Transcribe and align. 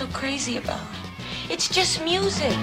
So 0.00 0.06
crazy 0.14 0.56
about? 0.56 0.80
It's 1.50 1.68
just 1.68 2.02
music. 2.02 2.56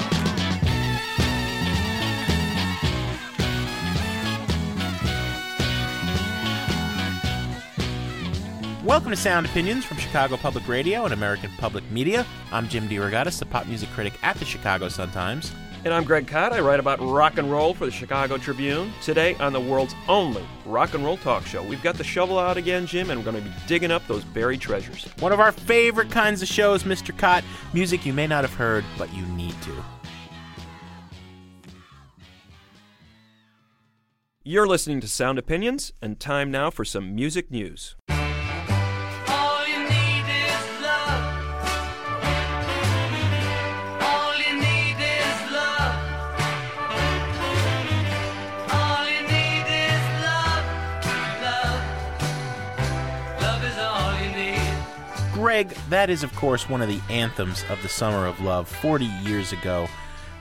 Welcome 8.83 9.11
to 9.11 9.15
Sound 9.15 9.45
Opinions 9.45 9.85
from 9.85 9.97
Chicago 9.97 10.35
Public 10.35 10.67
Radio 10.67 11.05
and 11.05 11.13
American 11.13 11.51
Public 11.59 11.83
Media. 11.91 12.25
I'm 12.51 12.67
Jim 12.67 12.89
DeRogatis, 12.89 13.37
the 13.37 13.45
pop 13.45 13.67
music 13.67 13.89
critic 13.89 14.13
at 14.23 14.37
the 14.37 14.45
Chicago 14.45 14.89
Sun-Times. 14.89 15.51
And 15.85 15.93
I'm 15.93 16.03
Greg 16.03 16.27
Kot. 16.27 16.53
I 16.53 16.59
write 16.59 16.79
about 16.79 16.99
rock 16.99 17.37
and 17.37 17.51
roll 17.51 17.73
for 17.73 17.85
the 17.85 17.91
Chicago 17.91 18.37
Tribune. 18.37 18.91
Today 19.01 19.35
on 19.35 19.53
the 19.53 19.59
world's 19.59 19.95
only 20.07 20.43
rock 20.65 20.93
and 20.95 21.05
roll 21.05 21.17
talk 21.17 21.45
show, 21.45 21.63
we've 21.63 21.83
got 21.83 21.95
the 21.95 22.03
shovel 22.03 22.39
out 22.39 22.57
again, 22.57 22.85
Jim, 22.85 23.09
and 23.09 23.19
we're 23.19 23.31
going 23.31 23.43
to 23.43 23.49
be 23.49 23.55
digging 23.67 23.91
up 23.91 24.05
those 24.07 24.23
buried 24.23 24.59
treasures. 24.59 25.05
One 25.19 25.31
of 25.31 25.39
our 25.39 25.51
favorite 25.51 26.09
kinds 26.09 26.41
of 26.41 26.47
shows, 26.47 26.83
Mr. 26.83 27.17
Kot. 27.17 27.43
Music 27.73 28.05
you 28.05 28.11
may 28.11 28.27
not 28.27 28.43
have 28.43 28.53
heard, 28.53 28.83
but 28.97 29.13
you 29.13 29.25
need 29.27 29.55
to. 29.61 29.83
You're 34.43 34.67
listening 34.67 34.99
to 35.01 35.07
Sound 35.07 35.37
Opinions, 35.37 35.93
and 36.01 36.19
time 36.19 36.49
now 36.49 36.69
for 36.71 36.85
some 36.85 37.13
music 37.13 37.51
news. 37.51 37.95
Need. 55.57 55.67
Greg, 55.67 55.77
that 55.89 56.09
is, 56.09 56.23
of 56.23 56.35
course, 56.35 56.69
one 56.69 56.81
of 56.81 56.87
the 56.87 57.01
anthems 57.09 57.63
of 57.69 57.81
the 57.81 57.89
Summer 57.89 58.25
of 58.25 58.39
Love 58.41 58.67
40 58.67 59.05
years 59.05 59.51
ago. 59.51 59.87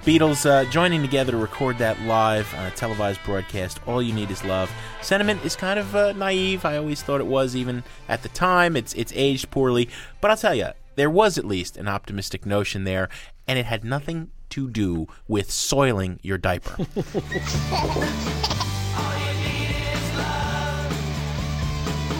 Beatles 0.04 0.48
uh, 0.48 0.64
joining 0.70 1.02
together 1.02 1.32
to 1.32 1.38
record 1.38 1.78
that 1.78 2.00
live 2.02 2.52
on 2.54 2.66
a 2.66 2.70
televised 2.70 3.20
broadcast. 3.24 3.80
All 3.86 4.00
you 4.02 4.12
need 4.12 4.30
is 4.30 4.44
love. 4.44 4.70
Sentiment 5.02 5.44
is 5.44 5.56
kind 5.56 5.80
of 5.80 5.96
uh, 5.96 6.12
naive. 6.12 6.64
I 6.64 6.76
always 6.76 7.02
thought 7.02 7.20
it 7.20 7.26
was, 7.26 7.56
even 7.56 7.82
at 8.08 8.22
the 8.22 8.28
time. 8.28 8.76
It's 8.76 8.94
it's 8.94 9.12
aged 9.16 9.50
poorly, 9.50 9.88
but 10.20 10.30
I'll 10.30 10.36
tell 10.36 10.54
you, 10.54 10.68
there 10.94 11.10
was 11.10 11.38
at 11.38 11.44
least 11.44 11.76
an 11.76 11.88
optimistic 11.88 12.46
notion 12.46 12.84
there, 12.84 13.08
and 13.48 13.58
it 13.58 13.66
had 13.66 13.84
nothing 13.84 14.30
to 14.50 14.70
do 14.70 15.08
with 15.26 15.50
soiling 15.50 16.20
your 16.22 16.38
diaper. 16.38 16.74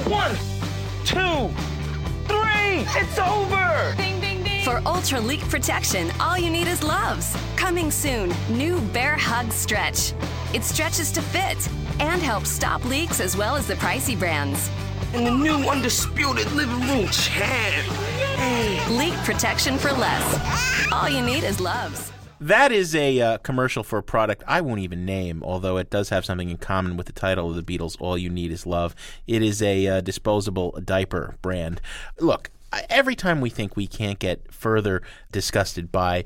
One, 0.08 0.34
two, 1.04 1.54
three. 1.56 1.75
It's 2.94 3.18
over. 3.18 3.94
For 4.64 4.82
ultra 4.86 5.20
leak 5.20 5.40
protection, 5.48 6.10
all 6.20 6.36
you 6.38 6.50
need 6.50 6.66
is 6.66 6.80
Luvs. 6.80 7.36
Coming 7.56 7.90
soon, 7.90 8.34
new 8.48 8.80
Bear 8.92 9.16
Hug 9.16 9.52
Stretch. 9.52 10.12
It 10.52 10.64
stretches 10.64 11.12
to 11.12 11.22
fit 11.22 11.68
and 12.00 12.20
helps 12.20 12.50
stop 12.50 12.84
leaks 12.84 13.20
as 13.20 13.36
well 13.36 13.54
as 13.56 13.66
the 13.66 13.74
pricey 13.74 14.18
brands. 14.18 14.70
And 15.14 15.26
the 15.26 15.30
new 15.30 15.68
undisputed 15.68 16.50
living 16.52 16.80
room 16.80 17.08
champ. 17.08 17.86
Leak 18.90 19.14
protection 19.24 19.78
for 19.78 19.92
less. 19.92 20.92
All 20.92 21.08
you 21.08 21.22
need 21.24 21.44
is 21.44 21.58
Luvs. 21.58 22.10
That 22.40 22.70
is 22.70 22.94
a 22.94 23.18
uh, 23.20 23.38
commercial 23.38 23.82
for 23.82 23.98
a 23.98 24.02
product 24.02 24.42
I 24.46 24.60
won't 24.60 24.80
even 24.80 25.06
name, 25.06 25.42
although 25.42 25.78
it 25.78 25.88
does 25.88 26.10
have 26.10 26.24
something 26.26 26.50
in 26.50 26.58
common 26.58 26.96
with 26.96 27.06
the 27.06 27.12
title 27.12 27.48
of 27.48 27.56
the 27.56 27.62
Beatles, 27.62 27.96
All 27.98 28.18
You 28.18 28.28
Need 28.28 28.50
Is 28.50 28.66
Love. 28.66 28.94
It 29.26 29.42
is 29.42 29.62
a 29.62 29.86
uh, 29.86 30.00
disposable 30.02 30.72
diaper 30.84 31.36
brand. 31.40 31.80
Look, 32.20 32.50
I- 32.50 32.55
every 32.88 33.14
time 33.16 33.40
we 33.40 33.50
think 33.50 33.76
we 33.76 33.86
can't 33.86 34.18
get 34.18 34.52
further 34.52 35.02
disgusted 35.32 35.90
by 35.90 36.24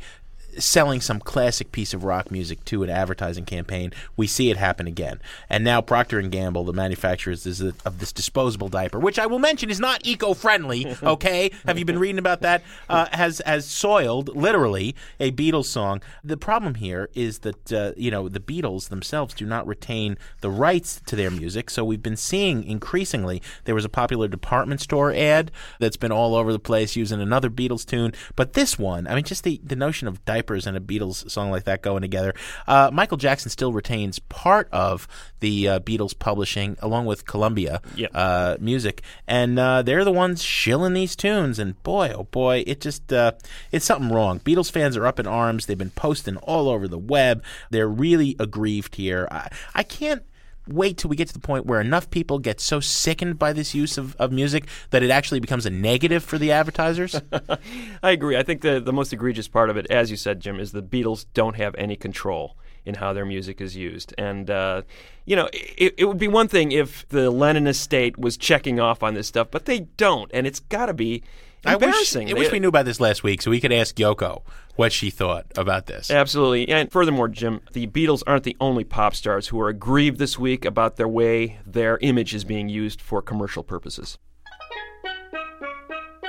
selling 0.58 1.00
some 1.00 1.20
classic 1.20 1.72
piece 1.72 1.94
of 1.94 2.04
rock 2.04 2.30
music 2.30 2.64
to 2.66 2.82
an 2.82 2.90
advertising 2.90 3.44
campaign, 3.44 3.92
we 4.16 4.26
see 4.26 4.50
it 4.50 4.56
happen 4.56 4.86
again. 4.86 5.20
And 5.48 5.64
now 5.64 5.80
Procter 5.80 6.18
and 6.18 6.30
Gamble, 6.30 6.64
the 6.64 6.72
manufacturers 6.72 7.46
is- 7.46 7.60
of 7.60 7.98
this 7.98 8.12
disposable 8.12 8.68
diaper, 8.68 8.98
which 8.98 9.18
I 9.18 9.26
will 9.26 9.38
mention 9.38 9.70
is 9.70 9.80
not 9.80 10.06
eco-friendly. 10.06 10.96
Okay, 11.02 11.50
have 11.66 11.78
you 11.78 11.84
been 11.84 11.98
reading 11.98 12.18
about 12.18 12.42
that? 12.42 12.62
Uh, 12.88 13.06
has 13.12 13.40
has 13.46 13.64
soiled 13.64 14.34
literally 14.36 14.94
a 15.18 15.32
Beatles 15.32 15.64
song. 15.64 16.02
The 16.22 16.36
problem 16.36 16.74
here 16.76 17.08
is 17.14 17.40
that 17.40 17.72
uh, 17.72 17.92
you 17.96 18.10
know 18.10 18.28
the 18.28 18.38
Beatles 18.40 18.88
themselves 18.90 19.34
do 19.34 19.46
not 19.46 19.66
retain 19.66 20.16
the 20.40 20.50
rights 20.50 21.00
to 21.06 21.16
their 21.16 21.30
music, 21.30 21.70
so 21.70 21.84
we've 21.84 22.02
been 22.02 22.16
seeing 22.16 22.64
increasingly. 22.64 23.42
There 23.64 23.74
was 23.74 23.84
a 23.84 23.88
popular 23.88 24.28
department 24.28 24.80
store 24.80 25.12
ad 25.12 25.50
that's 25.78 25.96
been 25.96 26.12
all 26.12 26.34
over 26.34 26.52
the 26.52 26.58
place 26.58 26.96
using 26.96 27.20
another 27.20 27.50
Beatles 27.50 27.84
tune, 27.86 28.12
but 28.36 28.52
this 28.52 28.78
one, 28.78 29.06
I 29.06 29.14
mean, 29.14 29.24
just 29.24 29.44
the 29.44 29.60
the 29.64 29.76
notion 29.76 30.06
of 30.06 30.24
diapers 30.40 30.66
and 30.66 30.76
a 30.76 30.80
Beatles 30.80 31.30
song 31.30 31.50
like 31.50 31.64
that 31.64 31.82
going 31.82 32.00
together. 32.02 32.34
Uh, 32.66 32.90
Michael 32.92 33.16
Jackson 33.16 33.50
still 33.50 33.72
retains 33.72 34.18
part 34.18 34.68
of 34.72 35.06
the 35.40 35.68
uh, 35.68 35.80
Beatles 35.80 36.18
publishing 36.18 36.76
along 36.80 37.06
with 37.06 37.26
Columbia 37.26 37.80
Yep. 37.94 38.10
uh, 38.14 38.56
Music, 38.60 39.02
and 39.26 39.58
uh, 39.58 39.82
they're 39.82 40.04
the 40.04 40.12
ones 40.12 40.42
shilling 40.42 40.94
these 40.94 41.14
tunes. 41.16 41.58
And 41.58 41.80
boy, 41.82 42.12
oh 42.16 42.24
boy, 42.24 42.64
it 42.66 42.80
just 42.80 43.12
uh, 43.12 43.32
it's 43.70 43.84
something 43.84 44.10
wrong. 44.10 44.40
Beatles 44.40 44.70
fans 44.70 44.96
are 44.96 45.06
up 45.06 45.20
in 45.20 45.26
arms. 45.26 45.66
They've 45.66 45.76
been 45.78 45.90
posting 45.90 46.36
all 46.38 46.68
over 46.68 46.88
the 46.88 46.98
web. 46.98 47.42
They're 47.70 47.88
really 47.88 48.36
aggrieved 48.38 48.96
here. 48.96 49.28
I, 49.30 49.48
I 49.74 49.82
can't 49.82 50.22
wait 50.68 50.98
till 50.98 51.08
we 51.08 51.16
get 51.16 51.28
to 51.28 51.34
the 51.34 51.40
point 51.40 51.66
where 51.66 51.80
enough 51.80 52.10
people 52.10 52.38
get 52.38 52.60
so 52.60 52.80
sickened 52.80 53.38
by 53.38 53.52
this 53.52 53.74
use 53.74 53.98
of, 53.98 54.14
of 54.16 54.32
music 54.32 54.66
that 54.90 55.02
it 55.02 55.10
actually 55.10 55.40
becomes 55.40 55.66
a 55.66 55.70
negative 55.70 56.22
for 56.22 56.38
the 56.38 56.52
advertisers. 56.52 57.20
I 58.02 58.10
agree. 58.10 58.36
I 58.36 58.42
think 58.42 58.62
the, 58.62 58.80
the 58.80 58.92
most 58.92 59.12
egregious 59.12 59.48
part 59.48 59.70
of 59.70 59.76
it, 59.76 59.86
as 59.90 60.10
you 60.10 60.16
said, 60.16 60.40
Jim, 60.40 60.60
is 60.60 60.72
the 60.72 60.82
Beatles 60.82 61.26
don't 61.34 61.56
have 61.56 61.74
any 61.76 61.96
control 61.96 62.56
in 62.84 62.94
how 62.94 63.12
their 63.12 63.26
music 63.26 63.60
is 63.60 63.76
used. 63.76 64.14
And, 64.16 64.50
uh, 64.50 64.82
you 65.24 65.36
know, 65.36 65.48
it, 65.52 65.94
it 65.98 66.04
would 66.06 66.18
be 66.18 66.28
one 66.28 66.48
thing 66.48 66.72
if 66.72 67.06
the 67.08 67.30
Lennon 67.30 67.66
estate 67.66 68.18
was 68.18 68.36
checking 68.36 68.80
off 68.80 69.02
on 69.02 69.14
this 69.14 69.26
stuff, 69.26 69.48
but 69.50 69.66
they 69.66 69.80
don't. 69.80 70.30
And 70.32 70.46
it's 70.46 70.60
got 70.60 70.86
to 70.86 70.94
be 70.94 71.22
I 71.64 71.76
wish, 71.76 71.84
embarrassing. 71.84 72.30
I 72.30 72.34
wish 72.34 72.50
we 72.52 72.58
knew 72.58 72.68
about 72.68 72.86
this 72.86 73.00
last 73.00 73.22
week 73.22 73.42
so 73.42 73.50
we 73.50 73.60
could 73.60 73.72
ask 73.72 73.96
Yoko 73.96 74.42
what 74.76 74.92
she 74.92 75.10
thought 75.10 75.46
about 75.56 75.86
this. 75.86 76.10
Absolutely. 76.10 76.68
And 76.68 76.90
furthermore, 76.90 77.28
Jim, 77.28 77.60
the 77.72 77.86
Beatles 77.86 78.22
aren't 78.26 78.44
the 78.44 78.56
only 78.60 78.84
pop 78.84 79.14
stars 79.14 79.48
who 79.48 79.60
are 79.60 79.68
aggrieved 79.68 80.18
this 80.18 80.38
week 80.38 80.64
about 80.64 80.96
their 80.96 81.08
way 81.08 81.58
their 81.66 81.98
image 81.98 82.34
is 82.34 82.44
being 82.44 82.68
used 82.68 83.02
for 83.02 83.20
commercial 83.20 83.62
purposes. 83.62 84.18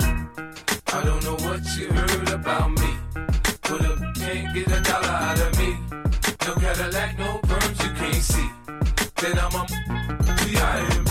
I 0.00 1.02
don't 1.04 1.24
know 1.24 1.36
what 1.36 1.64
you 1.78 1.88
heard 1.88 2.28
about 2.28 2.70
me. 2.72 2.94
Put 3.62 3.80
up, 3.82 3.98
can't 4.16 4.54
get 4.54 4.66
a 4.66 4.80
dollar 4.82 5.06
out 5.08 5.40
of 5.40 5.58
me. 5.58 5.78
No 6.46 6.54
Cadillac, 6.54 7.18
no 7.18 7.38
perms 7.44 7.82
you 7.82 7.90
can't 7.94 8.14
see. 8.16 8.50
Then 9.16 9.38
I'm 9.38 9.54
a 9.54 9.66
B.I.M.B. 10.44 11.01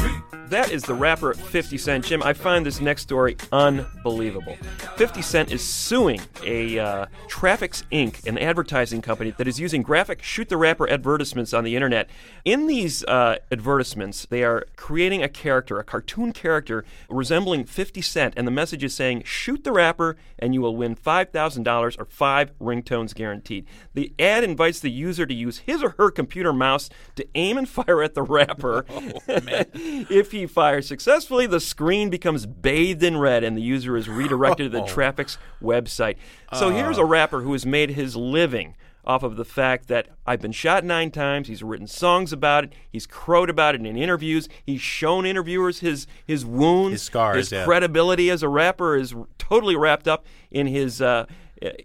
That 0.51 0.69
is 0.69 0.83
the 0.83 0.93
rapper 0.93 1.33
50 1.33 1.77
Cent. 1.77 2.03
Jim, 2.03 2.21
I 2.21 2.33
find 2.33 2.65
this 2.65 2.81
next 2.81 3.03
story 3.03 3.37
unbelievable. 3.53 4.57
50 4.97 5.21
Cent 5.21 5.49
is 5.49 5.63
suing 5.63 6.19
a 6.43 6.77
uh, 6.77 7.05
Traffix 7.29 7.85
Inc., 7.89 8.27
an 8.27 8.37
advertising 8.37 9.01
company 9.01 9.31
that 9.37 9.47
is 9.47 9.61
using 9.61 9.81
graphic 9.81 10.21
shoot 10.21 10.49
the 10.49 10.57
rapper 10.57 10.89
advertisements 10.89 11.53
on 11.53 11.63
the 11.63 11.73
internet. 11.73 12.09
In 12.43 12.67
these 12.67 13.01
uh, 13.05 13.37
advertisements, 13.49 14.25
they 14.25 14.43
are 14.43 14.65
creating 14.75 15.23
a 15.23 15.29
character, 15.29 15.79
a 15.79 15.85
cartoon 15.85 16.33
character 16.33 16.83
resembling 17.09 17.63
50 17.63 18.01
Cent, 18.01 18.33
and 18.35 18.45
the 18.45 18.51
message 18.51 18.83
is 18.83 18.93
saying, 18.93 19.23
shoot 19.23 19.63
the 19.63 19.71
rapper 19.71 20.17
and 20.37 20.53
you 20.53 20.59
will 20.59 20.75
win 20.75 20.97
$5,000 20.97 21.97
or 21.97 22.05
five 22.05 22.51
ringtones 22.59 23.15
guaranteed. 23.15 23.65
The 23.93 24.13
ad 24.19 24.43
invites 24.43 24.81
the 24.81 24.91
user 24.91 25.25
to 25.25 25.33
use 25.33 25.59
his 25.59 25.81
or 25.81 25.95
her 25.97 26.11
computer 26.11 26.51
mouse 26.51 26.89
to 27.15 27.25
aim 27.35 27.57
and 27.57 27.69
fire 27.69 28.03
at 28.03 28.15
the 28.15 28.23
rapper. 28.23 28.85
if 29.27 30.31
he 30.31 30.40
fires 30.47 30.87
successfully, 30.87 31.47
the 31.47 31.59
screen 31.59 32.09
becomes 32.09 32.45
bathed 32.45 33.03
in 33.03 33.17
red 33.17 33.43
and 33.43 33.57
the 33.57 33.61
user 33.61 33.97
is 33.97 34.07
redirected 34.07 34.71
to 34.71 34.77
the 34.77 34.85
Traffix's 34.87 35.37
website. 35.61 36.15
So 36.53 36.69
here's 36.69 36.97
a 36.97 37.05
rapper 37.05 37.41
who 37.41 37.53
has 37.53 37.65
made 37.65 37.91
his 37.91 38.15
living 38.15 38.75
off 39.03 39.23
of 39.23 39.35
the 39.35 39.45
fact 39.45 39.87
that 39.87 40.07
I've 40.27 40.41
been 40.41 40.51
shot 40.51 40.83
nine 40.83 41.11
times. 41.11 41.47
He's 41.47 41.63
written 41.63 41.87
songs 41.87 42.31
about 42.31 42.65
it. 42.65 42.73
He's 42.89 43.07
crowed 43.07 43.49
about 43.49 43.73
it 43.75 43.81
in 43.81 43.97
interviews. 43.97 44.47
He's 44.63 44.81
shown 44.81 45.25
interviewers 45.25 45.79
his 45.79 46.05
his 46.25 46.45
wounds, 46.45 46.91
His 46.93 47.01
scars, 47.03 47.37
his 47.37 47.51
yeah. 47.51 47.65
credibility 47.65 48.29
as 48.29 48.43
a 48.43 48.49
rapper 48.49 48.95
is 48.95 49.15
totally 49.39 49.75
wrapped 49.75 50.07
up 50.07 50.25
in 50.51 50.67
his 50.67 51.01
uh, 51.01 51.25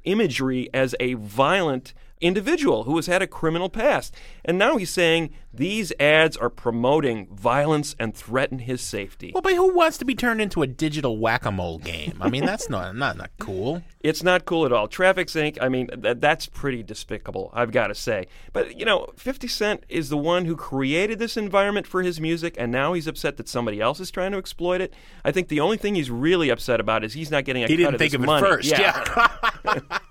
imagery 0.05 0.69
as 0.75 0.95
a 1.01 1.15
violent 1.15 1.95
individual 2.21 2.85
who 2.85 2.97
has 2.97 3.07
had 3.07 3.23
a 3.23 3.27
criminal 3.27 3.69
past. 3.69 4.15
And 4.45 4.59
now 4.59 4.77
he's 4.77 4.91
saying 4.91 5.31
these 5.53 5.93
ads 5.99 6.37
are 6.37 6.51
promoting 6.51 7.27
violence 7.35 7.95
and 7.99 8.15
threaten 8.15 8.61
his 8.61 8.81
safety. 8.81 9.33
Well, 9.35 9.43
but 9.43 9.55
who 9.55 9.75
wants 9.75 9.97
to 9.99 10.05
be 10.05 10.15
turned 10.15 10.41
into 10.41 10.63
a 10.63 10.67
digital 10.67 11.19
whack-a-mole 11.19 11.79
game? 11.79 12.19
I 12.21 12.29
mean, 12.29 12.45
that's 12.45 12.69
not 12.69 12.95
not 12.97 13.17
not 13.17 13.31
cool. 13.39 13.83
It's 14.01 14.23
not 14.23 14.45
cool 14.45 14.65
at 14.67 14.73
all. 14.73 14.87
Traffix 14.89 15.35
Inc., 15.35 15.59
I 15.61 15.69
mean, 15.69 15.89
th- 15.89 16.19
that's 16.21 16.47
pretty 16.47 16.83
despicable, 16.83 17.51
I've 17.55 17.73
got 17.73 17.89
to 17.89 17.95
say. 17.95 18.27
But, 18.53 18.79
you 18.79 18.85
know, 18.85 19.07
50 19.17 19.49
Cent 19.49 19.85
is 19.89 20.11
the 20.11 20.17
one 20.19 20.45
who 20.45 20.55
created 20.57 21.19
this 21.19 21.37
environment 21.37 21.87
for 21.89 22.03
his 22.03 22.21
music, 22.21 22.55
and 22.59 22.71
now 22.71 22.93
he's 22.93 23.07
upset 23.09 23.37
that 23.39 23.49
somebody 23.49 23.81
else 23.81 23.99
is 23.99 24.11
trying 24.13 24.31
to 24.33 24.39
exploit 24.39 24.81
it. 24.81 24.95
I 25.25 25.33
think 25.33 25.49
the 25.49 25.59
only 25.61 25.77
thing 25.77 25.97
he's 25.97 26.11
really 26.11 26.51
upset 26.51 26.79
about 26.81 27.03
is 27.03 27.15
he's 27.15 27.31
not 27.33 27.45
getting 27.45 27.65
a 27.65 27.67
He 27.67 27.75
cut 27.75 27.79
didn't 27.79 27.95
of 27.95 27.99
think 27.99 28.15
of 28.15 28.23
it 28.23 28.27
money. 28.27 28.47
first. 28.47 28.69
Yeah. 28.71 28.93
Professor, 28.93 29.83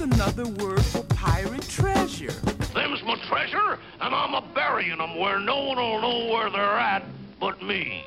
another 0.00 0.46
word 0.46 0.84
for 0.84 1.02
pirate 1.14 1.68
treasure? 1.68 2.32
Them's 2.74 3.02
my 3.02 3.16
treasure, 3.28 3.78
and 4.00 4.14
I'm 4.14 4.34
a 4.34 4.42
burying 4.54 5.00
'em 5.00 5.16
where 5.16 5.38
no 5.38 5.64
one 5.64 5.76
will 5.78 6.00
know 6.00 6.32
where 6.32 6.50
they're 6.50 6.78
at 6.78 7.04
but 7.40 7.62
me. 7.62 8.04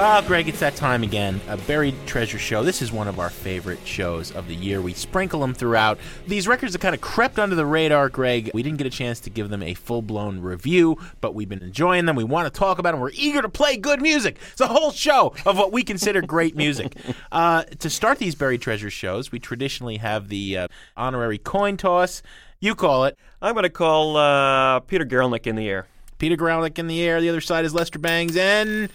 Ah, 0.00 0.22
Greg, 0.24 0.48
it's 0.48 0.60
that 0.60 0.76
time 0.76 1.02
again. 1.02 1.40
A 1.48 1.56
buried 1.56 1.96
treasure 2.06 2.38
show. 2.38 2.62
This 2.62 2.82
is 2.82 2.92
one 2.92 3.08
of 3.08 3.18
our 3.18 3.30
favorite 3.30 3.84
shows 3.84 4.30
of 4.30 4.46
the 4.46 4.54
year. 4.54 4.80
We 4.80 4.92
sprinkle 4.92 5.40
them 5.40 5.54
throughout. 5.54 5.98
These 6.28 6.46
records 6.46 6.74
have 6.74 6.80
kind 6.80 6.94
of 6.94 7.00
crept 7.00 7.36
under 7.36 7.56
the 7.56 7.66
radar, 7.66 8.08
Greg. 8.08 8.52
We 8.54 8.62
didn't 8.62 8.78
get 8.78 8.86
a 8.86 8.90
chance 8.90 9.18
to 9.18 9.30
give 9.30 9.48
them 9.48 9.60
a 9.60 9.74
full 9.74 10.02
blown 10.02 10.38
review, 10.38 10.98
but 11.20 11.34
we've 11.34 11.48
been 11.48 11.64
enjoying 11.64 12.04
them. 12.04 12.14
We 12.14 12.22
want 12.22 12.46
to 12.46 12.56
talk 12.56 12.78
about 12.78 12.92
them. 12.92 13.00
We're 13.00 13.10
eager 13.12 13.42
to 13.42 13.48
play 13.48 13.76
good 13.76 14.00
music. 14.00 14.38
It's 14.52 14.60
a 14.60 14.68
whole 14.68 14.92
show 14.92 15.34
of 15.44 15.58
what 15.58 15.72
we 15.72 15.82
consider 15.82 16.22
great 16.22 16.54
music. 16.56 16.94
Uh, 17.30 17.62
to 17.64 17.90
start 17.90 18.18
these 18.18 18.34
buried 18.34 18.60
treasure 18.60 18.90
shows, 18.90 19.30
we 19.32 19.38
traditionally 19.38 19.98
have 19.98 20.28
the 20.28 20.56
uh, 20.56 20.68
honorary 20.96 21.36
coin 21.36 21.76
toss. 21.76 22.22
You 22.60 22.74
call 22.74 23.04
it. 23.04 23.18
I'm 23.42 23.54
going 23.54 23.64
to 23.64 23.70
call 23.70 24.16
uh, 24.16 24.80
Peter 24.80 25.04
Guralnick 25.04 25.46
in 25.46 25.56
the 25.56 25.68
air. 25.68 25.86
Peter 26.18 26.36
Guralnick 26.36 26.78
in 26.78 26.86
the 26.86 27.02
air. 27.02 27.20
The 27.20 27.28
other 27.28 27.40
side 27.40 27.64
is 27.64 27.74
Lester 27.74 27.98
Bangs, 27.98 28.36
and 28.36 28.88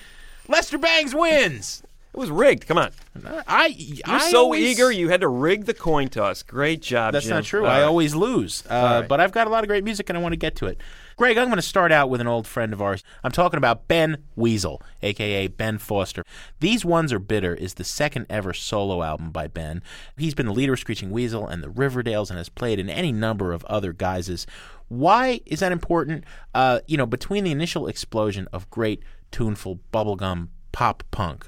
Lester 0.48 0.78
Bangs 0.78 1.16
wins. 1.16 1.84
It 2.14 2.20
was 2.20 2.30
rigged. 2.30 2.68
Come 2.68 2.78
on. 2.78 2.92
I 3.48 3.74
You're 3.76 4.02
I 4.06 4.30
so 4.30 4.44
always- 4.44 4.62
eager, 4.64 4.92
you 4.92 5.10
had 5.10 5.22
to 5.22 5.28
rig 5.28 5.66
the 5.66 5.74
coin 5.74 6.10
toss. 6.10 6.44
Great 6.44 6.80
job, 6.82 7.14
That's 7.14 7.26
Jim. 7.26 7.36
not 7.38 7.44
true. 7.44 7.62
All 7.66 7.72
I 7.72 7.80
right. 7.80 7.84
always 7.86 8.14
lose. 8.14 8.64
Uh, 8.70 9.00
right. 9.02 9.08
But 9.10 9.20
I've 9.20 9.32
got 9.32 9.48
a 9.48 9.50
lot 9.50 9.64
of 9.64 9.68
great 9.68 9.84
music 9.84 10.10
and 10.10 10.18
I 10.18 10.22
want 10.22 10.34
to 10.34 10.38
get 10.38 10.56
to 10.58 10.68
it. 10.68 10.80
Greg, 11.16 11.38
I'm 11.40 11.46
going 11.48 11.56
to 11.56 11.62
start 11.64 11.92
out 11.92 12.12
with 12.12 12.22
an 12.22 12.28
old 12.28 12.46
friend 12.46 12.72
of 12.72 12.84
ours. 12.84 13.04
I'm 13.24 13.32
talking 13.32 13.58
about 13.58 13.88
Ben 13.88 14.18
Weasel, 14.36 14.80
aka 15.02 15.48
Ben 15.48 15.80
Foster. 15.80 16.24
These 16.60 16.86
Ones 16.86 17.12
Are 17.12 17.20
Bitter 17.20 17.56
is 17.56 17.76
the 17.76 17.84
second 17.84 18.28
ever 18.30 18.54
solo 18.54 19.02
album 19.02 19.32
by 19.32 19.48
Ben. 19.48 19.82
He's 20.16 20.36
been 20.36 20.46
the 20.48 20.54
leader 20.54 20.74
of 20.74 20.80
Screeching 20.80 21.10
Weasel 21.10 21.48
and 21.48 21.64
the 21.64 21.70
Riverdales 21.70 22.30
and 22.30 22.38
has 22.38 22.50
played 22.50 22.78
in 22.78 22.90
any 22.92 23.12
number 23.12 23.54
of 23.54 23.64
other 23.66 23.92
guises. 23.92 24.46
Why 24.88 25.42
is 25.48 25.62
that 25.62 25.72
important? 25.72 26.26
Uh, 26.54 26.80
you 26.88 26.98
know, 26.98 27.08
between 27.08 27.44
the 27.44 27.52
initial 27.52 27.88
explosion 27.88 28.48
of 28.54 28.70
great, 28.70 29.02
tuneful 29.34 29.82
bubblegum 29.92 30.48
pop 30.72 31.04
punk 31.12 31.48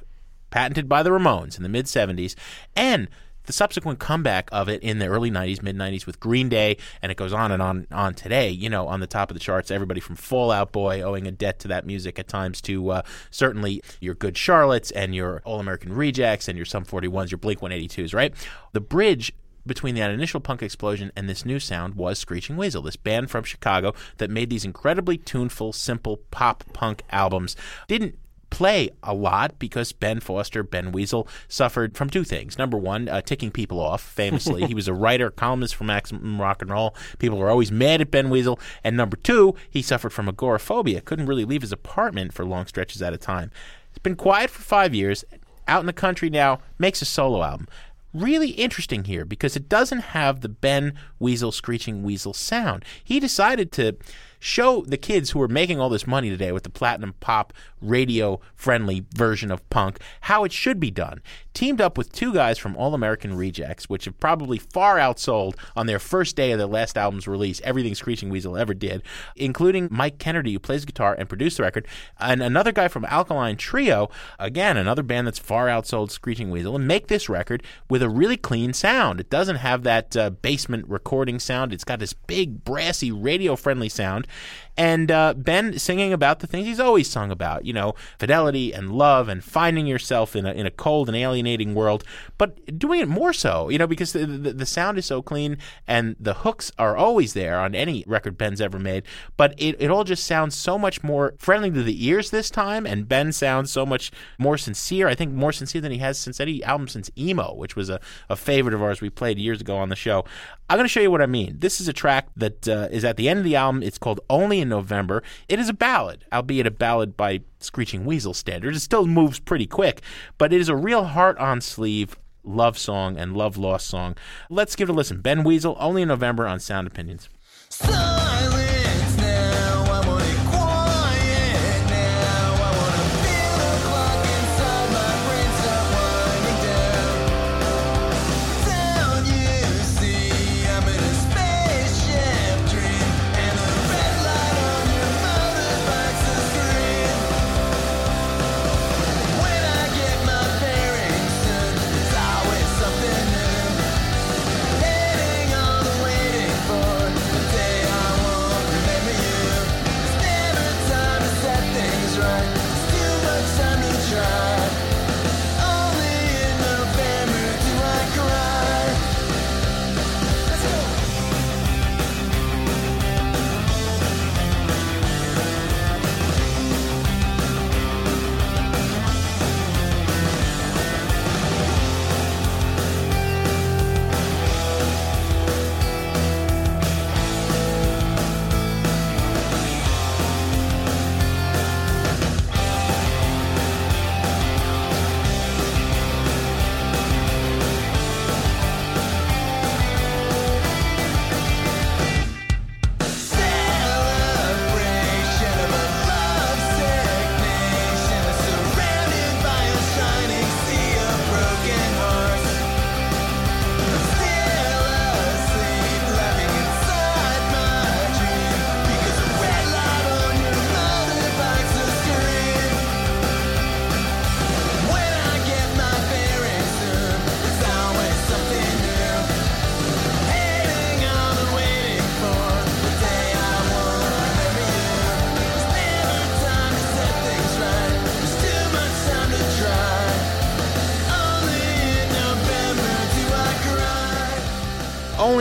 patented 0.56 0.88
by 0.88 1.04
the 1.04 1.10
Ramones 1.10 1.58
in 1.58 1.64
the 1.64 1.70
mid 1.70 1.86
70s, 1.86 2.34
and 2.78 3.10
the 3.46 3.54
subsequent 3.54 4.00
comeback 4.00 4.50
of 4.54 4.70
it 4.70 4.82
in 4.82 5.00
the 5.00 5.08
early 5.08 5.30
90s, 5.30 5.62
mid 5.62 5.76
90s 5.76 6.06
with 6.06 6.20
Green 6.20 6.50
Day, 6.50 6.78
and 7.02 7.12
it 7.12 7.18
goes 7.18 7.34
on 7.34 7.52
and 7.52 7.62
on 7.62 7.88
on 7.92 8.14
today, 8.14 8.50
you 8.50 8.70
know, 8.70 8.88
on 8.88 9.02
the 9.02 9.08
top 9.08 9.30
of 9.30 9.36
the 9.36 9.40
charts. 9.40 9.70
Everybody 9.70 10.00
from 10.00 10.16
Fall 10.16 10.52
Out 10.52 10.72
Boy 10.72 11.02
owing 11.02 11.28
a 11.28 11.32
debt 11.32 11.60
to 11.60 11.68
that 11.68 11.86
music 11.86 12.18
at 12.18 12.28
times 12.28 12.62
to 12.62 12.90
uh, 12.90 13.02
certainly 13.32 13.82
your 14.00 14.16
Good 14.16 14.36
Charlottes 14.36 14.92
and 14.96 15.14
your 15.14 15.42
All 15.46 15.60
American 15.60 15.94
Rejects 15.94 16.48
and 16.48 16.58
your 16.58 16.66
Sum 16.66 16.86
41s, 16.86 17.31
your 17.31 17.38
Blink 17.38 17.60
182s, 17.60 18.14
right? 18.16 18.34
The 18.72 18.81
bridge 18.81 19.34
between 19.66 19.96
that 19.96 20.12
initial 20.12 20.40
punk 20.40 20.62
explosion 20.62 21.12
and 21.16 21.30
this 21.30 21.46
new 21.46 21.60
sound 21.60 21.96
was 21.96 22.20
Screeching 22.20 22.58
Weasel, 22.58 22.82
this 22.82 22.96
band 22.96 23.32
from 23.32 23.44
Chicago 23.44 23.94
that 24.18 24.30
made 24.30 24.50
these 24.50 24.66
incredibly 24.66 25.18
tuneful, 25.18 25.74
simple 25.74 26.18
pop 26.32 26.64
punk 26.74 27.04
albums. 27.12 27.56
Didn't 27.88 28.18
play 28.50 28.90
a 29.04 29.14
lot 29.14 29.58
because 29.60 29.92
Ben 29.92 30.20
Foster, 30.20 30.64
Ben 30.64 30.92
Weasel, 30.92 31.28
suffered 31.48 31.98
from 31.98 32.10
two 32.10 32.24
things. 32.24 32.58
Number 32.58 32.78
one, 32.78 33.10
uh, 33.10 33.22
ticking 33.22 33.52
people 33.52 33.80
off, 33.80 34.02
famously. 34.02 34.64
he 34.68 34.74
was 34.74 34.88
a 34.88 34.94
writer, 34.94 35.30
columnist 35.30 35.76
for 35.76 35.84
Maximum 35.84 36.40
Rock 36.40 36.62
and 36.62 36.72
Roll. 36.72 36.96
People 37.20 37.38
were 37.38 37.50
always 37.50 37.72
mad 37.72 38.02
at 38.02 38.12
Ben 38.12 38.30
Weasel. 38.30 38.60
And 38.84 38.96
number 38.96 39.18
two, 39.18 39.56
he 39.70 39.82
suffered 39.82 40.14
from 40.14 40.30
agoraphobia, 40.30 41.02
couldn't 41.02 41.26
really 41.26 41.46
leave 41.46 41.64
his 41.64 41.74
apartment 41.74 42.34
for 42.34 42.46
long 42.46 42.66
stretches 42.66 43.02
at 43.02 43.14
a 43.14 43.18
time. 43.18 43.52
He's 43.92 44.00
been 44.00 44.16
quiet 44.16 44.50
for 44.50 44.62
five 44.62 44.96
years, 44.96 45.26
out 45.68 45.82
in 45.82 45.86
the 45.86 45.94
country 45.94 46.30
now, 46.30 46.60
makes 46.78 47.02
a 47.02 47.06
solo 47.06 47.44
album 47.44 47.68
really 48.16 48.50
interesting 48.52 49.04
here 49.04 49.26
because 49.26 49.56
it 49.56 49.70
doesn't 49.70 50.00
have 50.00 50.42
the 50.42 50.50
Ben 50.50 50.94
Weasel 51.20 51.52
screeching 51.52 52.04
weasel 52.04 52.34
sound. 52.34 52.86
He 53.04 53.20
decided 53.20 53.72
to 53.74 53.98
show 54.40 54.82
the 54.82 54.98
kids 54.98 55.32
who 55.32 55.42
are 55.42 55.48
making 55.48 55.80
all 55.80 55.90
this 55.90 56.08
money 56.08 56.30
today 56.30 56.52
with 56.52 56.64
the 56.64 56.70
platinum 56.70 57.14
pop 57.20 57.52
radio 57.82 58.40
friendly 58.54 59.06
version 59.14 59.52
of 59.52 59.68
punk 59.70 60.00
how 60.22 60.44
it 60.44 60.52
should 60.52 60.80
be 60.80 60.92
done. 60.92 61.22
Teamed 61.56 61.80
up 61.80 61.98
with 61.98 62.12
two 62.12 62.34
guys 62.34 62.57
from 62.57 62.75
All 62.75 62.94
American 62.94 63.34
Rejects, 63.34 63.88
which 63.88 64.04
have 64.04 64.19
probably 64.19 64.57
far 64.57 64.98
outsold 64.98 65.56
on 65.74 65.88
their 65.88 66.00
first 66.00 66.36
day 66.36 66.52
of 66.52 66.57
their 66.57 66.68
last 66.68 66.98
album's 66.98 67.30
release 67.30 67.62
everything 67.63 67.96
Screeching 67.96 68.30
Weasel 68.30 68.57
ever 68.57 68.74
did, 68.74 69.02
including 69.38 69.88
Mike 69.90 70.18
Kennerty, 70.18 70.52
who 70.52 70.60
plays 70.60 70.84
guitar 70.84 71.16
and 71.18 71.30
produced 71.30 71.56
the 71.56 71.63
record, 71.63 71.88
and 72.19 72.44
another 72.44 72.74
guy 72.74 72.90
from 72.90 73.06
Alkaline 73.06 73.56
Trio, 73.56 74.10
again, 74.38 74.75
another 74.75 75.02
band 75.02 75.28
that's 75.28 75.40
far 75.40 75.68
outsold 75.68 76.12
Screeching 76.12 76.52
Weasel, 76.52 76.75
and 76.75 76.90
make 76.90 77.07
this 77.07 77.30
record 77.30 77.63
with 77.90 78.04
a 78.04 78.10
really 78.10 78.36
clean 78.36 78.74
sound. 78.74 79.22
It 79.22 79.30
doesn't 79.30 79.56
have 79.56 79.84
that 79.84 80.18
uh, 80.18 80.31
basement 80.31 80.86
recording 80.90 81.40
sound, 81.40 81.72
it's 81.72 81.86
got 81.86 82.00
this 82.00 82.12
big, 82.12 82.66
brassy, 82.66 83.13
radio 83.13 83.56
friendly 83.56 83.88
sound. 83.88 84.28
And 84.77 85.10
uh, 85.10 85.33
Ben 85.38 85.80
singing 85.80 86.12
about 86.12 86.39
the 86.39 86.48
things 86.48 86.66
he's 86.66 86.80
always 86.80 87.10
sung 87.10 87.31
about, 87.31 87.63
you 87.66 87.72
know, 87.72 87.95
fidelity 88.19 88.74
and 88.74 88.92
love 88.92 89.30
and 89.30 89.44
finding 89.44 89.88
yourself 89.88 90.36
in 90.36 90.45
a, 90.45 90.51
in 90.51 90.66
a 90.66 90.72
cold 90.72 91.07
and 91.07 91.16
alienating 91.16 91.74
world, 91.74 92.04
but 92.38 92.77
doing 92.77 93.00
it 93.00 93.07
more 93.07 93.31
so, 93.31 93.69
you 93.69 93.77
know, 93.77 93.88
because 93.88 94.12
the, 94.12 94.25
the, 94.25 94.51
the 94.51 94.66
sound 94.66 94.98
is 94.98 95.06
so 95.06 95.22
clean 95.22 95.57
and 95.88 96.16
the 96.19 96.33
hooks 96.33 96.72
are 96.77 96.98
always 96.98 97.33
there 97.33 97.57
on 97.57 97.74
any 97.74 98.04
record 98.06 98.38
Ben's 98.38 98.59
ever 98.59 98.78
made. 98.78 99.04
But 99.38 99.54
it, 99.57 99.78
it 99.80 99.90
all 99.90 100.04
just 100.04 100.26
sounds 100.26 100.56
so 100.56 100.78
much 100.78 101.04
more 101.04 101.35
friendly 101.38 101.71
to 101.71 101.83
the 101.83 102.06
ears 102.06 102.30
this 102.30 102.50
time, 102.50 102.85
and 102.85 103.07
Ben 103.07 103.31
sounds 103.31 103.71
so 103.71 103.85
much 103.85 104.11
more 104.38 104.57
sincere. 104.57 105.07
I 105.07 105.16
think 105.16 105.31
more 105.31 105.54
sincere 105.54 105.81
than 105.81 105.92
he 105.92 106.00
has 106.00 106.19
since 106.19 106.40
any 106.40 106.64
album 106.64 106.88
since 106.88 107.09
Emo, 107.18 107.54
which 107.54 107.76
was 107.76 107.90
a, 107.90 108.00
a 108.30 108.35
favorite 108.35 108.73
of 108.73 108.81
ours 108.81 109.00
we 109.00 109.09
played 109.09 109.40
years 109.40 109.61
ago 109.61 109.78
on 109.78 109.90
the 109.90 109.95
show. 109.95 110.26
I'm 110.69 110.78
going 110.78 110.85
to 110.85 110.90
show 110.90 111.02
you 111.02 111.11
what 111.11 111.21
I 111.21 111.28
mean. 111.28 111.57
This 111.59 111.80
is 111.80 111.88
a 111.88 111.94
track 111.94 112.28
that 112.35 112.68
uh, 112.68 112.88
is 112.92 113.06
at 113.06 113.18
the 113.18 113.30
end 113.30 113.38
of 113.38 113.45
the 113.45 113.56
album. 113.56 113.83
It's 113.83 114.00
called 114.00 114.19
Only 114.30 114.65
in 114.66 114.69
November. 114.69 115.24
It 115.48 115.60
is 115.60 115.69
a 115.69 115.74
ballad, 115.74 116.26
albeit 116.34 116.68
a 116.68 116.72
ballad 116.72 117.16
by 117.16 117.42
Screeching 117.60 118.06
Weasel 118.06 118.34
standards. 118.34 118.78
It 118.78 118.81
still 118.81 119.07
moves 119.07 119.40
pretty 119.40 119.68
quick, 119.68 120.02
but 120.38 120.52
it 120.52 120.60
is 120.60 120.69
a 120.69 120.76
real 120.76 121.06
heart 121.06 121.38
on 121.38 121.62
sleeve 121.62 122.18
love 122.44 122.78
song 122.78 123.18
and 123.18 123.36
love 123.36 123.57
lost 123.57 123.88
song. 123.88 124.16
Let's 124.50 124.76
give 124.76 124.90
it 124.90 124.92
a 124.92 124.95
listen. 124.95 125.22
Ben 125.22 125.44
Weasel, 125.44 125.76
Only 125.80 126.04
in 126.04 126.07
November 126.10 126.48
on 126.48 126.60
Sound 126.60 126.88
Opinions. 126.88 127.30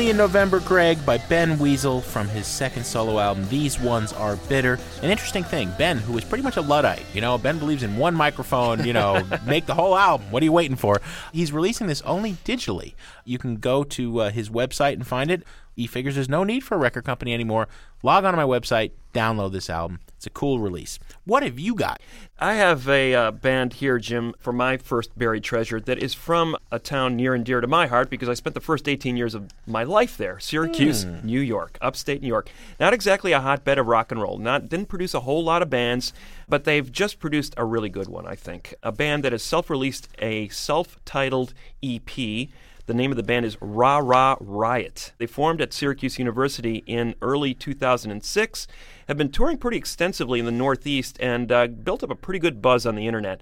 Only 0.04 0.10
in 0.10 0.18
November, 0.18 0.60
Greg, 0.60 1.06
by 1.06 1.16
Ben 1.16 1.58
Weasel 1.58 2.02
from 2.02 2.28
his 2.28 2.46
second 2.46 2.84
solo 2.84 3.18
album, 3.18 3.48
These 3.48 3.80
Ones 3.80 4.12
Are 4.12 4.36
Bitter. 4.50 4.78
An 5.00 5.10
interesting 5.10 5.42
thing, 5.42 5.72
Ben, 5.78 5.96
who 5.96 6.18
is 6.18 6.24
pretty 6.24 6.44
much 6.44 6.58
a 6.58 6.60
Luddite, 6.60 7.06
you 7.14 7.22
know, 7.22 7.38
Ben 7.38 7.58
believes 7.58 7.82
in 7.82 7.96
one 7.96 8.14
microphone, 8.14 8.84
you 8.84 8.92
know, 8.92 9.26
make 9.46 9.64
the 9.64 9.72
whole 9.72 9.96
album. 9.96 10.30
What 10.30 10.42
are 10.42 10.44
you 10.44 10.52
waiting 10.52 10.76
for? 10.76 11.00
He's 11.32 11.52
releasing 11.52 11.86
this 11.86 12.02
only 12.02 12.34
digitally. 12.44 12.92
You 13.24 13.38
can 13.38 13.56
go 13.56 13.82
to 13.82 14.20
uh, 14.20 14.30
his 14.30 14.50
website 14.50 14.92
and 14.92 15.06
find 15.06 15.30
it. 15.30 15.42
He 15.74 15.86
figures 15.86 16.14
there's 16.14 16.28
no 16.28 16.44
need 16.44 16.60
for 16.64 16.74
a 16.76 16.78
record 16.78 17.04
company 17.04 17.34
anymore. 17.34 17.68
Log 18.02 18.24
on 18.24 18.32
to 18.32 18.36
my 18.36 18.44
website, 18.44 18.92
download 19.14 19.52
this 19.52 19.70
album. 19.70 20.00
It's 20.16 20.26
a 20.26 20.30
cool 20.30 20.58
release. 20.58 20.98
What 21.24 21.42
have 21.42 21.58
you 21.58 21.74
got? 21.74 22.00
I 22.38 22.54
have 22.54 22.88
a 22.88 23.14
uh, 23.14 23.30
band 23.30 23.74
here, 23.74 23.98
Jim, 23.98 24.34
for 24.38 24.52
my 24.52 24.76
first 24.76 25.18
buried 25.18 25.42
treasure 25.42 25.80
that 25.80 25.98
is 25.98 26.14
from 26.14 26.56
a 26.70 26.78
town 26.78 27.16
near 27.16 27.34
and 27.34 27.44
dear 27.44 27.60
to 27.60 27.66
my 27.66 27.86
heart 27.86 28.10
because 28.10 28.28
I 28.28 28.34
spent 28.34 28.54
the 28.54 28.60
first 28.60 28.88
18 28.88 29.16
years 29.16 29.34
of 29.34 29.50
my 29.66 29.84
life 29.84 30.16
there, 30.16 30.38
Syracuse, 30.38 31.04
Hmm. 31.04 31.26
New 31.26 31.40
York, 31.40 31.78
upstate 31.80 32.22
New 32.22 32.28
York. 32.28 32.50
Not 32.78 32.92
exactly 32.92 33.32
a 33.32 33.40
hotbed 33.40 33.78
of 33.78 33.86
rock 33.86 34.12
and 34.12 34.20
roll. 34.20 34.38
Not 34.38 34.68
didn't 34.68 34.86
produce 34.88 35.14
a 35.14 35.20
whole 35.20 35.42
lot 35.44 35.62
of 35.62 35.70
bands, 35.70 36.12
but 36.48 36.64
they've 36.64 36.90
just 36.90 37.18
produced 37.18 37.54
a 37.56 37.64
really 37.64 37.88
good 37.88 38.08
one, 38.08 38.26
I 38.26 38.34
think. 38.34 38.74
A 38.82 38.92
band 38.92 39.24
that 39.24 39.32
has 39.32 39.42
self-released 39.42 40.08
a 40.20 40.48
self-titled 40.48 41.54
EP. 41.82 42.48
The 42.86 42.92
name 42.94 43.10
of 43.10 43.16
the 43.16 43.22
band 43.22 43.46
is 43.46 43.56
Ra 43.62 43.96
Ra 43.96 44.36
Riot. 44.40 45.14
They 45.16 45.26
formed 45.26 45.62
at 45.62 45.72
Syracuse 45.72 46.18
University 46.18 46.84
in 46.86 47.14
early 47.22 47.54
2006, 47.54 48.66
have 49.08 49.16
been 49.16 49.30
touring 49.30 49.56
pretty 49.56 49.78
extensively 49.78 50.38
in 50.38 50.44
the 50.44 50.52
Northeast, 50.52 51.16
and 51.18 51.50
uh, 51.50 51.66
built 51.66 52.02
up 52.02 52.10
a 52.10 52.14
pretty 52.14 52.38
good 52.38 52.60
buzz 52.60 52.84
on 52.84 52.94
the 52.94 53.06
internet. 53.06 53.40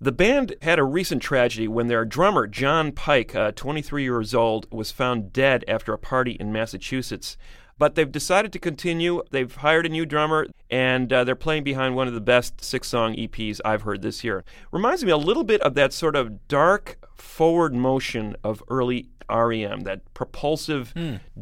The 0.00 0.10
band 0.10 0.56
had 0.62 0.80
a 0.80 0.84
recent 0.84 1.22
tragedy 1.22 1.68
when 1.68 1.86
their 1.86 2.04
drummer, 2.04 2.48
John 2.48 2.90
Pike, 2.90 3.36
uh, 3.36 3.52
23 3.52 4.02
years 4.02 4.34
old, 4.34 4.66
was 4.72 4.90
found 4.90 5.32
dead 5.32 5.64
after 5.68 5.92
a 5.92 5.98
party 5.98 6.32
in 6.32 6.52
Massachusetts. 6.52 7.36
But 7.78 7.94
they've 7.94 8.10
decided 8.10 8.52
to 8.52 8.58
continue. 8.58 9.22
They've 9.30 9.54
hired 9.54 9.86
a 9.86 9.88
new 9.88 10.04
drummer, 10.04 10.48
and 10.68 11.12
uh, 11.12 11.24
they're 11.24 11.36
playing 11.36 11.64
behind 11.64 11.96
one 11.96 12.08
of 12.08 12.14
the 12.14 12.20
best 12.20 12.62
six 12.62 12.88
song 12.88 13.14
EPs 13.14 13.60
I've 13.64 13.82
heard 13.82 14.02
this 14.02 14.24
year. 14.24 14.44
Reminds 14.72 15.04
me 15.04 15.12
a 15.12 15.16
little 15.16 15.44
bit 15.44 15.62
of 15.62 15.74
that 15.74 15.92
sort 15.92 16.16
of 16.16 16.46
dark 16.48 16.98
forward 17.20 17.74
motion 17.74 18.36
of 18.42 18.62
early 18.68 19.08
REM, 19.30 19.80
that 19.82 20.12
propulsive, 20.14 20.92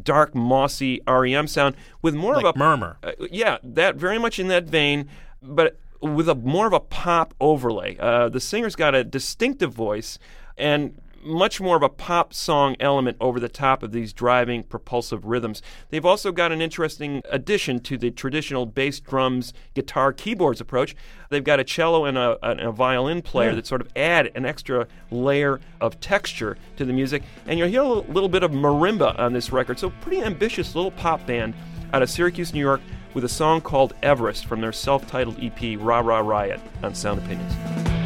dark, 0.02 0.35
mossy 0.35 1.00
REM 1.08 1.47
sound 1.47 1.75
with 2.02 2.14
more 2.14 2.35
Like 2.35 2.44
of 2.44 2.56
a 2.56 2.58
Murmur. 2.58 2.99
uh, 3.02 3.12
yeah, 3.30 3.58
that 3.62 3.97
very 3.97 4.18
much 4.18 4.38
in 4.38 4.49
that 4.49 4.64
vein, 4.64 5.08
but 5.42 5.78
with 6.00 6.28
a 6.28 6.35
more 6.35 6.66
of 6.66 6.73
a 6.73 6.80
pop 6.80 7.35
overlay. 7.40 7.97
Uh, 7.99 8.28
the 8.28 8.40
singer's 8.40 8.76
got 8.76 8.94
a 8.94 9.02
distinctive 9.02 9.73
voice 9.73 10.18
and 10.56 11.00
much 11.28 11.61
more 11.61 11.76
of 11.76 11.82
a 11.82 11.88
pop 11.88 12.32
song 12.35 12.75
element 12.80 13.16
over 13.20 13.38
the 13.38 13.49
top 13.49 13.82
of 13.82 13.92
these 13.92 14.12
driving 14.12 14.62
propulsive 14.62 15.25
rhythms. 15.25 15.62
They've 15.90 16.04
also 16.04 16.32
got 16.32 16.50
an 16.50 16.61
interesting 16.62 17.23
addition 17.30 17.80
to 17.80 17.99
the 17.99 18.11
traditional 18.11 18.66
bass 18.66 18.99
drums, 19.00 19.52
guitar, 19.75 20.12
keyboards 20.12 20.61
approach. 20.61 20.97
They've 21.30 21.44
got 21.44 21.61
a 21.61 21.64
cello 21.64 22.04
and 22.06 22.16
a, 22.18 22.38
and 22.42 22.61
a 22.61 22.73
violin 22.73 23.23
player 23.23 23.50
Yeah. 23.50 23.56
that 23.56 23.66
sort 23.66 23.80
of 23.80 23.88
add 23.94 24.30
an 24.35 24.47
extra 24.47 24.87
layer 25.11 25.61
of 25.80 26.00
texture 26.00 26.56
to 26.76 26.85
the 26.85 26.92
music. 26.92 27.23
And 27.47 27.58
you'll 27.58 27.68
hear 27.68 27.82
a 27.82 27.87
little, 27.88 28.04
little 28.12 28.28
bit 28.28 28.42
of 28.42 28.50
marimba 28.50 29.18
on 29.18 29.32
this 29.35 29.52
record. 29.52 29.78
So 29.78 29.90
pretty 30.00 30.23
ambitious 30.23 30.75
little 30.75 30.90
pop 30.90 31.26
band 31.26 31.54
out 31.92 32.02
of 32.02 32.11
Syracuse, 32.11 32.52
New 32.54 32.61
York, 32.61 32.80
with 33.14 33.25
a 33.25 33.28
song 33.28 33.61
called 33.61 33.94
Everest 34.02 34.47
from 34.47 34.61
their 34.61 34.73
self-titled 34.73 35.38
EP 35.42 35.78
Ra 35.78 36.00
Ra 36.00 36.18
Riot 36.18 36.61
on 36.82 36.94
Sound 36.94 37.18
Opinions. 37.20 37.98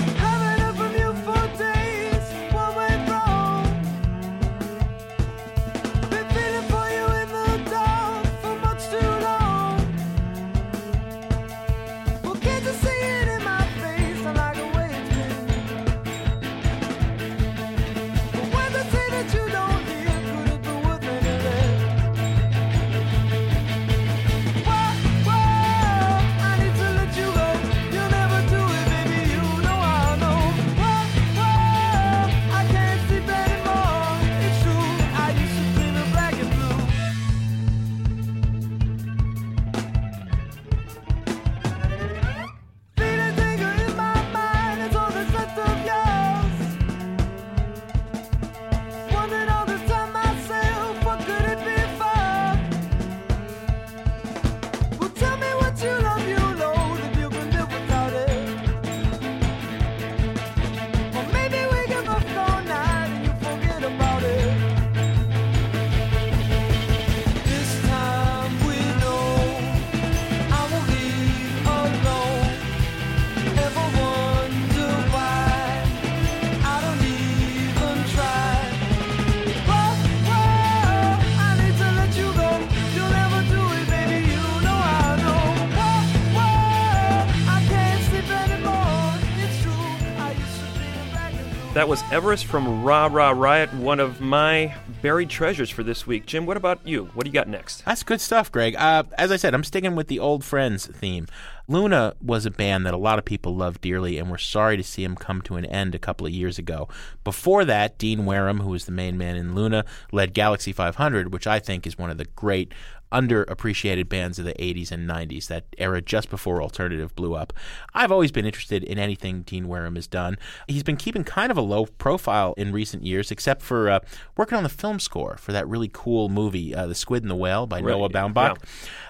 That 91.83 91.89
was 91.89 92.05
Everest 92.12 92.47
from 92.47 92.85
Ra 92.85 93.09
Ra 93.11 93.31
Riot, 93.31 93.75
one 93.75 93.99
of 93.99 94.21
my 94.21 94.73
buried 95.03 95.29
treasures 95.29 95.69
for 95.69 95.83
this 95.83 96.07
week. 96.07 96.27
Jim, 96.27 96.47
what 96.47 96.57
about 96.57 96.79
you? 96.87 97.07
What 97.07 97.25
do 97.25 97.29
you 97.29 97.35
got 97.35 97.49
next? 97.49 97.85
That's 97.85 98.05
good 98.05 98.21
stuff, 98.21 98.53
Greg. 98.53 98.77
Uh, 98.77 99.03
as 99.19 99.33
I 99.33 99.37
said, 99.37 99.53
I'm 99.53 99.65
sticking 99.65 99.97
with 99.97 100.07
the 100.07 100.21
old 100.21 100.45
friends 100.45 100.87
theme. 100.87 101.27
Luna 101.67 102.15
was 102.23 102.47
a 102.47 102.53
band 102.53 102.87
that 102.87 102.95
a 102.95 102.99
lot 102.99 103.19
of 103.19 103.25
people 103.25 103.57
loved 103.57 103.81
dearly, 103.81 104.17
and 104.19 104.31
we're 104.31 104.39
sorry 104.39 104.77
to 104.77 104.85
see 104.85 105.03
him 105.03 105.17
come 105.17 105.43
to 105.43 105.57
an 105.57 105.65
end 105.65 105.97
a 105.97 105.99
couple 105.99 106.25
of 106.25 106.33
years 106.33 106.57
ago. 106.57 106.87
Before 107.25 107.65
that, 107.65 107.99
Dean 107.99 108.27
Wareham, 108.27 108.61
who 108.61 108.71
was 108.71 108.85
the 108.85 108.93
main 108.93 109.19
man 109.19 109.35
in 109.35 109.53
Luna, 109.53 109.85
led 110.12 110.35
Galaxy 110.35 110.73
500, 110.73 111.33
which 111.33 111.49
I 111.49 111.59
think 111.59 111.85
is 111.85 111.99
one 111.99 112.11
of 112.11 112.19
the 112.19 112.27
great 112.27 112.73
underappreciated 113.12 114.09
bands 114.09 114.38
of 114.38 114.45
the 114.45 114.54
80s 114.54 114.90
and 114.90 115.09
90s, 115.09 115.47
that 115.49 115.64
era 115.78 116.00
just 116.00 116.31
before 116.31 116.62
alternative 116.62 117.14
blew 117.14 117.35
up. 117.35 117.52
I've 117.95 118.11
always 118.11 118.33
been 118.33 118.47
interested 118.47 118.83
in 118.83 118.99
anything 118.99 119.42
Dean 119.42 119.69
Wareham 119.69 119.97
has 119.97 120.07
done. 120.07 120.38
He's 120.66 120.83
been 120.83 120.97
keeping 120.97 121.25
kind 121.25 121.50
of 121.50 121.57
a 121.57 121.62
low 121.62 121.87
profile 121.87 122.54
in 122.57 122.73
recent 122.73 123.04
years, 123.04 123.31
except 123.31 123.62
for 123.62 123.90
uh, 123.90 124.00
working 124.37 124.57
on 124.57 124.62
the 124.62 124.69
film 124.69 124.99
score 124.99 125.37
for 125.37 125.52
that 125.52 125.69
really 125.69 125.90
cool 125.92 126.28
movie, 126.28 126.75
uh, 126.75 126.87
The 126.87 126.95
Squid 126.95 127.23
and 127.23 127.31
the 127.31 127.37
Whale 127.37 127.66
by 127.66 127.76
Right, 127.76 127.97
Noah 127.97 128.09
yeah. 128.12 128.28
Baumbach. 128.28 128.59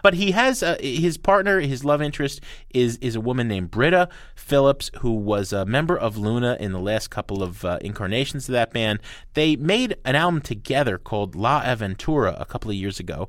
But 0.03 0.15
he 0.15 0.33
has 0.33 0.63
uh, 0.63 0.77
his 0.81 1.17
partner, 1.17 1.61
his 1.61 1.85
love 1.85 2.03
interest 2.03 2.41
is 2.71 2.97
is 2.99 3.15
a 3.15 3.21
woman 3.21 3.49
named 3.49 3.71
Britta 3.71 4.09
Phillips, 4.35 4.91
who 4.99 5.13
was 5.13 5.53
a 5.53 5.65
member 5.65 5.97
of 5.97 6.17
Luna 6.17 6.57
in 6.59 6.73
the 6.73 6.81
last 6.81 7.09
couple 7.09 7.43
of 7.43 7.65
uh, 7.65 7.79
incarnations 7.81 8.49
of 8.49 8.53
that 8.53 8.73
band. 8.73 9.01
They 9.35 9.57
made 9.57 9.97
an 10.05 10.17
album 10.17 10.41
together 10.41 10.99
called 10.99 11.35
L'Avventura 11.35 12.41
a 12.41 12.45
couple 12.45 12.71
of 12.71 12.77
years 12.77 12.99
ago, 12.99 13.29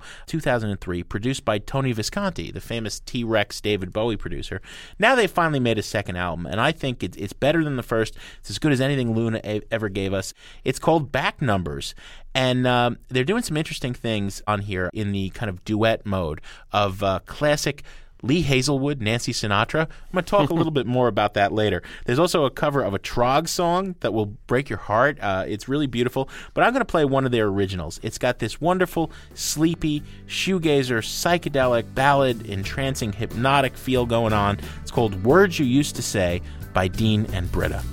2003, 0.63 1.03
produced 1.03 1.45
by 1.45 1.59
Tony 1.59 1.91
Visconti, 1.91 2.51
the 2.51 2.61
famous 2.61 2.99
T 2.99 3.23
Rex 3.23 3.59
David 3.61 3.91
Bowie 3.91 4.17
producer. 4.17 4.61
Now 4.97 5.15
they 5.15 5.27
finally 5.27 5.59
made 5.59 5.77
a 5.77 5.83
second 5.83 6.15
album, 6.15 6.45
and 6.45 6.59
I 6.59 6.71
think 6.71 7.03
it's, 7.03 7.17
it's 7.17 7.33
better 7.33 7.63
than 7.63 7.75
the 7.75 7.83
first. 7.83 8.15
It's 8.39 8.49
as 8.49 8.59
good 8.59 8.71
as 8.71 8.81
anything 8.81 9.13
Luna 9.13 9.41
e- 9.43 9.61
ever 9.71 9.89
gave 9.89 10.13
us. 10.13 10.33
It's 10.63 10.79
called 10.79 11.11
Back 11.11 11.41
Numbers. 11.41 11.93
And 12.35 12.65
um, 12.65 12.97
they're 13.09 13.23
doing 13.23 13.43
some 13.43 13.57
interesting 13.57 13.93
things 13.93 14.41
on 14.47 14.61
here 14.61 14.89
in 14.91 15.11
the 15.11 15.29
kind 15.29 15.49
of 15.49 15.63
duet 15.65 16.03
mode 16.03 16.41
of 16.71 17.03
uh, 17.03 17.19
classic 17.27 17.83
Lee 18.23 18.41
Hazlewood, 18.41 19.01
Nancy 19.01 19.33
Sinatra. 19.33 19.81
I'm 19.81 20.13
going 20.13 20.23
to 20.23 20.29
talk 20.29 20.49
a 20.49 20.53
little 20.53 20.71
bit 20.79 20.87
more 20.87 21.07
about 21.07 21.33
that 21.35 21.51
later. 21.51 21.83
There's 22.05 22.19
also 22.19 22.45
a 22.45 22.49
cover 22.49 22.81
of 22.81 22.93
a 22.93 22.99
Trog 22.99 23.49
song 23.49 23.95
that 23.99 24.13
will 24.13 24.25
break 24.25 24.69
your 24.69 24.79
heart. 24.79 25.19
Uh, 25.21 25.43
it's 25.47 25.67
really 25.67 25.87
beautiful, 25.87 26.29
but 26.53 26.63
I'm 26.63 26.71
going 26.71 26.81
to 26.81 26.85
play 26.85 27.03
one 27.05 27.25
of 27.25 27.31
their 27.31 27.47
originals. 27.47 27.99
It's 28.01 28.17
got 28.17 28.39
this 28.39 28.61
wonderful, 28.61 29.11
sleepy, 29.33 30.01
shoegazer, 30.25 30.99
psychedelic, 30.99 31.93
ballad, 31.93 32.47
entrancing, 32.47 33.11
hypnotic 33.11 33.75
feel 33.75 34.05
going 34.05 34.33
on. 34.33 34.57
It's 34.81 34.91
called 34.91 35.23
Words 35.25 35.59
You 35.59 35.65
Used 35.65 35.97
to 35.97 36.01
Say 36.01 36.41
by 36.73 36.87
Dean 36.87 37.27
and 37.33 37.51
Britta. 37.51 37.83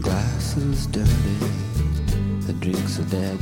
Glasses 0.00 0.86
dirty, 0.86 1.10
the 2.46 2.54
drinks 2.54 2.98
are 2.98 3.04
dead. 3.04 3.38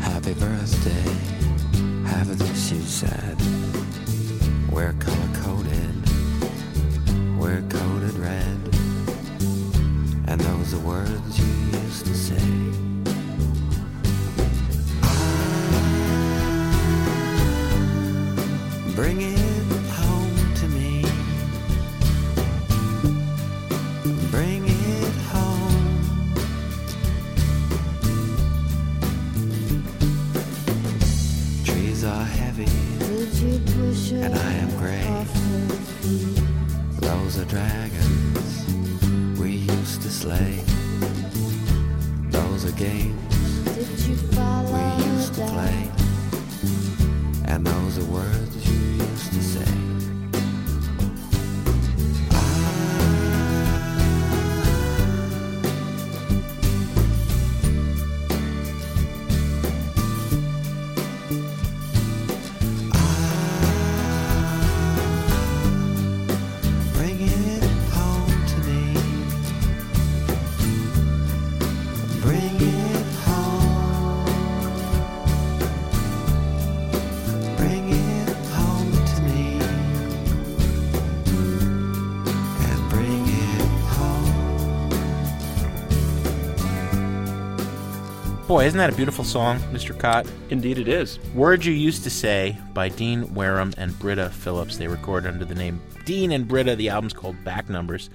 Happy 0.00 0.34
birthday, 0.34 2.08
have 2.08 2.38
this, 2.38 2.68
she 2.68 2.78
said. 2.80 3.73
We're 4.74 4.92
color 4.94 5.28
coded, 5.34 5.94
we're 7.38 7.62
coded 7.68 8.18
red. 8.18 8.58
And 10.26 10.40
those 10.40 10.74
are 10.74 10.80
words 10.80 11.38
you 11.38 11.46
used 11.78 12.06
to 12.06 12.14
say. 12.16 12.42
Bring 18.96 19.20
and 33.94 34.34
I 34.34 34.52
am 34.54 34.70
gray. 34.76 35.26
Those 36.98 37.38
are 37.38 37.44
dragons 37.44 38.68
we 39.38 39.50
used 39.52 40.02
to 40.02 40.10
slay. 40.10 40.58
Those 42.28 42.64
are 42.64 42.72
games 42.72 43.66
we 43.66 45.04
used 45.04 45.34
to 45.34 45.46
play. 45.46 45.90
And 47.44 47.64
those 47.64 47.98
are 47.98 48.04
words 48.06 48.68
you 48.68 48.78
used 49.04 49.32
to 49.32 49.42
say. 49.42 49.83
Boy, 88.54 88.66
isn't 88.66 88.78
that 88.78 88.92
a 88.92 88.94
beautiful 88.94 89.24
song, 89.24 89.58
Mr. 89.72 89.98
Kot? 89.98 90.30
Indeed, 90.48 90.78
it 90.78 90.86
is. 90.86 91.18
Words 91.34 91.66
You 91.66 91.72
Used 91.72 92.04
to 92.04 92.08
Say 92.10 92.56
by 92.72 92.88
Dean 92.88 93.34
Wareham 93.34 93.74
and 93.78 93.98
Britta 93.98 94.30
Phillips. 94.30 94.76
They 94.76 94.86
record 94.86 95.26
under 95.26 95.44
the 95.44 95.56
name 95.56 95.82
Dean 96.04 96.30
and 96.30 96.46
Britta. 96.46 96.76
The 96.76 96.88
album's 96.88 97.14
called 97.14 97.42
Back 97.42 97.68
Numbers. 97.68 98.10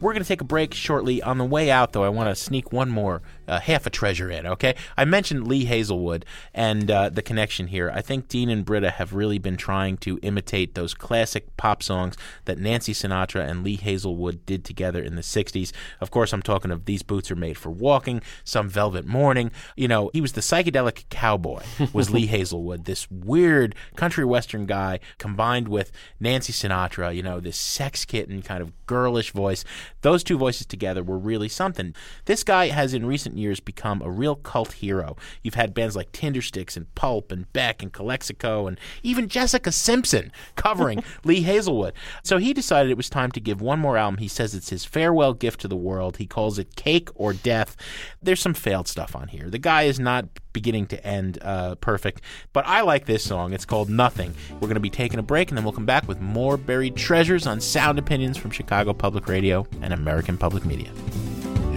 We're 0.00 0.12
going 0.12 0.22
to 0.22 0.28
take 0.28 0.40
a 0.40 0.44
break 0.44 0.74
shortly. 0.74 1.22
On 1.22 1.38
the 1.38 1.44
way 1.44 1.70
out, 1.70 1.92
though, 1.92 2.04
I 2.04 2.08
want 2.08 2.28
to 2.28 2.34
sneak 2.34 2.72
one 2.72 2.90
more 2.90 3.22
uh, 3.46 3.60
half 3.60 3.86
a 3.86 3.90
treasure 3.90 4.30
in, 4.30 4.46
okay? 4.46 4.74
I 4.96 5.04
mentioned 5.04 5.46
Lee 5.46 5.64
Hazlewood 5.64 6.24
and 6.52 6.90
uh, 6.90 7.08
the 7.10 7.22
connection 7.22 7.68
here. 7.68 7.90
I 7.94 8.00
think 8.00 8.28
Dean 8.28 8.48
and 8.48 8.64
Britta 8.64 8.90
have 8.90 9.12
really 9.12 9.38
been 9.38 9.56
trying 9.56 9.96
to 9.98 10.18
imitate 10.22 10.74
those 10.74 10.94
classic 10.94 11.56
pop 11.56 11.82
songs 11.82 12.16
that 12.46 12.58
Nancy 12.58 12.92
Sinatra 12.92 13.48
and 13.48 13.62
Lee 13.62 13.76
Hazlewood 13.76 14.44
did 14.46 14.64
together 14.64 15.02
in 15.02 15.14
the 15.16 15.22
60s. 15.22 15.72
Of 16.00 16.10
course, 16.10 16.32
I'm 16.32 16.42
talking 16.42 16.70
of 16.70 16.84
These 16.84 17.02
Boots 17.02 17.30
Are 17.30 17.36
Made 17.36 17.58
for 17.58 17.70
Walking, 17.70 18.22
Some 18.44 18.68
Velvet 18.68 19.06
Morning. 19.06 19.50
You 19.76 19.88
know, 19.88 20.10
he 20.12 20.20
was 20.20 20.32
the 20.32 20.40
psychedelic 20.40 21.08
cowboy, 21.10 21.62
was 21.92 22.10
Lee 22.10 22.26
Hazlewood, 22.34 22.84
this 22.84 23.10
weird 23.10 23.74
country 23.96 24.24
western 24.24 24.66
guy 24.66 25.00
combined 25.18 25.68
with 25.68 25.92
Nancy 26.18 26.52
Sinatra, 26.52 27.14
you 27.14 27.22
know, 27.22 27.40
this 27.40 27.56
sex 27.56 28.04
kitten 28.04 28.42
kind 28.42 28.62
of 28.62 28.72
girlish 28.86 29.32
voice. 29.32 29.64
Those 30.02 30.22
two 30.22 30.36
voices 30.36 30.66
together 30.66 31.02
were 31.02 31.18
really 31.18 31.48
something. 31.48 31.94
This 32.26 32.44
guy 32.44 32.68
has 32.68 32.94
in 32.94 33.06
recent 33.06 33.38
years 33.38 33.60
become 33.60 34.02
a 34.02 34.10
real 34.10 34.36
cult 34.36 34.72
hero. 34.72 35.16
You've 35.42 35.54
had 35.54 35.74
bands 35.74 35.96
like 35.96 36.12
Tindersticks 36.12 36.76
and 36.76 36.94
Pulp 36.94 37.32
and 37.32 37.50
Beck 37.52 37.82
and 37.82 37.92
Calexico 37.92 38.66
and 38.66 38.78
even 39.02 39.28
Jessica 39.28 39.72
Simpson 39.72 40.30
covering 40.56 41.02
Lee 41.24 41.42
Hazlewood. 41.42 41.94
So 42.22 42.38
he 42.38 42.52
decided 42.52 42.90
it 42.90 42.96
was 42.96 43.10
time 43.10 43.32
to 43.32 43.40
give 43.40 43.60
one 43.60 43.78
more 43.78 43.96
album. 43.96 44.18
He 44.18 44.28
says 44.28 44.54
it's 44.54 44.70
his 44.70 44.84
farewell 44.84 45.34
gift 45.34 45.60
to 45.60 45.68
the 45.68 45.76
world. 45.76 46.18
He 46.18 46.26
calls 46.26 46.58
it 46.58 46.76
Cake 46.76 47.08
or 47.14 47.32
Death. 47.32 47.76
There's 48.22 48.40
some 48.40 48.54
failed 48.54 48.88
stuff 48.88 49.16
on 49.16 49.28
here. 49.28 49.48
The 49.48 49.58
guy 49.58 49.82
is 49.84 49.98
not 49.98 50.26
beginning 50.52 50.86
to 50.86 51.04
end 51.04 51.38
uh, 51.42 51.74
perfect, 51.76 52.20
but 52.52 52.66
I 52.66 52.82
like 52.82 53.06
this 53.06 53.24
song. 53.24 53.52
It's 53.52 53.64
called 53.64 53.90
Nothing. 53.90 54.34
We're 54.52 54.68
going 54.68 54.74
to 54.74 54.80
be 54.80 54.90
taking 54.90 55.18
a 55.18 55.22
break 55.22 55.48
and 55.50 55.58
then 55.58 55.64
we'll 55.64 55.72
come 55.72 55.86
back 55.86 56.06
with 56.06 56.20
more 56.20 56.56
buried 56.56 56.96
treasures 56.96 57.46
on 57.46 57.60
sound 57.60 57.98
opinions 57.98 58.36
from 58.36 58.50
Chicago 58.50 58.92
Public 58.92 59.28
Radio 59.28 59.66
and 59.82 59.92
American 59.92 60.36
Public 60.36 60.64
Media. 60.64 60.90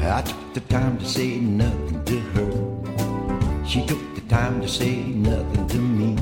I 0.02 0.22
took 0.22 0.54
the 0.54 0.62
time 0.62 0.98
to 1.00 1.06
say 1.06 1.38
nothing 1.40 2.04
to 2.06 2.20
her. 2.20 3.66
She 3.66 3.86
took 3.86 4.00
the 4.16 4.22
time 4.30 4.62
to 4.62 4.68
say 4.68 4.96
nothing 4.98 5.68
to 5.68 5.78
me. 5.78 6.16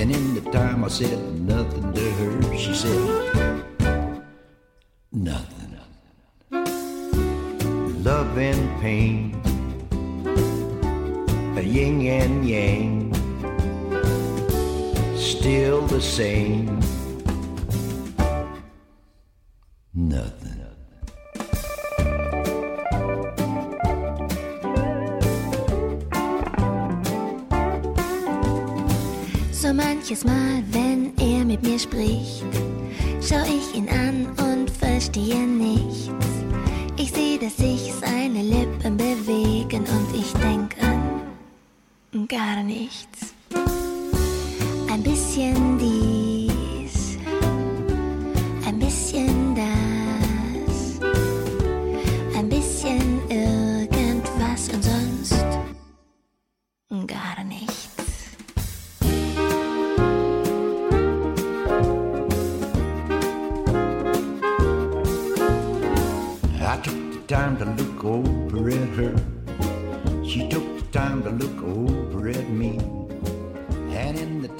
And 0.00 0.10
in 0.10 0.34
the 0.34 0.50
time 0.50 0.84
I 0.84 0.88
said 0.88 1.18
nothing 1.40 1.92
to 1.92 2.10
her, 2.10 2.56
she 2.56 2.74
said 2.74 3.64
nothing. 5.12 5.54
Love 8.04 8.36
and 8.36 8.80
pain, 8.82 9.32
a 11.56 11.62
yin 11.62 12.06
and 12.06 12.46
yang, 12.46 13.14
still 15.16 15.86
the 15.86 16.02
same. 16.02 16.83
Nothing. 19.94 20.60
So 29.52 29.72
manches 29.72 30.24
Mal, 30.24 30.62
wenn 30.70 31.12
er 31.18 31.44
mit 31.44 31.62
mir 31.62 31.78
spricht, 31.78 32.44
schau 33.20 33.42
ich 33.44 33.74
ihn 33.74 33.88
an 33.88 34.26
und 34.38 34.70
verstehe 34.70 35.46
nichts. 35.46 36.10
Ich 36.96 37.12
sehe, 37.12 37.38
dass 37.38 37.56
sich 37.56 37.92
seine 38.00 38.42
Lippen 38.42 38.96
bewegen 38.96 39.84
und 39.84 40.14
ich 40.14 40.32
denk 40.34 40.76
an 40.82 41.04
gar 42.28 42.62
nichts. 42.62 43.34
Ein 44.90 45.02
bisschen 45.02 45.78
dies, 45.78 46.13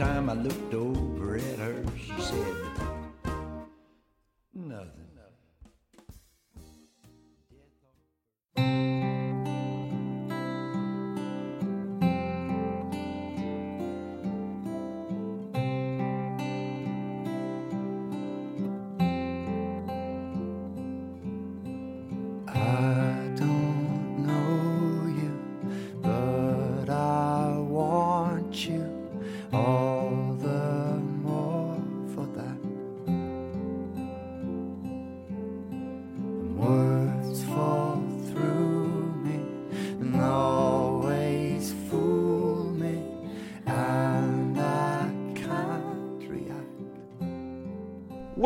I 0.05 0.35
looked 0.35 0.75
over 0.75 0.84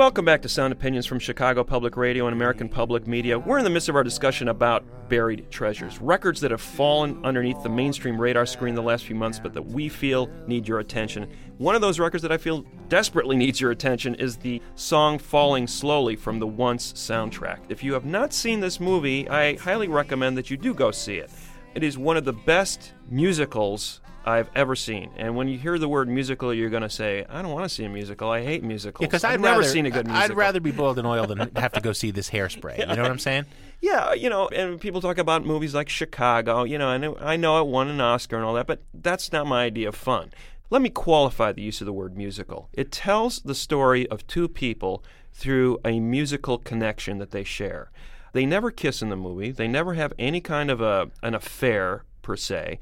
Welcome 0.08 0.24
back 0.24 0.40
to 0.40 0.48
Sound 0.48 0.72
Opinions 0.72 1.04
from 1.04 1.18
Chicago 1.18 1.62
Public 1.62 1.94
Radio 1.94 2.26
and 2.28 2.34
American 2.34 2.66
Public 2.66 3.06
Media. 3.06 3.38
We're 3.38 3.58
in 3.58 3.64
the 3.64 3.68
midst 3.68 3.90
of 3.90 3.94
our 3.94 4.02
discussion 4.02 4.48
about 4.48 4.82
buried 5.10 5.50
treasures, 5.50 6.00
records 6.00 6.40
that 6.40 6.50
have 6.50 6.62
fallen 6.62 7.22
underneath 7.26 7.62
the 7.62 7.68
mainstream 7.68 8.18
radar 8.18 8.46
screen 8.46 8.74
the 8.74 8.80
last 8.80 9.04
few 9.04 9.14
months, 9.14 9.38
but 9.38 9.52
that 9.52 9.62
we 9.62 9.90
feel 9.90 10.30
need 10.46 10.66
your 10.66 10.78
attention. 10.78 11.30
One 11.58 11.74
of 11.74 11.82
those 11.82 11.98
records 11.98 12.22
that 12.22 12.32
I 12.32 12.38
feel 12.38 12.64
desperately 12.88 13.36
needs 13.44 13.60
your 13.60 13.70
attention 13.70 14.14
is 14.14 14.38
the 14.38 14.62
song 14.76 15.18
Falling 15.18 15.66
Slowly 15.66 16.16
from 16.16 16.38
the 16.38 16.46
Once 16.46 16.94
soundtrack. 16.94 17.58
If 17.68 17.84
you 17.84 17.92
have 17.92 18.06
not 18.06 18.32
seen 18.32 18.60
this 18.60 18.80
movie, 18.80 19.28
I 19.28 19.56
highly 19.56 19.88
recommend 19.88 20.38
that 20.38 20.50
you 20.50 20.56
do 20.56 20.72
go 20.72 20.90
see 20.90 21.16
it. 21.16 21.30
It 21.74 21.84
is 21.84 21.98
one 21.98 22.16
of 22.16 22.24
the 22.24 22.32
best 22.32 22.94
musicals 23.10 24.00
I've 24.28 24.50
ever 24.54 24.76
seen. 24.76 25.10
And 25.16 25.36
when 25.36 25.48
you 25.48 25.58
hear 25.58 25.78
the 25.78 25.88
word 25.88 26.06
musical, 26.06 26.52
you're 26.52 26.68
going 26.68 26.82
to 26.82 26.90
say, 26.90 27.24
I 27.30 27.40
don't 27.40 27.50
want 27.50 27.64
to 27.64 27.68
see 27.70 27.84
a 27.84 27.88
musical. 27.88 28.28
I 28.30 28.42
hate 28.42 28.62
musicals. 28.62 29.06
Because 29.06 29.24
I've 29.24 29.34
I'd 29.34 29.40
never 29.40 29.64
seen 29.64 29.86
a 29.86 29.90
good 29.90 30.06
musical. 30.06 30.32
I'd 30.32 30.36
rather 30.36 30.60
be 30.60 30.70
boiled 30.70 30.98
in 30.98 31.06
oil 31.06 31.26
than 31.26 31.38
have 31.56 31.72
to 31.72 31.80
go 31.80 31.92
see 31.92 32.10
this 32.10 32.28
hairspray. 32.28 32.78
You 32.78 32.86
know 32.94 33.02
what 33.02 33.10
I'm 33.10 33.18
saying? 33.18 33.46
Yeah, 33.80 34.12
you 34.12 34.28
know, 34.28 34.48
and 34.48 34.78
people 34.78 35.00
talk 35.00 35.16
about 35.16 35.46
movies 35.46 35.74
like 35.74 35.88
Chicago, 35.88 36.64
you 36.64 36.76
know, 36.76 36.90
and 36.90 37.16
I 37.20 37.36
know 37.36 37.60
it 37.62 37.68
won 37.68 37.88
an 37.88 38.00
Oscar 38.02 38.36
and 38.36 38.44
all 38.44 38.54
that, 38.54 38.66
but 38.66 38.82
that's 38.92 39.32
not 39.32 39.46
my 39.46 39.64
idea 39.64 39.88
of 39.88 39.94
fun. 39.94 40.30
Let 40.68 40.82
me 40.82 40.90
qualify 40.90 41.52
the 41.52 41.62
use 41.62 41.80
of 41.80 41.86
the 41.86 41.92
word 41.94 42.14
musical. 42.14 42.68
It 42.74 42.92
tells 42.92 43.40
the 43.40 43.54
story 43.54 44.06
of 44.08 44.26
two 44.26 44.46
people 44.46 45.02
through 45.32 45.78
a 45.86 46.00
musical 46.00 46.58
connection 46.58 47.16
that 47.18 47.30
they 47.30 47.44
share. 47.44 47.90
They 48.34 48.44
never 48.44 48.70
kiss 48.70 49.00
in 49.00 49.08
the 49.08 49.16
movie. 49.16 49.52
They 49.52 49.68
never 49.68 49.94
have 49.94 50.12
any 50.18 50.42
kind 50.42 50.70
of 50.70 50.82
a 50.82 51.10
an 51.22 51.34
affair 51.34 52.04
per 52.20 52.36
se, 52.36 52.78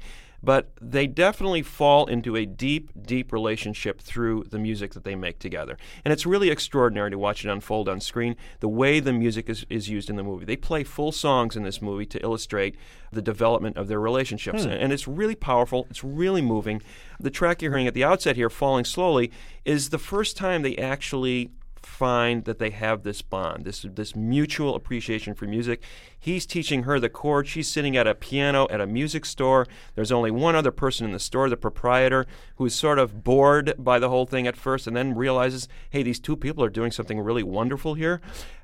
but 0.47 0.69
they 0.79 1.05
definitely 1.07 1.61
fall 1.61 2.05
into 2.05 2.37
a 2.37 2.45
deep, 2.45 2.89
deep 3.05 3.33
relationship 3.33 3.99
through 3.99 4.45
the 4.49 4.57
music 4.57 4.93
that 4.93 5.03
they 5.03 5.13
make 5.13 5.39
together. 5.39 5.77
And 6.05 6.13
it's 6.13 6.25
really 6.25 6.49
extraordinary 6.49 7.11
to 7.11 7.17
watch 7.17 7.43
it 7.43 7.51
unfold 7.51 7.89
on 7.89 7.99
screen, 7.99 8.37
the 8.61 8.69
way 8.69 9.01
the 9.01 9.11
music 9.11 9.49
is, 9.49 9.65
is 9.69 9.89
used 9.89 10.09
in 10.09 10.15
the 10.15 10.23
movie. 10.23 10.45
They 10.45 10.55
play 10.55 10.85
full 10.85 11.11
songs 11.11 11.57
in 11.57 11.63
this 11.63 11.81
movie 11.81 12.05
to 12.05 12.23
illustrate 12.23 12.77
the 13.11 13.21
development 13.21 13.75
of 13.75 13.89
their 13.89 13.99
relationships. 13.99 14.63
Hmm. 14.63 14.69
And, 14.69 14.83
and 14.83 14.93
it's 14.93 15.05
really 15.05 15.35
powerful, 15.35 15.85
it's 15.89 16.01
really 16.01 16.41
moving. 16.41 16.81
The 17.19 17.29
track 17.29 17.61
you're 17.61 17.71
hearing 17.71 17.87
at 17.87 17.93
the 17.93 18.05
outset 18.05 18.37
here, 18.37 18.49
Falling 18.49 18.85
Slowly, 18.85 19.33
is 19.65 19.89
the 19.89 19.99
first 19.99 20.37
time 20.37 20.61
they 20.61 20.77
actually 20.77 21.51
find 21.81 22.45
that 22.45 22.59
they 22.59 22.69
have 22.69 23.03
this 23.03 23.21
bond, 23.21 23.65
this 23.65 23.85
this 23.89 24.15
mutual 24.15 24.75
appreciation 24.75 25.33
for 25.33 25.45
music. 25.45 25.81
He's 26.19 26.45
teaching 26.45 26.83
her 26.83 26.99
the 26.99 27.09
chords. 27.09 27.49
She's 27.49 27.69
sitting 27.69 27.95
at 27.95 28.07
a 28.07 28.15
piano 28.15 28.67
at 28.69 28.81
a 28.81 28.87
music 28.87 29.25
store. 29.25 29.67
There's 29.95 30.11
only 30.11 30.31
one 30.31 30.55
other 30.55 30.71
person 30.71 31.05
in 31.05 31.11
the 31.11 31.19
store, 31.19 31.49
the 31.49 31.57
proprietor, 31.57 32.25
who's 32.55 32.73
sort 32.73 32.99
of 32.99 33.23
bored 33.23 33.73
by 33.77 33.99
the 33.99 34.09
whole 34.09 34.25
thing 34.25 34.47
at 34.47 34.57
first, 34.57 34.87
and 34.87 34.95
then 34.95 35.15
realizes, 35.15 35.67
hey, 35.89 36.03
these 36.03 36.19
two 36.19 36.35
people 36.35 36.63
are 36.63 36.69
doing 36.69 36.91
something 36.91 37.19
really 37.19 37.43
wonderful 37.43 37.93
here, 37.93 38.19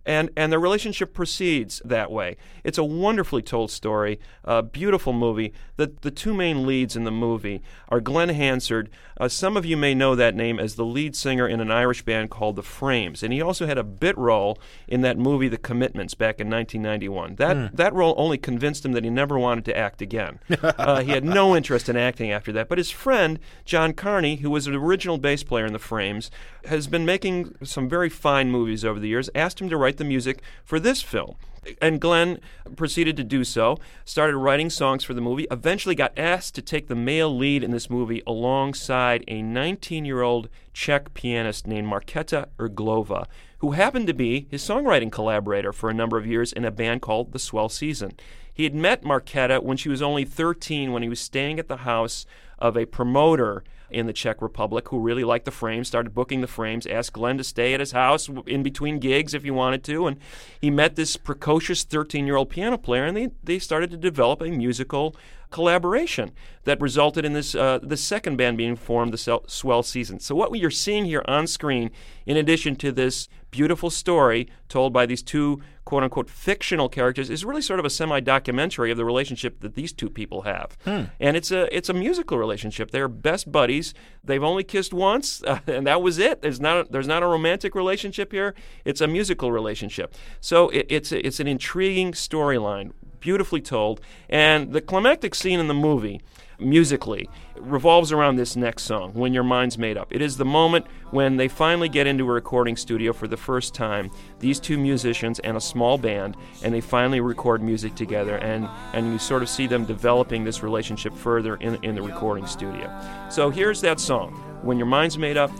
and 0.05 0.29
and 0.35 0.51
their 0.51 0.59
relationship 0.59 1.13
proceeds 1.13 1.81
that 1.85 2.11
way. 2.11 2.35
It's 2.63 2.77
a 2.77 2.83
wonderfully 2.83 3.41
told 3.41 3.71
story, 3.71 4.19
a 4.43 4.61
beautiful 4.61 5.13
movie. 5.13 5.53
The 5.77 5.93
the 6.01 6.11
two 6.11 6.33
main 6.33 6.65
leads 6.65 6.95
in 6.95 7.03
the 7.03 7.11
movie 7.11 7.61
are 7.89 8.01
Glenn 8.01 8.29
Hansard. 8.29 8.89
Uh, 9.19 9.27
some 9.27 9.55
of 9.55 9.65
you 9.65 9.77
may 9.77 9.93
know 9.93 10.15
that 10.15 10.35
name 10.35 10.59
as 10.59 10.75
the 10.75 10.85
lead 10.85 11.15
singer 11.15 11.47
in 11.47 11.61
an 11.61 11.71
Irish 11.71 12.03
band 12.03 12.31
called 12.31 12.55
the 12.55 12.63
Frames, 12.63 13.23
and 13.23 13.31
he 13.31 13.41
also 13.41 13.65
had 13.65 13.77
a 13.77 13.83
bit 13.83 14.17
role 14.17 14.57
in 14.87 15.01
that 15.01 15.17
movie 15.17 15.47
The 15.47 15.57
Commitments 15.57 16.15
back 16.15 16.41
in 16.41 16.49
1991. 16.49 17.35
That 17.43 17.57
Hmm. 17.57 17.75
that 17.75 17.93
role 17.93 18.13
only 18.17 18.37
convinced 18.37 18.85
him 18.85 18.93
that 18.93 19.03
he 19.03 19.09
never 19.09 19.37
wanted 19.37 19.65
to 19.65 19.77
act 19.77 20.01
again. 20.01 20.39
uh, 20.61 21.01
he 21.01 21.11
had 21.11 21.25
no 21.25 21.55
interest 21.55 21.89
in 21.89 21.97
acting 21.97 22.31
after 22.31 22.51
that. 22.53 22.69
But 22.69 22.77
his 22.77 22.89
friend 22.91 23.37
John 23.65 23.93
Carney, 23.93 24.37
who 24.37 24.49
was 24.49 24.65
an 24.67 24.75
original 24.75 25.17
bass 25.17 25.43
player 25.43 25.65
in 25.65 25.73
the 25.73 25.79
Frames, 25.79 26.31
has 26.65 26.87
been 26.87 27.05
making 27.05 27.55
some 27.63 27.89
very 27.89 28.09
fine 28.09 28.49
movies 28.49 28.85
over 28.85 28.99
the 28.99 29.07
years. 29.09 29.29
Asked 29.35 29.59
him 29.61 29.69
to 29.69 29.77
write 29.77 29.97
the 29.97 30.03
music 30.05 30.41
for 30.63 30.79
this 30.79 31.01
film. 31.01 31.35
And 31.81 32.01
Glenn 32.01 32.39
proceeded 32.75 33.15
to 33.17 33.23
do 33.23 33.45
so, 33.45 33.77
started 34.03 34.35
writing 34.35 34.69
songs 34.69 35.05
for 35.05 35.13
the 35.13 35.21
movie, 35.21 35.47
eventually 35.49 35.95
got 35.95 36.11
asked 36.17 36.55
to 36.55 36.61
take 36.61 36.87
the 36.87 36.95
male 36.95 37.33
lead 37.33 37.63
in 37.63 37.71
this 37.71 37.89
movie 37.89 38.21
alongside 38.27 39.23
a 39.29 39.41
19 39.41 40.03
year 40.05 40.21
old 40.21 40.49
Czech 40.73 41.13
pianist 41.13 41.65
named 41.65 41.87
Marketa 41.87 42.47
Irglova, 42.59 43.25
who 43.63 43.71
happened 43.71 44.05
to 44.07 44.13
be 44.13 44.45
his 44.51 44.61
songwriting 44.61 45.09
collaborator 45.09 45.71
for 45.71 45.89
a 45.89 45.93
number 45.93 46.17
of 46.17 46.27
years 46.27 46.51
in 46.51 46.65
a 46.65 46.69
band 46.69 47.01
called 47.01 47.31
The 47.31 47.39
Swell 47.39 47.69
Season. 47.69 48.11
He 48.53 48.65
had 48.65 48.75
met 48.75 49.03
Marketa 49.03 49.63
when 49.63 49.77
she 49.77 49.87
was 49.87 50.01
only 50.01 50.25
13 50.25 50.91
when 50.91 51.01
he 51.01 51.07
was 51.07 51.21
staying 51.21 51.59
at 51.59 51.69
the 51.69 51.77
house 51.77 52.25
of 52.59 52.75
a 52.75 52.85
promoter 52.85 53.63
in 53.89 54.05
the 54.05 54.11
Czech 54.11 54.41
Republic 54.41 54.89
who 54.89 54.99
really 54.99 55.23
liked 55.23 55.45
the 55.45 55.51
frames, 55.51 55.87
started 55.87 56.13
booking 56.13 56.41
the 56.41 56.47
frames, 56.47 56.85
asked 56.85 57.13
Glenn 57.13 57.37
to 57.37 57.43
stay 57.45 57.73
at 57.73 57.79
his 57.79 57.93
house 57.93 58.27
in 58.47 58.63
between 58.63 58.99
gigs 58.99 59.33
if 59.33 59.43
he 59.43 59.51
wanted 59.51 59.81
to. 59.85 60.07
And 60.07 60.19
he 60.59 60.69
met 60.69 60.97
this 60.97 61.15
precocious 61.15 61.85
13 61.85 62.27
year 62.27 62.35
old 62.35 62.49
piano 62.49 62.77
player, 62.77 63.05
and 63.05 63.15
they, 63.15 63.29
they 63.45 63.59
started 63.59 63.91
to 63.91 63.97
develop 63.97 64.41
a 64.41 64.49
musical 64.49 65.15
collaboration 65.53 66.31
that 66.63 66.81
resulted 66.81 67.23
in 67.23 67.33
this 67.33 67.53
uh, 67.55 67.79
the 67.81 67.95
second 67.95 68.37
band 68.37 68.57
being 68.57 68.75
formed, 68.75 69.13
the 69.13 69.41
Swell 69.47 69.83
Season. 69.83 70.19
So 70.19 70.33
what 70.33 70.53
you're 70.57 70.71
seeing 70.71 71.05
here 71.05 71.23
on 71.25 71.45
screen, 71.47 71.91
in 72.25 72.35
addition 72.35 72.75
to 72.77 72.91
this 72.91 73.29
beautiful 73.51 73.91
story 73.91 74.49
told 74.67 74.91
by 74.91 75.05
these 75.05 75.21
two 75.21 75.61
quote 75.85 76.01
unquote 76.01 76.27
fictional 76.27 76.89
characters, 76.89 77.29
is 77.29 77.45
really 77.45 77.61
sort 77.61 77.79
of 77.79 77.85
a 77.85 77.89
semi 77.89 78.19
documentary 78.19 78.89
of 78.89 78.97
the 78.97 79.05
relationship 79.05 79.59
that 79.59 79.75
these 79.75 79.93
two 79.93 80.09
people 80.09 80.41
have. 80.41 80.75
Hmm. 80.85 81.03
And 81.19 81.37
it's 81.37 81.51
a 81.51 81.73
it's 81.75 81.89
a 81.89 81.93
musical 81.93 82.39
relationship. 82.39 82.89
They're 82.89 83.07
best 83.07 83.51
buddies. 83.51 83.93
They've 84.23 84.43
only 84.43 84.63
kissed 84.63 84.93
once, 84.93 85.43
uh, 85.43 85.59
and 85.67 85.85
that 85.85 86.01
was 86.01 86.17
it. 86.17 86.41
There's 86.41 86.59
not 86.59 86.77
a, 86.77 86.91
there's 86.91 87.07
not 87.07 87.21
a 87.21 87.27
romantic 87.27 87.75
relationship 87.75 88.31
here. 88.31 88.55
It's 88.85 89.01
a 89.01 89.07
musical 89.07 89.51
relationship. 89.51 90.15
So 90.41 90.69
it, 90.69 90.87
it's 90.89 91.11
a, 91.11 91.25
it's 91.25 91.39
an 91.39 91.47
intriguing 91.47 92.13
storyline, 92.13 92.91
beautifully 93.23 93.61
told, 93.61 94.01
and 94.29 94.73
the 94.73 94.81
climactic 94.81 95.33
scene 95.33 95.59
in 95.59 95.67
the 95.67 95.73
movie. 95.73 96.21
Musically, 96.59 97.27
revolves 97.57 98.11
around 98.11 98.35
this 98.35 98.55
next 98.55 98.83
song, 98.83 99.11
When 99.13 99.33
Your 99.33 99.43
Mind's 99.43 99.77
Made 99.77 99.97
Up. 99.97 100.13
It 100.13 100.21
is 100.21 100.37
the 100.37 100.45
moment 100.45 100.85
when 101.09 101.35
they 101.35 101.47
finally 101.47 101.89
get 101.89 102.05
into 102.05 102.23
a 102.29 102.31
recording 102.31 102.77
studio 102.77 103.11
for 103.11 103.27
the 103.27 103.35
first 103.35 103.73
time, 103.73 104.11
these 104.39 104.59
two 104.59 104.77
musicians 104.77 105.39
and 105.39 105.57
a 105.57 105.61
small 105.61 105.97
band, 105.97 106.37
and 106.63 106.73
they 106.73 106.79
finally 106.79 107.21
record 107.21 107.63
music 107.63 107.95
together, 107.95 108.37
and, 108.37 108.69
and 108.93 109.11
you 109.11 109.17
sort 109.17 109.41
of 109.41 109.49
see 109.49 109.67
them 109.67 109.83
developing 109.83 110.43
this 110.43 110.61
relationship 110.61 111.13
further 111.13 111.55
in, 111.55 111.83
in 111.83 111.95
the 111.95 112.01
recording 112.01 112.45
studio. 112.45 112.89
So 113.29 113.49
here's 113.49 113.81
that 113.81 113.99
song, 113.99 114.33
When 114.61 114.77
Your 114.77 114.87
Mind's 114.87 115.17
Made 115.17 115.37
Up, 115.37 115.51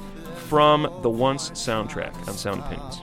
from 0.48 0.84
the 1.02 1.10
Once 1.10 1.50
soundtrack 1.52 2.16
on 2.28 2.36
Sound 2.36 2.62
Opinions. 2.62 3.02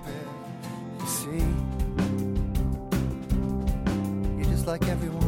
Like 4.71 4.89
everyone. 4.89 5.20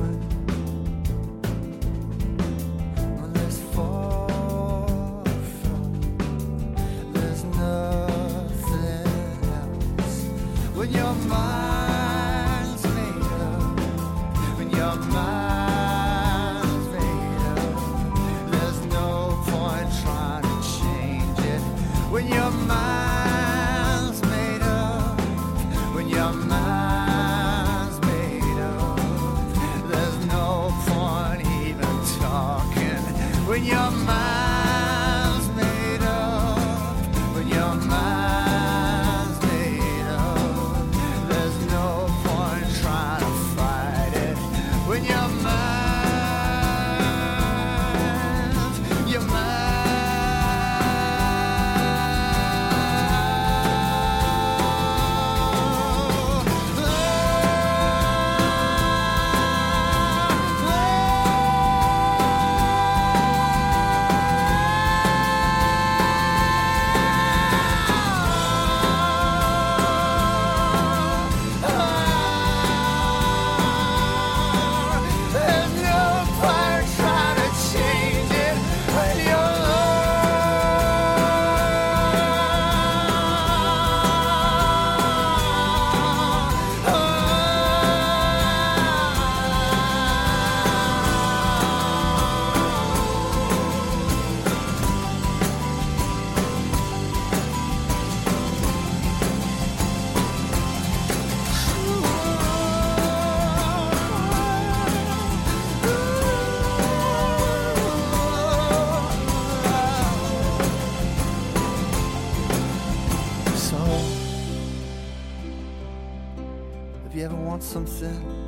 Something 117.72 118.42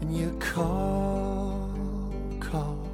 and 0.00 0.16
you 0.16 0.30
call, 0.38 1.68
call, 2.38 2.88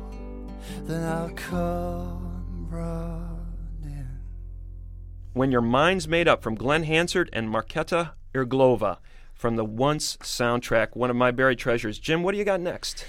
then 0.85 1.05
I'll 1.05 1.29
come 1.29 2.67
running. 2.71 4.09
When 5.35 5.53
Your 5.53 5.61
Mind's 5.61 6.09
Made 6.09 6.27
Up 6.27 6.43
from 6.43 6.55
Glenn 6.55 6.85
Hansard 6.85 7.29
and 7.35 7.51
Marketa 7.51 8.13
Irglova 8.35 9.01
from 9.35 9.57
the 9.57 9.67
Once 9.67 10.17
soundtrack, 10.23 10.97
one 10.97 11.11
of 11.11 11.17
my 11.17 11.31
buried 11.31 11.59
treasures. 11.59 11.99
Jim, 11.99 12.23
what 12.23 12.33
do 12.33 12.39
you 12.39 12.45
got 12.45 12.63
next? 12.63 13.05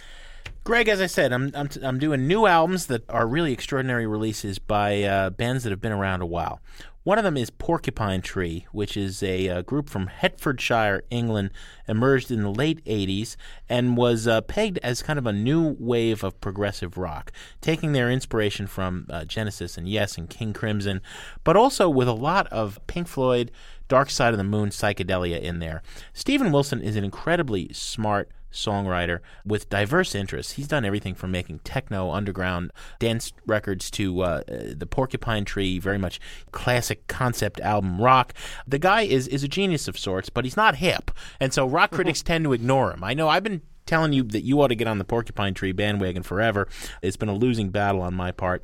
Greg, 0.66 0.90
as 0.90 1.00
I 1.00 1.06
said, 1.06 1.32
I'm, 1.32 1.52
I'm, 1.56 1.70
I'm 1.84 2.00
doing 2.00 2.28
new 2.28 2.48
albums 2.48 2.88
that 2.88 3.10
are 3.10 3.26
really 3.26 3.54
extraordinary 3.54 4.08
releases 4.08 4.60
by 4.60 5.04
uh, 5.04 5.30
bands 5.30 5.64
that 5.64 5.70
have 5.70 5.80
been 5.80 5.94
around 5.94 6.22
a 6.22 6.26
while. 6.26 6.60
One 7.06 7.20
of 7.20 7.24
them 7.24 7.38
is 7.38 7.52
Porcupine 7.52 8.24
Tree, 8.24 8.66
which 8.72 8.98
is 8.98 9.22
a, 9.22 9.48
uh 9.48 9.62
group 9.62 9.90
from 9.90 10.08
Hertfordshire, 10.08 11.04
England, 11.12 11.52
emerged 11.88 12.32
in 12.32 12.42
the 12.42 12.50
late 12.50 12.84
80s 12.84 13.36
and 13.70 13.96
was 13.96 14.28
uh, 14.28 14.42
pegged 14.42 14.80
as 14.82 15.04
kind 15.04 15.20
of 15.20 15.28
a 15.28 15.32
new 15.32 15.76
wave 15.80 16.24
of 16.24 16.42
progressive 16.42 16.98
rock, 16.98 17.32
taking 17.62 17.92
their 17.92 18.10
inspiration 18.10 18.66
from 18.66 19.06
uh, 19.12 19.24
Genesis 19.24 19.78
and 19.78 19.88
Yes 19.88 20.18
and 20.18 20.32
King 20.32 20.52
Crimson, 20.52 21.00
but 21.44 21.56
also 21.56 21.88
with 21.88 22.08
a 22.08 22.12
lot 22.12 22.48
of 22.48 22.80
Pink 22.88 23.08
Floyd, 23.08 23.52
Dark 23.88 24.10
Side 24.10 24.34
of 24.34 24.40
the 24.40 24.44
Moon 24.44 24.70
psychedelia 24.70 25.40
in 25.40 25.60
there. 25.60 25.84
Steven 26.12 26.52
Wilson 26.52 26.82
is 26.82 26.96
an 26.96 27.04
incredibly 27.04 27.72
smart 27.72 28.32
songwriter 28.56 29.20
with 29.46 29.70
diverse 29.70 30.16
interests. 30.16 30.54
He's 30.54 30.68
done 30.68 30.86
everything 30.86 31.14
from 31.14 31.32
making 31.32 31.60
techno, 31.60 32.12
underground, 32.12 32.72
dance 33.00 33.34
records 33.46 33.92
to 33.92 34.22
uh, 34.22 34.42
the 34.48 34.88
Porcupine 34.90 35.46
Tree, 35.46 35.78
very 35.78 35.98
much 35.98 36.20
classic 36.52 37.06
concept 37.08 37.60
album 37.60 38.02
rock. 38.02 38.34
The 38.68 38.80
guy 38.80 39.02
is 39.02 39.28
is 39.28 39.44
a 39.44 39.48
genius 39.48 39.88
of 39.88 39.98
sorts, 39.98 40.30
but 40.30 40.46
he's 40.46 40.58
not 40.58 40.76
hip, 40.76 41.12
and 41.40 41.54
so 41.54 41.68
rock 41.68 41.92
critics 41.92 42.22
tend 42.22 42.44
to 42.46 42.54
ignore 42.54 42.92
him. 42.92 43.04
I 43.04 43.14
know 43.14 43.30
I've 43.30 43.44
been 43.44 43.62
telling 43.86 44.14
you 44.14 44.24
that 44.24 44.44
you 44.44 44.60
ought 44.62 44.70
to 44.70 44.76
get 44.76 44.88
on 44.88 44.98
the 44.98 45.04
Porcupine 45.04 45.54
Tree 45.54 45.72
bandwagon 45.72 46.24
forever. 46.24 46.68
It's 47.02 47.18
been 47.18 47.30
a 47.30 47.36
losing 47.36 47.70
battle 47.70 48.02
on 48.02 48.14
my 48.16 48.32
part. 48.32 48.64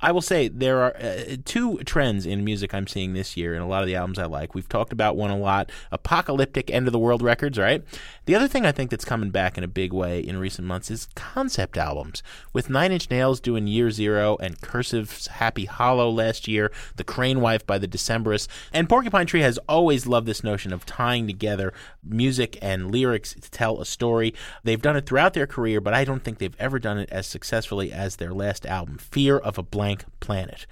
I 0.00 0.12
will 0.12 0.22
say 0.22 0.48
there 0.48 0.82
are 0.82 0.96
uh, 0.96 1.36
two 1.44 1.78
trends 1.78 2.26
in 2.26 2.44
music 2.44 2.74
I'm 2.74 2.86
seeing 2.86 3.14
this 3.14 3.36
year 3.36 3.54
in 3.54 3.62
a 3.62 3.66
lot 3.66 3.82
of 3.82 3.86
the 3.86 3.96
albums 3.96 4.18
I 4.18 4.26
like. 4.26 4.54
We've 4.54 4.68
talked 4.68 4.92
about 4.92 5.16
one 5.16 5.30
a 5.30 5.38
lot 5.38 5.72
apocalyptic 5.90 6.70
end 6.70 6.86
of 6.86 6.92
the 6.92 6.98
world 6.98 7.22
records, 7.22 7.58
right? 7.58 7.82
The 8.26 8.34
other 8.34 8.48
thing 8.48 8.66
I 8.66 8.72
think 8.72 8.90
that's 8.90 9.04
coming 9.04 9.30
back 9.30 9.56
in 9.56 9.62
a 9.62 9.68
big 9.68 9.92
way 9.92 10.18
in 10.18 10.36
recent 10.38 10.66
months 10.66 10.90
is 10.90 11.06
concept 11.14 11.78
albums. 11.78 12.24
With 12.52 12.68
Nine 12.68 12.90
Inch 12.90 13.08
Nails 13.08 13.38
doing 13.38 13.68
Year 13.68 13.92
Zero 13.92 14.36
and 14.40 14.60
Cursive's 14.60 15.28
Happy 15.28 15.66
Hollow 15.66 16.10
last 16.10 16.48
year, 16.48 16.72
The 16.96 17.04
Crane 17.04 17.40
Wife 17.40 17.64
by 17.64 17.78
the 17.78 17.86
Decemberists, 17.86 18.48
and 18.72 18.88
Porcupine 18.88 19.26
Tree 19.26 19.42
has 19.42 19.60
always 19.68 20.08
loved 20.08 20.26
this 20.26 20.42
notion 20.42 20.72
of 20.72 20.84
tying 20.84 21.28
together 21.28 21.72
music 22.02 22.58
and 22.60 22.90
lyrics 22.90 23.32
to 23.34 23.48
tell 23.48 23.80
a 23.80 23.86
story. 23.86 24.34
They've 24.64 24.82
done 24.82 24.96
it 24.96 25.06
throughout 25.06 25.34
their 25.34 25.46
career, 25.46 25.80
but 25.80 25.94
I 25.94 26.04
don't 26.04 26.24
think 26.24 26.38
they've 26.38 26.56
ever 26.58 26.80
done 26.80 26.98
it 26.98 27.08
as 27.12 27.28
successfully 27.28 27.92
as 27.92 28.16
their 28.16 28.34
last 28.34 28.66
album, 28.66 28.98
Fear 28.98 29.38
of 29.38 29.56
a 29.56 29.62
Blank 29.62 30.04
Planet. 30.18 30.66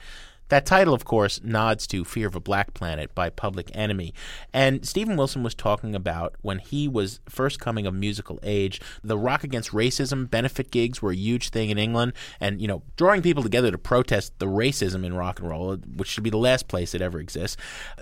That 0.49 0.67
title, 0.67 0.95
of 0.95 1.05
course, 1.05 1.41
nods 1.43 1.87
to 1.89 2.05
Fear 2.05 2.29
of 2.29 2.37
a 2.37 2.41
Black 2.41 2.75
Planet 2.75 3.15
by 3.15 3.31
Public 3.31 3.71
Enemy. 3.75 4.13
And 4.53 4.87
Steven 4.87 5.17
Wilson 5.17 5.43
was 5.43 5.55
talking 5.55 5.95
about 5.95 6.35
when 6.43 6.59
he 6.59 6.87
was 6.87 7.21
first 7.29 7.59
coming 7.59 7.87
of 7.87 7.95
musical 7.95 8.39
age, 8.43 8.81
the 9.03 9.19
rock 9.19 9.43
against 9.45 9.71
racism 9.71 10.29
benefit 10.29 10.71
gigs 10.71 11.01
were 11.01 11.13
a 11.13 11.17
huge 11.17 11.51
thing 11.51 11.71
in 11.71 11.79
England. 11.79 12.13
And, 12.41 12.61
you 12.61 12.69
know, 12.69 12.83
drawing 12.97 13.23
people 13.23 13.43
together 13.43 13.71
to 13.71 13.79
protest 13.79 14.39
the 14.39 14.47
racism 14.47 15.05
in 15.05 15.15
rock 15.15 15.41
and 15.41 15.49
roll, 15.49 15.77
which 15.77 16.09
should 16.09 16.25
be 16.25 16.31
the 16.31 16.37
last 16.37 16.69
place 16.69 16.95
it 16.95 17.03
ever 17.03 17.19
exists. 17.19 17.57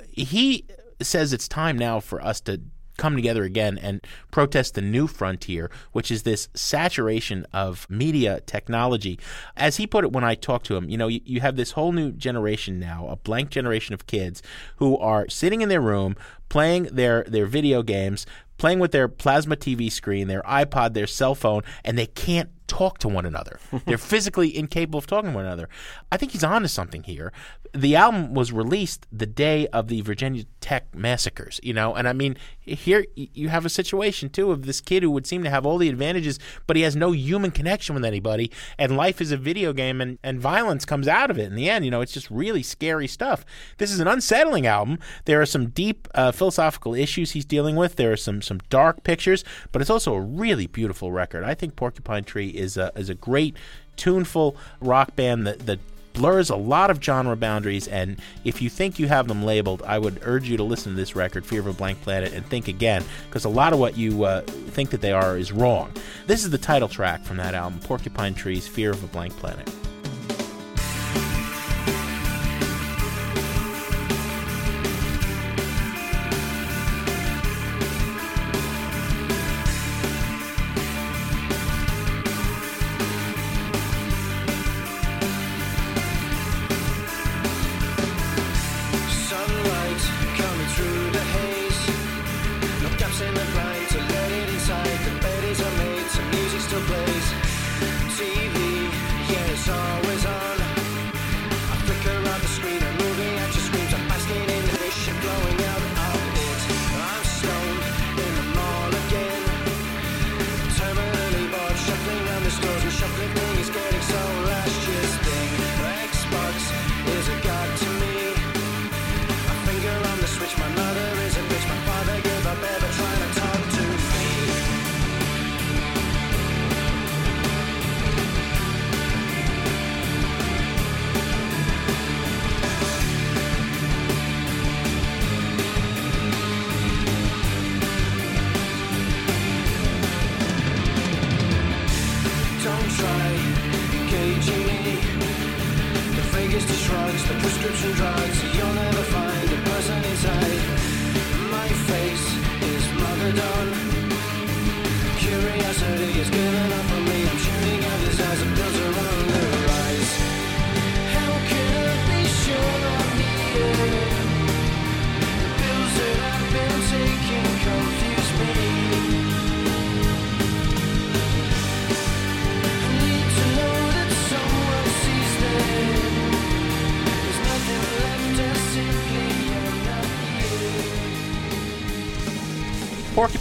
He 0.09 0.66
says 1.00 1.33
it's 1.33 1.48
time 1.48 1.76
now 1.78 2.00
for 2.00 2.22
us 2.22 2.40
to 2.42 2.61
come 3.02 3.16
together 3.16 3.42
again 3.42 3.76
and 3.78 4.00
protest 4.30 4.74
the 4.76 4.80
new 4.80 5.08
frontier, 5.08 5.68
which 5.90 6.08
is 6.08 6.22
this 6.22 6.48
saturation 6.54 7.44
of 7.52 7.90
media 7.90 8.40
technology. 8.46 9.18
As 9.56 9.78
he 9.78 9.88
put 9.88 10.04
it 10.04 10.12
when 10.12 10.22
I 10.22 10.36
talked 10.36 10.66
to 10.66 10.76
him, 10.76 10.88
you 10.88 10.96
know, 10.96 11.08
you, 11.08 11.20
you 11.24 11.40
have 11.40 11.56
this 11.56 11.72
whole 11.72 11.90
new 11.90 12.12
generation 12.12 12.78
now, 12.78 13.08
a 13.08 13.16
blank 13.16 13.50
generation 13.50 13.92
of 13.92 14.06
kids 14.06 14.40
who 14.76 14.96
are 14.98 15.28
sitting 15.28 15.62
in 15.62 15.68
their 15.68 15.80
room 15.80 16.14
playing 16.48 16.84
their, 16.92 17.24
their 17.24 17.46
video 17.46 17.82
games, 17.82 18.24
playing 18.62 18.79
with 18.79 18.92
their 18.92 19.09
plasma 19.09 19.57
TV 19.57 19.90
screen, 19.90 20.29
their 20.29 20.42
iPod, 20.42 20.94
their 20.94 21.09
cell 21.09 21.35
phone, 21.35 21.62
and 21.85 21.98
they 21.98 22.07
can't 22.07 22.48
talk 22.72 22.96
to 22.98 23.09
one 23.09 23.27
another. 23.27 23.59
They're 23.85 23.98
physically 23.98 24.57
incapable 24.57 24.98
of 24.98 25.07
talking 25.07 25.31
to 25.31 25.37
one 25.37 25.44
another. 25.44 25.68
I 26.11 26.16
think 26.16 26.33
he's 26.33 26.44
on 26.44 26.62
to 26.62 26.68
something 26.68 27.03
here. 27.03 27.33
The 27.75 27.96
album 27.96 28.35
was 28.35 28.53
released 28.53 29.07
the 29.11 29.27
day 29.27 29.66
of 29.68 29.88
the 29.88 30.01
Virginia 30.03 30.44
Tech 30.61 30.94
massacres, 30.94 31.59
you 31.62 31.72
know, 31.72 31.94
and 31.94 32.07
I 32.07 32.12
mean, 32.12 32.37
here 32.61 33.05
you 33.14 33.48
have 33.48 33.66
a 33.66 33.70
situation 33.70 34.29
too 34.29 34.53
of 34.53 34.66
this 34.66 34.81
kid 34.81 35.03
who 35.03 35.11
would 35.11 35.27
seem 35.27 35.42
to 35.42 35.51
have 35.51 35.66
all 35.66 35.79
the 35.79 35.88
advantages, 35.88 36.38
but 36.66 36.77
he 36.77 36.83
has 36.83 36.94
no 36.94 37.12
human 37.12 37.51
connection 37.51 37.94
with 37.94 38.05
anybody, 38.05 38.51
and 38.79 38.96
life 38.96 39.20
is 39.20 39.33
a 39.33 39.37
video 39.37 39.72
game, 39.72 40.01
and, 40.01 40.18
and 40.22 40.40
violence 40.40 40.85
comes 40.85 41.09
out 41.09 41.31
of 41.31 41.38
it 41.38 41.46
in 41.46 41.55
the 41.55 41.68
end. 41.68 41.85
You 41.85 41.90
know, 41.90 42.03
it's 42.03 42.12
just 42.12 42.31
really 42.31 42.62
scary 42.62 43.09
stuff. 43.09 43.44
This 43.79 43.90
is 43.90 44.01
an 44.01 44.09
unsettling 44.09 44.66
album. 44.66 44.98
There 45.25 45.40
are 45.40 45.46
some 45.46 45.70
deep 45.70 46.09
uh, 46.14 46.31
philosophical 46.33 46.94
issues 46.94 47.33
he's 47.33 47.46
dealing 47.46 47.75
with. 47.75 47.96
There 47.96 48.12
are 48.12 48.16
some 48.16 48.42
some 48.42 48.51
dark 48.68 49.04
pictures, 49.04 49.44
but 49.70 49.80
it's 49.80 49.90
also 49.90 50.14
a 50.14 50.20
really 50.20 50.66
beautiful 50.66 51.12
record. 51.12 51.44
I 51.44 51.54
think 51.54 51.76
Porcupine 51.76 52.24
Tree 52.24 52.48
is 52.48 52.76
a 52.76 52.92
is 52.96 53.08
a 53.08 53.14
great 53.14 53.56
tuneful 53.96 54.56
rock 54.80 55.14
band 55.16 55.46
that 55.46 55.66
that 55.66 55.78
blurs 56.12 56.50
a 56.50 56.56
lot 56.56 56.90
of 56.90 57.02
genre 57.02 57.36
boundaries 57.36 57.88
and 57.88 58.20
if 58.44 58.60
you 58.60 58.68
think 58.68 58.98
you 58.98 59.08
have 59.08 59.28
them 59.28 59.42
labeled 59.42 59.82
i 59.86 59.98
would 59.98 60.20
urge 60.24 60.46
you 60.48 60.58
to 60.58 60.62
listen 60.62 60.92
to 60.92 60.96
this 60.96 61.16
record 61.16 61.44
fear 61.44 61.60
of 61.60 61.66
a 61.66 61.72
blank 61.72 62.00
planet 62.02 62.32
and 62.34 62.44
think 62.46 62.68
again 62.68 63.02
because 63.26 63.46
a 63.46 63.48
lot 63.48 63.72
of 63.72 63.78
what 63.78 63.96
you 63.96 64.24
uh, 64.24 64.42
think 64.42 64.90
that 64.90 65.00
they 65.00 65.12
are 65.12 65.38
is 65.38 65.52
wrong 65.52 65.90
this 66.26 66.44
is 66.44 66.50
the 66.50 66.58
title 66.58 66.88
track 66.88 67.24
from 67.24 67.38
that 67.38 67.54
album 67.54 67.80
porcupine 67.80 68.34
trees 68.34 68.68
fear 68.68 68.90
of 68.90 69.02
a 69.02 69.06
blank 69.06 69.34
planet 69.38 69.70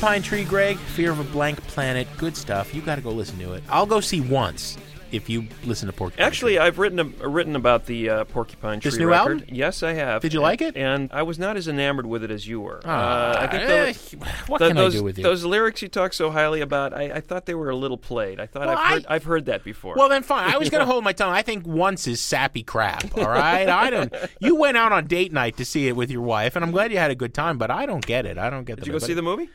Porcupine 0.02 0.24
Tree, 0.24 0.44
Greg, 0.46 0.78
Fear 0.80 1.12
of 1.12 1.20
a 1.20 1.24
Blank 1.26 1.62
Planet, 1.68 2.08
good 2.18 2.36
stuff. 2.36 2.74
You 2.74 2.82
got 2.82 2.96
to 2.96 3.02
go 3.02 3.12
listen 3.12 3.38
to 3.38 3.54
it. 3.54 3.62
I'll 3.70 3.86
go 3.86 4.00
see 4.00 4.20
once 4.20 4.76
if 5.12 5.30
you 5.30 5.46
listen 5.64 5.86
to 5.86 5.94
Porcupine 5.94 6.26
Actually, 6.26 6.58
I've 6.58 6.80
written 6.80 6.98
a, 7.00 7.04
written 7.30 7.56
about 7.56 7.86
the 7.86 8.10
uh, 8.10 8.24
Porcupine 8.24 8.80
Tree 8.80 8.90
This 8.90 8.98
new 9.00 9.08
record. 9.08 9.42
album? 9.42 9.56
Yes, 9.56 9.84
I 9.84 9.94
have. 9.94 10.24
Did 10.24 10.34
you 10.34 10.40
And- 10.40 10.44
like 10.44 10.62
it? 10.62 10.76
And 10.76 11.12
I 11.14 11.22
was 11.22 11.38
not 11.38 11.56
as 11.56 11.68
enamored 11.68 12.08
with 12.08 12.24
it 12.24 12.32
as 12.32 12.48
you 12.48 12.62
were. 12.62 12.82
Ah, 12.84 12.90
uh, 12.90 13.42
I 13.42 13.48
think 13.48 13.64
eh, 13.64 13.92
the- 13.94 14.26
what 14.48 14.58
the- 14.58 14.70
can 14.70 14.78
I 14.78 14.82
those, 14.82 14.94
do 14.94 15.04
with 15.04 15.20
you? 15.20 15.24
Those 15.24 15.46
lyrics 15.46 15.84
you 15.84 15.88
talk 15.88 16.14
so 16.14 16.32
highly 16.32 16.62
about, 16.62 16.96
I, 16.96 17.12
I 17.18 17.22
thought 17.22 17.46
they 17.46 17.54
were 17.54 17.70
a 17.70 17.76
little 17.76 17.98
played. 18.00 18.40
I 18.40 18.48
thought 18.48 18.66
Well, 18.66 18.78
I've, 18.80 18.94
heard, 18.94 19.06
I- 19.08 19.14
I've 19.16 19.24
heard 19.24 19.46
that 19.46 19.64
before. 19.64 19.94
Well, 19.98 20.10
then 20.10 20.24
fine. 20.24 20.52
I 20.52 20.58
was 20.58 20.72
going 20.72 20.82
to 20.86 20.92
hold 20.92 21.04
my 21.04 21.14
tongue. 21.14 21.32
I 21.32 21.44
think 21.44 21.68
once 21.68 22.08
is 22.08 22.20
sappy 22.20 22.64
crap. 22.64 23.16
All 23.16 23.30
right. 23.30 23.70
I 23.70 23.92
don't. 23.92 24.12
You 24.40 24.56
went 24.56 24.78
out 24.78 24.92
on 24.94 25.06
date 25.06 25.32
night 25.32 25.58
to 25.58 25.66
see 25.66 25.88
it 25.88 25.96
with 25.96 26.10
your 26.10 26.24
wife, 26.24 26.56
and 26.56 26.66
I'm 26.66 26.72
glad 26.72 26.92
you 26.92 26.98
had 26.98 27.12
a 27.12 27.16
good 27.16 27.36
time. 27.36 27.60
But 27.60 27.70
I 27.70 27.86
don't 27.86 28.04
get 28.04 28.26
it. 28.26 28.40
I 28.40 28.50
don't 28.50 28.64
get. 28.64 28.78
Did 28.78 28.86
the 28.86 28.88
you 28.88 28.94
go 28.94 28.98
see 28.98 29.14
the 29.14 29.22
movie? 29.22 29.50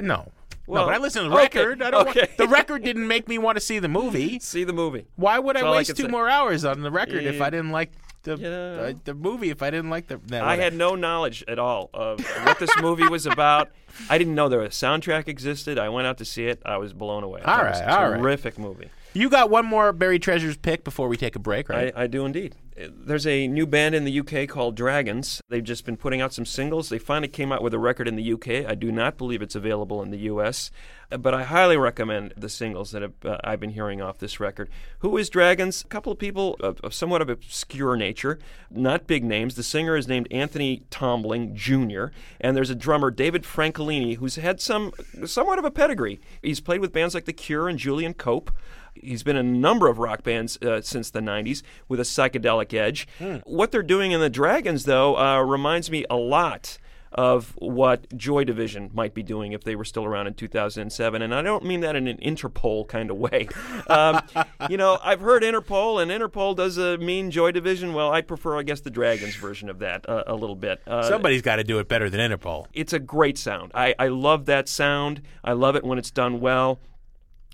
No. 0.00 0.32
Well, 0.66 0.82
no, 0.84 0.88
but 0.88 0.94
I 0.94 0.98
listened 0.98 1.24
to 1.24 1.28
the 1.28 1.34
okay, 1.36 1.58
record. 1.58 1.82
I 1.82 1.90
don't 1.90 2.08
okay. 2.08 2.20
want, 2.20 2.36
the 2.38 2.48
record 2.48 2.82
didn't 2.84 3.06
make 3.06 3.28
me 3.28 3.36
want 3.36 3.56
to 3.56 3.60
see 3.60 3.78
the 3.78 3.88
movie. 3.88 4.38
See 4.40 4.64
the 4.64 4.72
movie. 4.72 5.06
Why 5.16 5.38
would 5.38 5.56
That's 5.56 5.64
I 5.64 5.66
all 5.66 5.74
I 5.74 5.78
waste 5.78 5.96
two 5.96 6.04
say. 6.04 6.08
more 6.08 6.28
hours 6.28 6.64
on 6.64 6.80
the 6.80 6.90
record 6.90 7.24
if 7.24 7.40
I 7.42 7.50
didn't 7.50 7.70
like 7.70 7.92
the 8.22 8.36
Yeah. 8.38 8.82
uh, 8.82 8.92
the 9.04 9.12
movie? 9.12 9.50
If 9.50 9.62
I 9.62 9.70
didn't 9.70 9.90
like 9.90 10.06
the, 10.06 10.20
no, 10.30 10.42
I 10.42 10.56
had 10.56 10.72
no 10.74 10.94
knowledge 10.94 11.44
at 11.46 11.58
all 11.58 11.90
of 11.92 12.20
what 12.44 12.58
this 12.58 12.70
movie 12.80 13.06
was 13.08 13.26
about. 13.26 13.70
I 14.08 14.16
didn't 14.16 14.34
know 14.34 14.48
there 14.48 14.60
was 14.60 14.68
a 14.82 14.86
soundtrack 14.86 15.28
existed. 15.28 15.78
I 15.78 15.90
went 15.90 16.06
out 16.06 16.16
to 16.18 16.24
see 16.24 16.46
it. 16.46 16.62
I 16.64 16.78
was 16.78 16.94
blown 16.94 17.24
away. 17.24 17.42
All 17.42 17.56
thought 17.56 17.66
it 17.66 17.68
was 17.68 17.80
right, 17.80 17.88
a 17.88 17.96
all 17.98 18.10
right. 18.12 18.20
terrific 18.20 18.58
movie. 18.58 18.88
You 19.12 19.28
got 19.28 19.50
one 19.50 19.66
more 19.66 19.92
buried 19.92 20.22
treasures 20.22 20.56
pick 20.56 20.82
before 20.82 21.08
we 21.08 21.16
take 21.18 21.36
a 21.36 21.38
break, 21.38 21.68
right? 21.68 21.92
I, 21.94 22.04
I 22.04 22.06
do 22.06 22.24
indeed. 22.24 22.56
There's 22.76 23.26
a 23.26 23.46
new 23.46 23.66
band 23.66 23.94
in 23.94 24.04
the 24.04 24.18
UK 24.18 24.48
called 24.48 24.74
Dragons. 24.74 25.40
They've 25.48 25.62
just 25.62 25.84
been 25.84 25.96
putting 25.96 26.20
out 26.20 26.32
some 26.32 26.44
singles. 26.44 26.88
They 26.88 26.98
finally 26.98 27.28
came 27.28 27.52
out 27.52 27.62
with 27.62 27.72
a 27.72 27.78
record 27.78 28.08
in 28.08 28.16
the 28.16 28.32
UK. 28.32 28.68
I 28.68 28.74
do 28.74 28.90
not 28.90 29.16
believe 29.16 29.42
it's 29.42 29.54
available 29.54 30.02
in 30.02 30.10
the 30.10 30.18
US, 30.30 30.72
uh, 31.12 31.18
but 31.18 31.34
I 31.34 31.44
highly 31.44 31.76
recommend 31.76 32.34
the 32.36 32.48
singles 32.48 32.90
that 32.90 33.02
have, 33.02 33.12
uh, 33.24 33.38
I've 33.44 33.60
been 33.60 33.70
hearing 33.70 34.02
off 34.02 34.18
this 34.18 34.40
record. 34.40 34.70
Who 34.98 35.16
is 35.16 35.30
Dragons? 35.30 35.82
A 35.82 35.86
couple 35.86 36.10
of 36.10 36.18
people 36.18 36.56
of, 36.58 36.80
of 36.80 36.92
somewhat 36.94 37.22
of 37.22 37.28
obscure 37.28 37.94
nature, 37.94 38.40
not 38.70 39.06
big 39.06 39.22
names. 39.22 39.54
The 39.54 39.62
singer 39.62 39.96
is 39.96 40.08
named 40.08 40.26
Anthony 40.32 40.82
Tombling 40.90 41.54
Jr., 41.54 42.06
and 42.40 42.56
there's 42.56 42.70
a 42.70 42.74
drummer, 42.74 43.12
David 43.12 43.44
Francolini, 43.44 44.16
who's 44.16 44.34
had 44.34 44.60
some 44.60 44.92
somewhat 45.24 45.60
of 45.60 45.64
a 45.64 45.70
pedigree. 45.70 46.20
He's 46.42 46.58
played 46.58 46.80
with 46.80 46.92
bands 46.92 47.14
like 47.14 47.26
The 47.26 47.32
Cure 47.32 47.68
and 47.68 47.78
Julian 47.78 48.14
Cope. 48.14 48.50
He's 48.94 49.22
been 49.24 49.36
in 49.36 49.46
a 49.46 49.58
number 49.58 49.88
of 49.88 49.98
rock 49.98 50.22
bands 50.22 50.56
uh, 50.62 50.80
since 50.80 51.10
the 51.10 51.20
90s 51.20 51.62
with 51.88 51.98
a 51.98 52.04
psychedelic 52.04 52.63
edge. 52.72 53.06
What 53.44 53.72
they're 53.72 53.82
doing 53.82 54.12
in 54.12 54.20
the 54.20 54.30
Dragons, 54.30 54.84
though, 54.84 55.18
uh, 55.18 55.40
reminds 55.42 55.90
me 55.90 56.04
a 56.08 56.16
lot 56.16 56.78
of 57.12 57.54
what 57.58 58.12
Joy 58.16 58.42
Division 58.42 58.90
might 58.92 59.14
be 59.14 59.22
doing 59.22 59.52
if 59.52 59.62
they 59.62 59.76
were 59.76 59.84
still 59.84 60.04
around 60.04 60.26
in 60.26 60.34
2007. 60.34 61.22
And 61.22 61.32
I 61.32 61.42
don't 61.42 61.64
mean 61.64 61.78
that 61.80 61.94
in 61.94 62.08
an 62.08 62.16
Interpol 62.18 62.88
kind 62.88 63.08
of 63.08 63.16
way. 63.16 63.46
Um, 63.86 64.20
you 64.68 64.76
know, 64.76 64.98
I've 65.02 65.20
heard 65.20 65.44
Interpol, 65.44 66.02
and 66.02 66.10
Interpol 66.10 66.56
does 66.56 66.76
uh, 66.76 66.96
mean 66.98 67.30
Joy 67.30 67.52
Division. 67.52 67.92
Well, 67.92 68.10
I 68.10 68.20
prefer, 68.20 68.58
I 68.58 68.64
guess, 68.64 68.80
the 68.80 68.90
Dragons 68.90 69.36
version 69.36 69.68
of 69.68 69.78
that 69.78 70.08
uh, 70.08 70.24
a 70.26 70.34
little 70.34 70.56
bit. 70.56 70.82
Uh, 70.88 71.08
Somebody's 71.08 71.42
got 71.42 71.56
to 71.56 71.64
do 71.64 71.78
it 71.78 71.86
better 71.86 72.10
than 72.10 72.18
Interpol. 72.18 72.66
it's 72.74 72.92
a 72.92 72.98
great 72.98 73.38
sound. 73.38 73.70
I, 73.74 73.94
I 73.96 74.08
love 74.08 74.46
that 74.46 74.68
sound. 74.68 75.22
I 75.44 75.52
love 75.52 75.76
it 75.76 75.84
when 75.84 75.98
it's 75.98 76.10
done 76.10 76.40
well. 76.40 76.80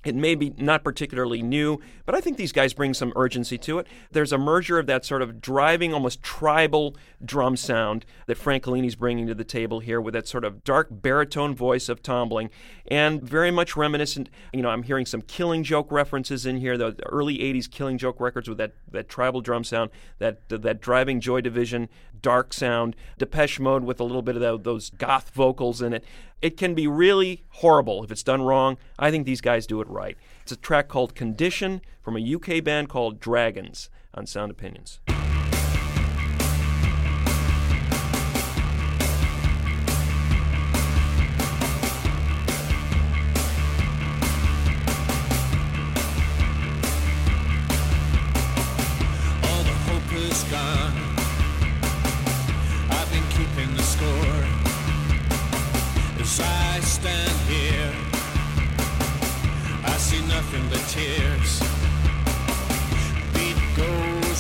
It 0.05 0.15
may 0.15 0.35
be 0.35 0.55
not 0.57 0.83
particularly 0.83 1.43
new, 1.43 1.79
but 2.07 2.15
I 2.15 2.21
think 2.21 2.37
these 2.37 2.53
guys 2.53 2.73
bring 2.73 2.95
some 2.95 3.13
urgency 3.17 3.59
to 3.59 3.79
it. 3.79 3.87
There's 4.11 4.33
a 4.33 4.39
merger 4.39 4.79
of 4.79 4.87
that 4.87 5.05
sort 5.05 5.21
of 5.21 5.41
driving, 5.41 5.93
almost 5.93 6.23
tribal 6.23 6.97
drum 7.23 7.57
sound 7.57 8.07
that 8.27 8.39
Francolini's 8.39 8.95
bringing 8.95 9.27
to 9.27 9.35
the 9.35 9.45
table 9.45 9.81
here 9.81 10.01
with 10.01 10.15
that 10.15 10.27
sort 10.27 10.45
of 10.45 10.65
dark 10.65 10.89
baritone 10.91 11.55
voice 11.55 11.89
of 11.89 12.03
Tombling, 12.03 12.51
and 12.91 13.23
very 13.23 13.51
much 13.51 13.77
reminiscent. 13.77 14.31
You 14.55 14.63
know, 14.63 14.71
I'm 14.71 14.85
hearing 14.85 15.05
some 15.05 15.21
Killing 15.23 15.63
Joke 15.63 15.93
references 15.93 16.47
in 16.47 16.57
here, 16.57 16.79
the 16.79 16.97
early 17.07 17.39
'80s 17.39 17.71
Killing 17.71 17.99
Joke 17.99 18.21
records 18.21 18.49
with 18.49 18.59
that, 18.59 18.73
that 18.91 19.09
tribal 19.09 19.43
drum 19.43 19.65
sound, 19.65 19.91
that 20.19 20.49
that 20.49 20.81
driving 20.81 21.21
Joy 21.21 21.43
Division 21.43 21.89
dark 22.23 22.53
sound, 22.53 22.97
Depeche 23.19 23.61
Mode 23.61 23.85
with 23.85 24.01
a 24.01 24.05
little 24.05 24.23
bit 24.23 24.37
of 24.37 24.43
tho- 24.43 24.59
those 24.59 24.91
goth 24.91 25.31
vocals 25.31 25.83
in 25.83 25.93
it. 25.93 26.05
It 26.43 26.57
can 26.57 26.75
be 26.75 26.87
really 26.87 27.45
horrible 27.51 28.03
if 28.03 28.11
it's 28.11 28.23
done 28.23 28.43
wrong. 28.43 28.79
I 28.99 29.11
think 29.11 29.27
these 29.27 29.41
guys 29.41 29.67
do 29.67 29.81
it 29.81 29.89
right. 29.91 30.17
It's 30.43 30.53
a 30.53 30.57
track 30.57 30.89
called 30.89 31.15
Condition 31.15 31.81
from 32.03 32.17
a 32.17 32.35
UK 32.35 32.63
band 32.65 32.89
called 32.89 33.21
Dragons 33.21 33.91
on 34.15 34.27
Sound 34.27 34.51
Opinions. 34.51 35.01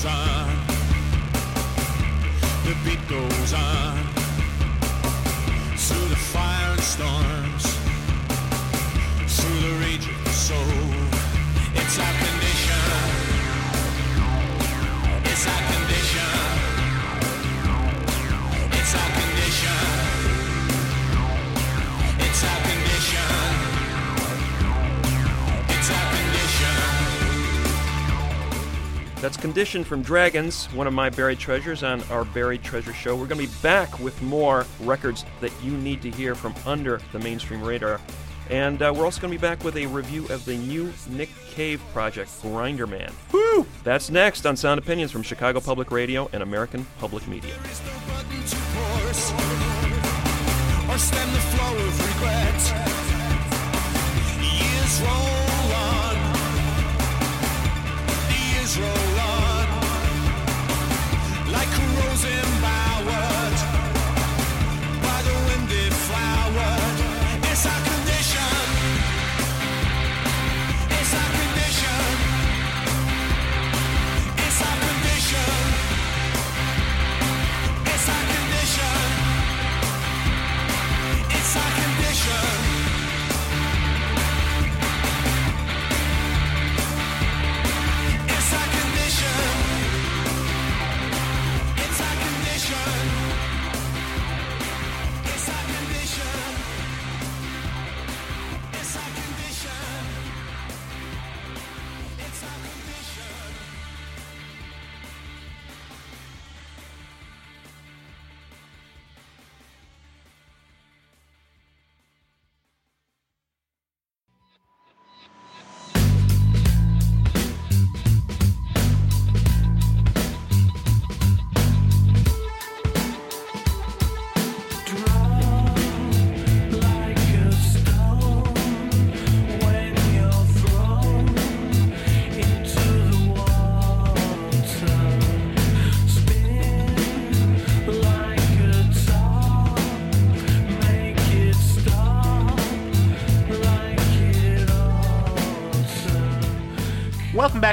Goes 0.02 0.12
on. 0.12 0.48
The 2.64 2.74
beat 2.84 3.08
goes 3.08 3.52
on. 3.52 3.98
Through 5.76 6.08
the 6.08 6.16
fire 6.16 6.72
and 6.72 6.80
storms. 6.80 7.64
Through 9.36 9.60
the 9.60 9.74
rage 9.84 10.08
of 10.08 10.24
the 10.24 10.30
soul. 10.30 10.56
It's 11.74 11.98
our 11.98 12.12
condition. 12.12 12.80
It's 15.24 15.46
our 15.46 15.58
condition. 15.58 15.79
That's 29.20 29.36
Condition 29.36 29.84
from 29.84 30.00
Dragons, 30.00 30.64
one 30.72 30.86
of 30.86 30.94
my 30.94 31.10
buried 31.10 31.38
treasures 31.38 31.82
on 31.82 32.02
our 32.04 32.24
Buried 32.24 32.62
Treasure 32.62 32.94
Show. 32.94 33.14
We're 33.14 33.26
going 33.26 33.38
to 33.38 33.46
be 33.46 33.60
back 33.62 34.00
with 34.00 34.20
more 34.22 34.64
records 34.80 35.26
that 35.42 35.52
you 35.62 35.72
need 35.72 36.00
to 36.02 36.10
hear 36.10 36.34
from 36.34 36.54
under 36.64 37.02
the 37.12 37.18
mainstream 37.18 37.62
radar. 37.62 38.00
And 38.48 38.80
uh, 38.80 38.94
we're 38.96 39.04
also 39.04 39.20
going 39.20 39.30
to 39.30 39.38
be 39.38 39.40
back 39.40 39.62
with 39.62 39.76
a 39.76 39.84
review 39.84 40.26
of 40.28 40.46
the 40.46 40.56
new 40.56 40.90
Nick 41.10 41.28
Cave 41.50 41.82
project, 41.92 42.30
Grinderman. 42.42 43.12
Woo! 43.30 43.66
That's 43.84 44.08
next 44.08 44.46
on 44.46 44.56
Sound 44.56 44.78
Opinions 44.78 45.12
from 45.12 45.22
Chicago 45.22 45.60
Public 45.60 45.90
Radio 45.90 46.30
and 46.32 46.42
American 46.42 46.86
Public 46.98 47.28
Media. 47.28 47.54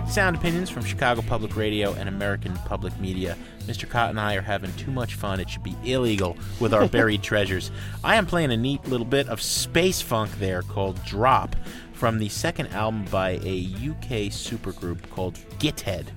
Sound 0.10 0.36
opinions 0.38 0.70
from 0.70 0.84
Chicago 0.84 1.22
Public 1.22 1.56
Radio 1.56 1.94
and 1.94 2.10
American 2.10 2.54
Public 2.66 2.98
Media. 3.00 3.38
Mr. 3.66 3.88
Kot 3.88 4.10
and 4.10 4.20
I 4.20 4.36
are 4.36 4.42
having 4.42 4.74
too 4.74 4.90
much 4.90 5.14
fun. 5.16 5.40
It 5.40 5.50
should 5.50 5.64
be 5.64 5.76
illegal 5.84 6.38
with 6.60 6.74
our 6.74 6.88
buried 6.88 7.22
treasures. 7.24 7.70
I 8.04 8.16
am 8.16 8.26
playing 8.26 8.52
a 8.52 8.58
neat 8.58 8.88
little 8.88 9.06
bit 9.06 9.28
of 9.28 9.42
space 9.42 10.02
funk 10.02 10.32
there 10.40 10.64
called 10.64 11.04
Drop 11.04 11.56
from 11.94 12.18
the 12.18 12.30
second 12.30 12.68
album 12.68 13.06
by 13.12 13.32
a 13.44 13.66
UK 13.76 14.32
supergroup 14.32 15.08
called 15.12 15.36
Githead. 15.60 16.08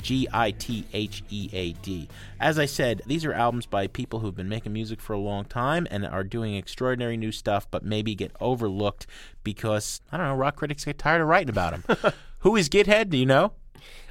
G 0.00 0.26
I 0.32 0.52
T 0.52 0.86
H 0.94 1.22
E 1.28 1.50
A 1.52 1.72
D. 1.72 2.08
As 2.40 2.58
I 2.58 2.64
said, 2.64 3.02
these 3.04 3.26
are 3.26 3.34
albums 3.34 3.66
by 3.66 3.86
people 3.86 4.20
who've 4.20 4.34
been 4.34 4.48
making 4.48 4.72
music 4.72 4.98
for 4.98 5.12
a 5.12 5.18
long 5.18 5.44
time 5.44 5.86
and 5.90 6.06
are 6.06 6.24
doing 6.24 6.54
extraordinary 6.54 7.18
new 7.18 7.32
stuff, 7.32 7.70
but 7.70 7.84
maybe 7.84 8.14
get 8.14 8.32
overlooked 8.40 9.06
because, 9.44 10.00
I 10.10 10.16
don't 10.16 10.26
know, 10.26 10.36
rock 10.36 10.56
critics 10.56 10.86
get 10.86 10.96
tired 10.96 11.20
of 11.20 11.28
writing 11.28 11.50
about 11.50 11.86
them. 11.86 12.12
Who 12.40 12.56
is 12.56 12.68
Githead? 12.68 13.10
Do 13.10 13.18
you 13.18 13.26
know? 13.26 13.52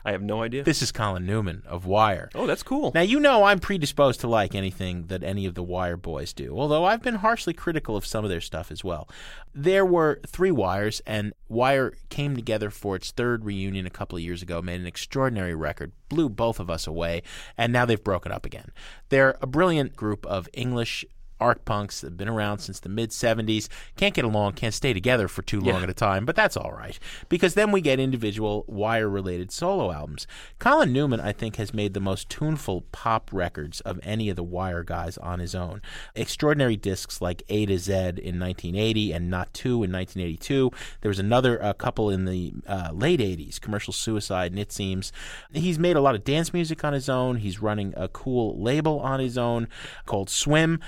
I 0.06 0.12
have 0.12 0.22
no 0.22 0.44
idea. 0.44 0.64
This 0.64 0.82
is 0.82 0.92
Colin 0.92 1.26
Newman 1.26 1.64
of 1.68 1.86
Wire. 1.86 2.30
Oh, 2.34 2.48
that's 2.48 2.64
cool. 2.64 2.92
Now, 2.94 3.02
you 3.02 3.20
know 3.20 3.44
I'm 3.44 3.60
predisposed 3.60 4.20
to 4.22 4.28
like 4.28 4.56
anything 4.56 5.08
that 5.08 5.24
any 5.24 5.46
of 5.46 5.56
the 5.56 5.64
Wire 5.64 5.98
boys 5.98 6.32
do, 6.32 6.58
although 6.58 6.86
I've 6.86 7.02
been 7.02 7.16
harshly 7.16 7.54
critical 7.54 7.98
of 7.98 8.06
some 8.06 8.24
of 8.24 8.30
their 8.30 8.42
stuff 8.42 8.72
as 8.72 8.84
well. 8.84 9.10
There 9.54 9.86
were 9.86 10.22
three 10.28 10.52
Wires, 10.52 11.02
and 11.06 11.34
Wire 11.48 11.94
came 12.10 12.36
together 12.36 12.70
for 12.70 12.96
its 12.96 13.12
third 13.12 13.46
reunion 13.46 13.86
a 13.86 13.92
couple 13.92 14.18
of 14.18 14.24
years 14.24 14.42
ago, 14.42 14.62
made 14.62 14.80
an 14.80 14.88
extraordinary 14.88 15.56
record, 15.56 15.92
blew 16.08 16.30
both 16.30 16.60
of 16.60 16.70
us 16.70 16.88
away, 16.88 17.24
and 17.58 17.74
now 17.74 17.86
they've 17.86 18.04
broken 18.04 18.32
up 18.32 18.46
again. 18.46 18.72
They're 19.10 19.38
a 19.42 19.48
brilliant 19.48 19.96
group 19.96 20.26
of 20.26 20.48
English 20.54 21.04
art 21.40 21.66
punks 21.66 22.02
that 22.02 22.08
have 22.08 22.18
been 22.18 22.30
around 22.30 22.60
since 22.60 22.80
the 22.80 22.90
mid 22.90 23.10
70s 23.12 23.68
can't 23.96 24.14
get 24.14 24.26
along, 24.26 24.54
can't 24.54 24.74
stay 24.74 24.94
together 24.94 25.28
for 25.28 25.42
too 25.42 25.60
long 25.60 25.78
Yeah. 25.78 25.84
at 25.84 25.90
a 25.90 25.94
time, 25.94 26.26
but 26.26 26.36
that's 26.36 26.58
all 26.58 26.72
right 26.72 26.98
because 27.30 27.54
then 27.54 27.72
we 27.72 27.82
get 27.82 28.00
individual 28.00 28.66
wire 28.68 29.10
related 29.10 29.52
solo 29.52 29.92
albums. 29.92 30.28
Colin 30.60 30.92
Newman, 30.94 31.20
I 31.20 31.32
think, 31.32 31.56
has 31.58 31.74
made 31.74 31.94
the 31.94 32.00
most 32.00 32.30
tuneful 32.30 32.84
pop 32.92 33.30
records 33.32 33.80
of 33.82 34.00
any 34.04 34.30
of 34.30 34.36
the 34.36 34.44
wire 34.44 34.84
guys 34.84 35.18
on 35.18 35.40
his 35.40 35.56
own. 35.56 35.82
Extraordinary 36.16 36.76
discs 36.76 37.22
like 37.22 37.44
A 37.50 37.66
to 37.66 37.78
Z 37.78 37.94
in 37.94 38.40
1980 38.40 39.12
and 39.14 39.30
Not 39.30 39.54
To 39.56 39.84
in 39.84 39.92
1982. 39.92 40.72
There 41.02 41.10
was 41.10 41.20
another 41.20 41.62
uh, 41.64 41.74
couple 41.74 42.10
in 42.10 42.26
the 42.26 42.54
uh, 42.68 42.90
late 42.94 43.20
80s, 43.20 43.60
Commercial 43.60 43.94
Suicide 43.94 44.52
and 44.52 44.60
It 44.60 44.72
Seems. 44.72 45.12
He's 45.52 45.80
made 45.80 45.96
a 45.96 46.02
lot 46.02 46.16
of 46.16 46.24
dance 46.24 46.54
music 46.54 46.84
on 46.84 46.94
his 46.94 47.10
own. 47.10 47.38
He's 47.38 47.62
running 47.62 47.94
a 47.96 48.08
cool 48.08 48.62
label 48.62 49.00
on 49.00 49.20
his 49.20 49.38
own 49.38 49.68
called 50.06 50.30
Swim 50.30 50.80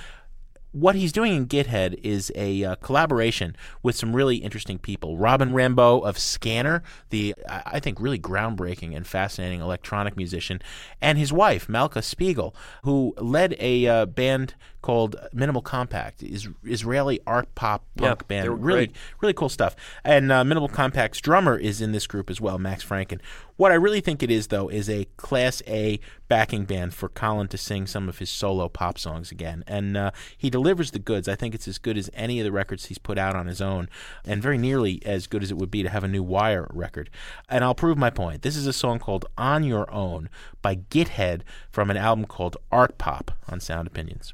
what 0.72 0.96
he's 0.96 1.12
doing 1.12 1.36
in 1.36 1.48
Githead 1.48 2.00
is 2.04 2.32
a 2.36 2.64
uh, 2.64 2.76
collaboration 2.76 3.56
with 3.84 3.96
some 3.96 4.16
really 4.16 4.38
interesting 4.38 4.80
people. 4.80 5.18
Robin 5.18 5.52
Rimbaud 5.52 6.04
of 6.04 6.18
Scanner, 6.18 6.82
the 7.10 7.36
I 7.48 7.80
think 7.80 8.00
really 8.00 8.20
groundbreaking 8.20 8.96
and 8.96 9.06
fascinating 9.06 9.60
electronic 9.62 10.16
musician, 10.16 10.62
and 11.02 11.18
his 11.18 11.34
wife 11.34 11.68
Malka 11.68 12.02
Spiegel, 12.02 12.56
who 12.84 13.14
led 13.18 13.56
a 13.60 13.88
uh, 13.88 14.06
band 14.06 14.56
called 14.82 15.16
Minimal 15.34 15.62
Compact, 15.62 16.24
is 16.24 16.48
Israeli 16.64 17.20
art 17.28 17.54
pop 17.56 17.86
punk 17.98 18.22
Yeah, 18.22 18.28
band. 18.28 18.64
really 18.64 18.88
great. 18.88 18.96
really 19.22 19.34
cool 19.34 19.50
stuff. 19.50 19.76
And 20.04 20.32
uh, 20.32 20.44
Minimal 20.44 20.70
Compact's 20.70 21.22
drummer 21.22 21.58
is 21.58 21.82
in 21.82 21.92
this 21.92 22.08
group 22.08 22.30
as 22.30 22.42
well, 22.42 22.58
Max 22.58 22.84
Franken. 22.84 23.20
What 23.58 23.72
I 23.72 23.76
really 23.76 24.02
think 24.02 24.24
it 24.24 24.32
is, 24.32 24.48
though, 24.48 24.70
is 24.70 24.90
a 24.90 25.06
Class 25.18 25.62
A 25.68 26.00
backing 26.28 26.66
band 26.66 26.96
for 26.96 27.10
Colin 27.10 27.48
to 27.50 27.58
sing 27.58 27.86
some 27.86 28.10
of 28.10 28.18
his 28.18 28.30
solo 28.32 28.68
pop 28.70 28.98
songs 28.98 29.32
again. 29.32 29.64
And 29.68 29.96
uh, 29.96 30.12
he 30.36 30.50
delivers 30.50 30.92
the 30.92 31.00
goods. 31.00 31.28
I 31.28 31.36
think 31.36 31.54
it's 31.54 31.68
as 31.68 31.78
good 31.78 31.96
as 31.98 32.10
any 32.16 32.40
of 32.40 32.44
the 32.44 32.52
records 32.52 32.86
he's 32.86 32.98
put 32.98 33.20
out 33.20 33.36
on 33.36 33.46
his 33.46 33.62
own, 33.62 33.88
and 34.26 34.42
very 34.42 34.58
nearly 34.58 35.00
as 35.06 35.28
good 35.28 35.44
as 35.44 35.52
it 35.52 35.58
would 35.58 35.70
be 35.70 35.84
to 35.84 35.90
have 35.90 36.04
a 36.04 36.08
new 36.08 36.24
Wire 36.24 36.68
record. 36.74 37.12
And 37.50 37.64
I'll 37.64 37.76
prove 37.76 38.00
my 38.00 38.10
point. 38.10 38.42
This 38.42 38.56
is 38.56 38.66
a 38.66 38.74
song 38.74 38.98
called 38.98 39.26
On 39.38 39.64
Your 39.64 39.92
Own 39.94 40.28
by 40.64 40.76
Githead 40.78 41.42
from 41.72 41.92
an 41.92 41.98
album 41.98 42.26
called 42.26 42.58
Art 42.72 42.98
Pop 42.98 43.32
on 43.48 43.60
Sound 43.60 43.86
Opinions. 43.88 44.34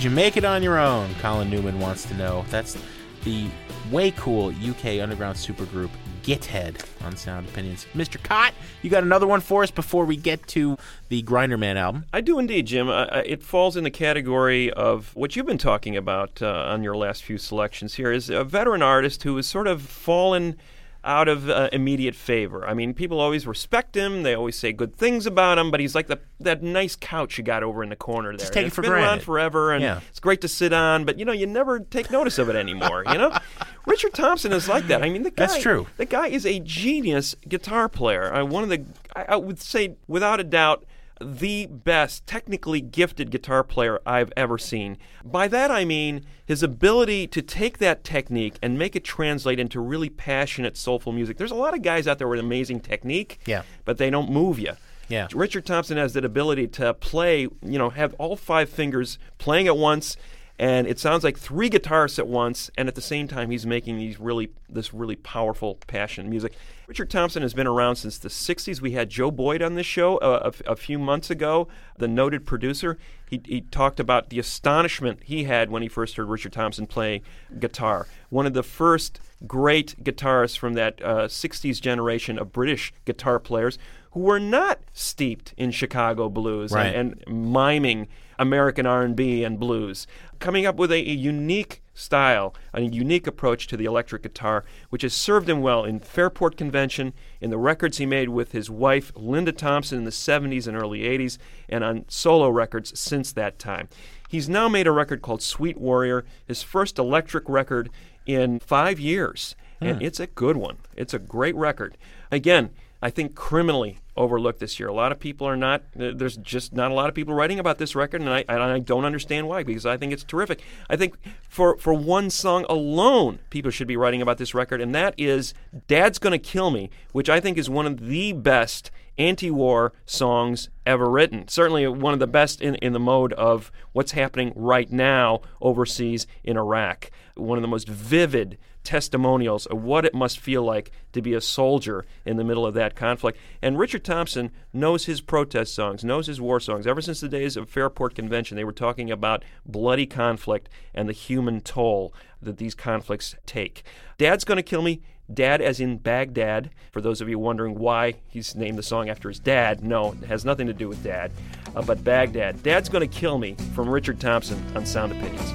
Could 0.00 0.04
you 0.06 0.16
make 0.16 0.38
it 0.38 0.46
on 0.46 0.62
your 0.62 0.78
own? 0.78 1.14
Colin 1.16 1.50
Newman 1.50 1.78
wants 1.78 2.06
to 2.06 2.14
know. 2.14 2.46
That's 2.48 2.74
the 3.22 3.48
way 3.90 4.12
cool 4.12 4.48
UK 4.48 4.98
underground 4.98 5.36
supergroup 5.36 5.90
Githead 6.22 6.82
on 7.04 7.14
Sound 7.16 7.46
Opinions. 7.46 7.86
Mr. 7.94 8.16
Kot, 8.22 8.54
you 8.80 8.88
got 8.88 9.02
another 9.02 9.26
one 9.26 9.42
for 9.42 9.62
us 9.62 9.70
before 9.70 10.06
we 10.06 10.16
get 10.16 10.46
to 10.46 10.78
the 11.10 11.22
Grinderman 11.22 11.76
album? 11.76 12.06
I 12.14 12.22
do 12.22 12.38
indeed, 12.38 12.64
Jim. 12.64 12.88
It 12.88 13.42
falls 13.42 13.76
in 13.76 13.84
the 13.84 13.90
category 13.90 14.72
of 14.72 15.14
what 15.14 15.36
you've 15.36 15.44
been 15.44 15.58
talking 15.58 15.98
about 15.98 16.40
uh, 16.40 16.48
on 16.50 16.82
your 16.82 16.96
last 16.96 17.22
few 17.22 17.36
selections 17.36 17.96
here 17.96 18.10
is 18.10 18.30
a 18.30 18.42
veteran 18.42 18.80
artist 18.80 19.24
who 19.24 19.36
has 19.36 19.46
sort 19.46 19.66
of 19.66 19.82
fallen 19.82 20.56
out 21.02 21.28
of 21.28 21.48
uh, 21.48 21.68
immediate 21.72 22.14
favor. 22.14 22.66
I 22.66 22.74
mean, 22.74 22.92
people 22.92 23.20
always 23.20 23.46
respect 23.46 23.96
him. 23.96 24.22
They 24.22 24.34
always 24.34 24.58
say 24.58 24.72
good 24.72 24.94
things 24.96 25.24
about 25.26 25.56
him, 25.58 25.70
but 25.70 25.80
he's 25.80 25.94
like 25.94 26.08
the, 26.08 26.18
that 26.40 26.62
nice 26.62 26.94
couch 26.94 27.38
you 27.38 27.44
got 27.44 27.62
over 27.62 27.82
in 27.82 27.88
the 27.88 27.96
corner 27.96 28.30
there. 28.30 28.38
Just 28.38 28.52
take 28.52 28.64
it 28.64 28.66
it's 28.66 28.76
for 28.76 28.82
been 28.82 28.92
around 28.92 29.02
granted. 29.04 29.24
forever, 29.24 29.72
and 29.72 29.82
Yeah. 29.82 30.00
it's 30.10 30.20
great 30.20 30.40
to 30.42 30.48
sit 30.48 30.72
on, 30.74 31.04
but, 31.06 31.18
you 31.18 31.24
know, 31.24 31.32
you 31.32 31.46
never 31.46 31.80
take 31.80 32.10
notice 32.10 32.38
of 32.38 32.48
it 32.50 32.56
anymore, 32.56 33.04
you 33.10 33.16
know? 33.16 33.34
Richard 33.86 34.12
Thompson 34.12 34.52
is 34.52 34.68
like 34.68 34.86
that. 34.88 35.02
I 35.02 35.08
mean, 35.08 35.22
the 35.22 35.30
guy, 35.30 35.46
That's 35.46 35.62
true. 35.62 35.86
The 35.96 36.04
guy 36.04 36.26
is 36.28 36.44
a 36.44 36.60
genius 36.60 37.34
guitar 37.48 37.88
player. 37.88 38.32
Uh, 38.34 38.44
one 38.44 38.62
of 38.62 38.68
the, 38.68 38.84
I, 39.16 39.24
I 39.30 39.36
would 39.36 39.58
say, 39.60 39.96
without 40.06 40.38
a 40.38 40.44
doubt, 40.44 40.84
the 41.22 41.66
best 41.66 42.26
technically 42.26 42.80
gifted 42.80 43.30
guitar 43.30 43.62
player 43.62 44.00
I've 44.06 44.32
ever 44.36 44.56
seen. 44.58 44.96
By 45.24 45.48
that 45.48 45.70
I 45.70 45.84
mean 45.84 46.24
his 46.46 46.62
ability 46.62 47.26
to 47.28 47.42
take 47.42 47.78
that 47.78 48.04
technique 48.04 48.54
and 48.62 48.78
make 48.78 48.96
it 48.96 49.04
translate 49.04 49.60
into 49.60 49.80
really 49.80 50.08
passionate, 50.08 50.76
soulful 50.76 51.12
music. 51.12 51.36
There's 51.36 51.50
a 51.50 51.54
lot 51.56 51.74
of 51.74 51.82
guys 51.82 52.08
out 52.08 52.18
there 52.18 52.28
with 52.28 52.40
amazing 52.40 52.80
technique, 52.80 53.38
Yeah. 53.46 53.62
but 53.84 53.98
they 53.98 54.08
don't 54.10 54.30
move 54.30 54.58
you. 54.58 54.72
Yeah. 55.08 55.28
Richard 55.34 55.66
Thompson 55.66 55.96
has 55.96 56.12
that 56.14 56.24
ability 56.24 56.68
to 56.68 56.94
play, 56.94 57.40
you 57.42 57.78
know, 57.78 57.90
have 57.90 58.14
all 58.14 58.36
five 58.36 58.70
fingers 58.70 59.18
playing 59.38 59.66
at 59.66 59.76
once 59.76 60.16
and 60.60 60.86
it 60.86 60.98
sounds 60.98 61.24
like 61.24 61.38
three 61.38 61.70
guitarists 61.70 62.18
at 62.18 62.28
once 62.28 62.70
and 62.76 62.86
at 62.86 62.94
the 62.94 63.00
same 63.00 63.26
time 63.26 63.50
he's 63.50 63.64
making 63.66 63.96
these 63.96 64.20
really 64.20 64.50
this 64.68 64.92
really 64.92 65.16
powerful 65.16 65.78
passion 65.86 66.28
music. 66.28 66.52
Richard 66.86 67.08
thompson 67.10 67.40
has 67.42 67.54
been 67.54 67.66
around 67.66 67.96
since 67.96 68.18
the 68.18 68.28
60s 68.28 68.80
we 68.80 68.90
had 68.92 69.08
joe 69.10 69.30
boyd 69.30 69.62
on 69.62 69.74
this 69.74 69.86
show 69.86 70.18
a 70.20 70.30
a, 70.30 70.46
f- 70.48 70.62
a 70.66 70.76
few 70.76 70.98
months 70.98 71.30
ago 71.30 71.66
the 71.96 72.06
noted 72.08 72.44
producer. 72.46 72.98
He, 73.28 73.40
he 73.44 73.60
talked 73.62 73.98
about 74.00 74.28
the 74.28 74.38
astonishment 74.38 75.20
he 75.24 75.44
had 75.44 75.70
when 75.70 75.82
he 75.82 75.88
first 75.88 76.16
heard 76.16 76.28
richard 76.28 76.52
thompson 76.52 76.86
play 76.86 77.22
guitar. 77.58 78.06
One 78.28 78.44
of 78.46 78.52
the 78.52 78.62
first 78.62 79.18
great 79.46 80.04
guitarists 80.04 80.58
from 80.58 80.74
that 80.74 81.00
uh, 81.02 81.26
60s 81.26 81.80
generation 81.80 82.38
of 82.38 82.52
british 82.52 82.92
guitar 83.06 83.38
players 83.38 83.78
who 84.12 84.20
were 84.20 84.40
not 84.40 84.80
steeped 84.92 85.54
in 85.56 85.70
Chicago 85.70 86.28
blues 86.28 86.72
Right. 86.72 86.94
and, 86.94 87.22
and 87.26 87.52
miming 87.52 88.08
American 88.40 88.86
R&B 88.86 89.44
and 89.44 89.60
blues, 89.60 90.06
coming 90.38 90.64
up 90.66 90.76
with 90.76 90.90
a, 90.90 90.96
a 90.96 91.12
unique 91.12 91.82
style, 91.94 92.54
a 92.72 92.80
unique 92.80 93.26
approach 93.26 93.66
to 93.66 93.76
the 93.76 93.84
electric 93.84 94.22
guitar, 94.22 94.64
which 94.88 95.02
has 95.02 95.12
served 95.12 95.48
him 95.48 95.60
well 95.60 95.84
in 95.84 96.00
Fairport 96.00 96.56
Convention, 96.56 97.12
in 97.40 97.50
the 97.50 97.58
records 97.58 97.98
he 97.98 98.06
made 98.06 98.30
with 98.30 98.52
his 98.52 98.70
wife 98.70 99.12
Linda 99.14 99.52
Thompson 99.52 99.98
in 99.98 100.04
the 100.04 100.10
70s 100.10 100.66
and 100.66 100.76
early 100.76 101.00
80s, 101.00 101.36
and 101.68 101.84
on 101.84 102.04
solo 102.08 102.48
records 102.48 102.98
since 102.98 103.30
that 103.32 103.58
time. 103.58 103.88
He's 104.28 104.48
now 104.48 104.68
made 104.68 104.86
a 104.86 104.92
record 104.92 105.20
called 105.22 105.42
Sweet 105.42 105.76
Warrior, 105.76 106.24
his 106.46 106.62
first 106.62 106.98
electric 106.98 107.46
record 107.48 107.90
in 108.24 108.58
five 108.60 108.98
years, 108.98 109.54
and 109.80 109.98
Hmm. 109.98 110.02
it's 110.04 110.20
a 110.20 110.26
good 110.28 110.56
one. 110.56 110.78
It's 110.96 111.12
a 111.12 111.18
great 111.18 111.54
record. 111.56 111.98
Again, 112.30 112.70
I 113.02 113.10
think 113.10 113.34
criminally 113.34 113.98
overlooked 114.16 114.60
this 114.60 114.78
year. 114.78 114.88
A 114.88 114.92
lot 114.92 115.12
of 115.12 115.18
people 115.18 115.46
are 115.46 115.56
not. 115.56 115.82
There's 115.94 116.36
just 116.36 116.74
not 116.74 116.90
a 116.90 116.94
lot 116.94 117.08
of 117.08 117.14
people 117.14 117.32
writing 117.34 117.58
about 117.58 117.78
this 117.78 117.94
record, 117.94 118.20
and 118.20 118.28
I, 118.30 118.44
and 118.48 118.62
I 118.62 118.78
don't 118.78 119.04
understand 119.04 119.48
why. 119.48 119.62
Because 119.62 119.86
I 119.86 119.96
think 119.96 120.12
it's 120.12 120.24
terrific. 120.24 120.62
I 120.88 120.96
think 120.96 121.16
for 121.48 121.76
for 121.78 121.94
one 121.94 122.30
song 122.30 122.66
alone, 122.68 123.38
people 123.48 123.70
should 123.70 123.88
be 123.88 123.96
writing 123.96 124.20
about 124.20 124.38
this 124.38 124.54
record, 124.54 124.80
and 124.80 124.94
that 124.94 125.14
is 125.16 125.54
"Dad's 125.88 126.18
Gonna 126.18 126.38
Kill 126.38 126.70
Me," 126.70 126.90
which 127.12 127.30
I 127.30 127.40
think 127.40 127.56
is 127.56 127.70
one 127.70 127.86
of 127.86 128.06
the 128.06 128.32
best 128.32 128.90
anti-war 129.20 129.92
songs 130.06 130.70
ever 130.86 131.08
written. 131.08 131.46
Certainly 131.46 131.86
one 131.88 132.14
of 132.14 132.20
the 132.20 132.26
best 132.26 132.62
in, 132.62 132.74
in 132.76 132.94
the 132.94 132.98
mode 132.98 133.34
of 133.34 133.70
what's 133.92 134.12
happening 134.12 134.52
right 134.56 134.90
now 134.90 135.42
overseas 135.60 136.26
in 136.42 136.56
Iraq. 136.56 137.10
One 137.36 137.58
of 137.58 137.62
the 137.62 137.68
most 137.68 137.86
vivid 137.86 138.58
testimonials 138.82 139.66
of 139.66 139.82
what 139.82 140.06
it 140.06 140.14
must 140.14 140.40
feel 140.40 140.62
like 140.62 140.90
to 141.12 141.20
be 141.20 141.34
a 141.34 141.40
soldier 141.40 142.06
in 142.24 142.38
the 142.38 142.44
middle 142.44 142.64
of 142.64 142.72
that 142.72 142.96
conflict. 142.96 143.38
And 143.60 143.78
Richard 143.78 144.04
Thompson 144.04 144.50
knows 144.72 145.04
his 145.04 145.20
protest 145.20 145.74
songs, 145.74 146.02
knows 146.02 146.26
his 146.26 146.40
war 146.40 146.58
songs. 146.60 146.86
Ever 146.86 147.02
since 147.02 147.20
the 147.20 147.28
days 147.28 147.58
of 147.58 147.68
Fairport 147.68 148.14
Convention, 148.14 148.56
they 148.56 148.64
were 148.64 148.72
talking 148.72 149.10
about 149.10 149.44
bloody 149.66 150.06
conflict 150.06 150.70
and 150.94 151.06
the 151.08 151.12
human 151.12 151.60
toll 151.60 152.14
that 152.40 152.56
these 152.56 152.74
conflicts 152.74 153.34
take. 153.44 153.82
Dad's 154.16 154.44
Gonna 154.44 154.62
Kill 154.62 154.80
Me. 154.80 155.02
Dad, 155.34 155.60
as 155.60 155.80
in 155.80 155.98
Baghdad. 155.98 156.70
For 156.92 157.00
those 157.00 157.20
of 157.20 157.28
you 157.28 157.38
wondering 157.38 157.78
why 157.78 158.14
he's 158.28 158.54
named 158.54 158.78
the 158.78 158.82
song 158.82 159.08
after 159.08 159.28
his 159.28 159.38
dad, 159.38 159.84
no, 159.84 160.12
it 160.12 160.26
has 160.26 160.44
nothing 160.44 160.66
to 160.66 160.72
do 160.72 160.88
with 160.88 161.02
dad. 161.02 161.32
Uh, 161.74 161.82
but 161.82 162.02
Baghdad. 162.02 162.62
Dad's 162.62 162.88
Gonna 162.88 163.06
Kill 163.06 163.38
Me 163.38 163.56
from 163.74 163.88
Richard 163.88 164.20
Thompson 164.20 164.60
on 164.76 164.84
Sound 164.84 165.12
Opinions. 165.12 165.52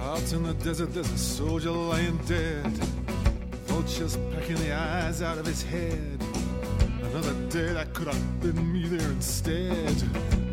Out 0.00 0.32
in 0.32 0.42
the 0.42 0.54
desert, 0.54 0.94
there's 0.94 1.10
a 1.10 1.18
soldier 1.18 1.70
lying 1.70 2.16
dead. 2.26 2.66
Vultures 3.66 4.16
pecking 4.32 4.56
the 4.56 4.72
eyes 4.72 5.22
out 5.22 5.38
of 5.38 5.46
his 5.46 5.62
head. 5.62 6.18
Another 7.02 7.34
day 7.48 7.72
that 7.72 7.92
could 7.92 8.06
have 8.06 8.40
been 8.40 8.72
me 8.72 8.86
there 8.86 9.10
instead. 9.10 9.94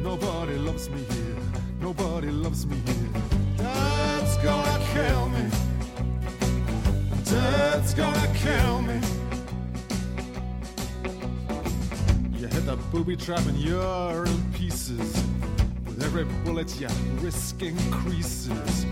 Nobody 0.01 0.57
loves 0.57 0.89
me 0.89 1.03
here. 1.03 1.35
Nobody 1.79 2.29
loves 2.29 2.65
me 2.65 2.77
here. 2.77 3.21
Dad's 3.57 4.37
gonna 4.37 4.85
kill 4.93 5.29
me. 5.29 5.56
Dad's 7.29 7.93
gonna 7.93 8.27
kill 8.35 8.81
me. 8.83 9.01
You 12.39 12.47
hit 12.47 12.65
the 12.65 12.77
booby 12.89 13.17
trap 13.17 13.45
and 13.47 13.57
you're 13.57 14.25
in 14.25 14.51
pieces. 14.53 15.23
With 15.85 16.01
every 16.01 16.23
bullet, 16.45 16.79
your 16.79 16.89
risk 17.19 17.61
increases. 17.61 18.85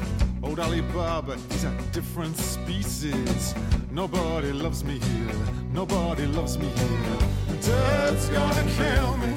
Old 0.43 0.59
Alibaba 0.59 1.37
is 1.51 1.63
a 1.63 1.71
different 1.93 2.35
species. 2.35 3.55
Nobody 3.91 4.51
loves 4.51 4.83
me 4.83 4.99
here. 4.99 5.35
Nobody 5.71 6.25
loves 6.25 6.57
me 6.57 6.67
here. 6.67 7.17
Dad's 7.61 8.27
gonna 8.29 8.65
kill 8.75 9.17
me. 9.17 9.33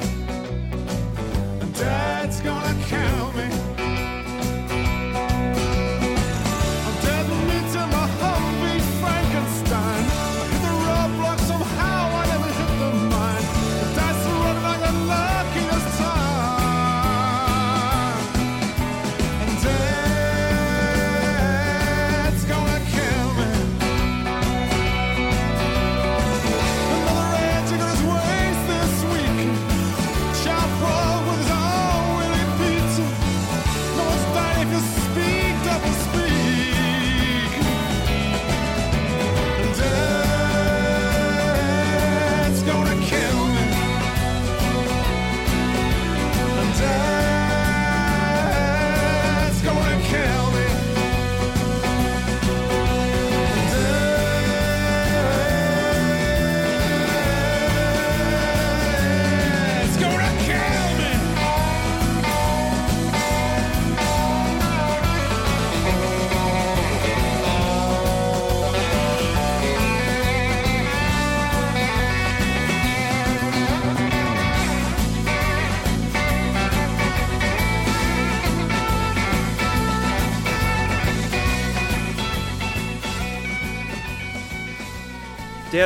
Dad's 1.75 2.41
gonna 2.41 2.75
kill 2.87 3.33
me. 3.33 3.88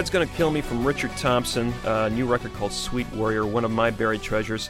Dad's 0.02 0.10
Gonna 0.10 0.26
Kill 0.26 0.50
Me 0.50 0.60
from 0.60 0.84
Richard 0.84 1.12
Thompson, 1.16 1.72
a 1.84 2.10
new 2.10 2.26
record 2.26 2.52
called 2.54 2.72
Sweet 2.72 3.08
Warrior, 3.12 3.46
one 3.46 3.64
of 3.64 3.70
my 3.70 3.92
buried 3.92 4.20
treasures. 4.20 4.68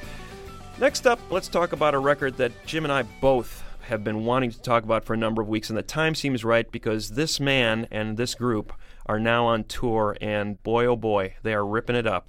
Next 0.78 1.06
up, 1.06 1.18
let's 1.30 1.48
talk 1.48 1.72
about 1.72 1.94
a 1.94 1.98
record 1.98 2.36
that 2.36 2.52
Jim 2.66 2.84
and 2.84 2.92
I 2.92 3.04
both 3.04 3.64
have 3.84 4.04
been 4.04 4.26
wanting 4.26 4.50
to 4.50 4.60
talk 4.60 4.84
about 4.84 5.04
for 5.04 5.14
a 5.14 5.16
number 5.16 5.40
of 5.40 5.48
weeks, 5.48 5.70
and 5.70 5.78
the 5.78 5.82
time 5.82 6.14
seems 6.14 6.44
right 6.44 6.70
because 6.70 7.12
this 7.12 7.40
man 7.40 7.88
and 7.90 8.18
this 8.18 8.34
group 8.34 8.74
are 9.06 9.18
now 9.18 9.46
on 9.46 9.64
tour, 9.64 10.18
and 10.20 10.62
boy 10.62 10.84
oh 10.84 10.96
boy, 10.96 11.32
they 11.42 11.54
are 11.54 11.64
ripping 11.64 11.96
it 11.96 12.06
up. 12.06 12.28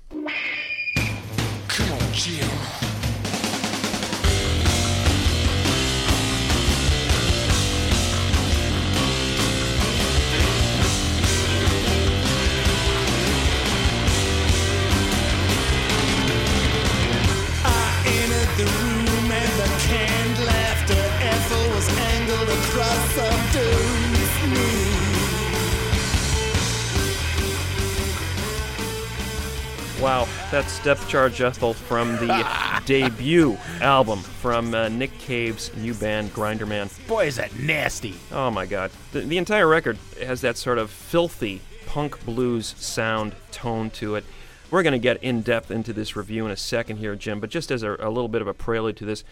Come 1.68 1.92
on, 1.92 2.14
Jim. 2.14 2.48
Wow, 30.04 30.28
that's 30.52 30.84
Depth 30.84 31.08
Charge 31.08 31.40
Ethel 31.40 31.74
from 31.74 32.18
the 32.18 32.82
debut 32.86 33.58
album 33.80 34.20
from 34.20 34.76
uh, 34.76 34.90
Nick 34.90 35.18
Cave's 35.18 35.74
new 35.78 35.94
band, 35.94 36.34
Grinderman. 36.34 36.90
Boy, 37.08 37.28
is 37.28 37.38
that 37.38 37.58
nasty. 37.58 38.16
Oh 38.30 38.52
my 38.52 38.66
god. 38.66 38.92
The, 39.14 39.22
the 39.22 39.38
entire 39.38 39.66
record 39.66 39.98
has 40.22 40.42
that 40.42 40.58
sort 40.58 40.78
of 40.78 40.92
filthy 40.92 41.62
punk 41.86 42.26
blues 42.26 42.76
sound 42.78 43.34
tone 43.52 43.92
to 43.92 44.16
it. 44.16 44.26
We're 44.72 44.84
going 44.84 44.92
to 44.92 45.00
get 45.00 45.24
in 45.24 45.42
depth 45.42 45.72
into 45.72 45.94
this 45.94 46.18
review 46.18 46.46
in 46.46 46.52
a 46.52 46.58
second 46.58 46.98
here, 46.98 47.16
Jim, 47.16 47.40
but 47.40 47.50
just 47.50 47.72
as 47.72 47.82
a, 47.82 47.96
a 47.98 48.10
little 48.10 48.28
bit 48.28 48.42
of 48.42 48.48
a 48.50 48.54
prelude 48.54 48.98
to 48.98 49.06
this, 49.06 49.24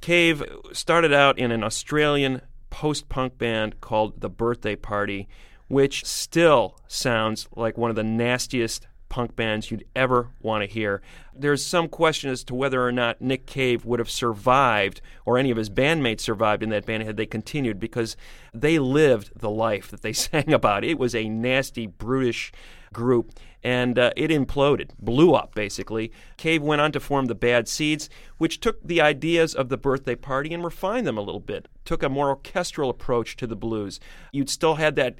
Cave 0.00 0.44
started 0.72 1.12
out 1.12 1.40
in 1.40 1.50
an 1.50 1.64
Australian 1.64 2.40
post 2.74 3.08
punk 3.08 3.38
band 3.38 3.80
called 3.80 4.20
The 4.20 4.28
Birthday 4.28 4.74
Party, 4.74 5.28
which 5.68 6.04
still 6.04 6.76
sounds 6.88 7.46
like 7.54 7.78
one 7.78 7.88
of 7.88 7.94
the 7.94 8.02
nastiest 8.02 8.88
punk 9.08 9.36
bands 9.36 9.70
you'd 9.70 9.84
ever 9.94 10.30
want 10.42 10.64
to 10.64 10.66
hear. 10.66 11.00
There's 11.32 11.64
some 11.64 11.86
question 11.88 12.30
as 12.30 12.42
to 12.44 12.54
whether 12.54 12.84
or 12.84 12.90
not 12.90 13.20
Nick 13.20 13.46
Cave 13.46 13.84
would 13.84 14.00
have 14.00 14.10
survived 14.10 15.00
or 15.24 15.38
any 15.38 15.52
of 15.52 15.56
his 15.56 15.70
bandmates 15.70 16.22
survived 16.22 16.64
in 16.64 16.70
that 16.70 16.84
band 16.84 17.04
had 17.04 17.16
they 17.16 17.26
continued 17.26 17.78
because 17.78 18.16
they 18.52 18.80
lived 18.80 19.30
the 19.36 19.50
life 19.50 19.88
that 19.92 20.02
they 20.02 20.12
sang 20.24 20.52
about. 20.52 20.82
It 20.82 20.98
was 20.98 21.14
a 21.14 21.28
nasty, 21.28 21.86
brutish 21.86 22.50
group. 22.92 23.38
And 23.64 23.98
uh, 23.98 24.10
it 24.14 24.30
imploded, 24.30 24.90
blew 25.00 25.32
up 25.34 25.54
basically. 25.54 26.12
Cave 26.36 26.62
went 26.62 26.82
on 26.82 26.92
to 26.92 27.00
form 27.00 27.26
the 27.26 27.34
Bad 27.34 27.66
Seeds, 27.66 28.10
which 28.38 28.60
took 28.60 28.86
the 28.86 29.00
ideas 29.00 29.54
of 29.54 29.70
the 29.70 29.78
birthday 29.78 30.14
party 30.14 30.52
and 30.52 30.62
refined 30.62 31.06
them 31.06 31.16
a 31.16 31.22
little 31.22 31.40
bit, 31.40 31.66
took 31.84 32.02
a 32.02 32.08
more 32.08 32.28
orchestral 32.28 32.90
approach 32.90 33.36
to 33.36 33.46
the 33.46 33.56
blues. 33.56 33.98
You'd 34.32 34.50
still 34.50 34.74
had 34.74 34.96
that 34.96 35.16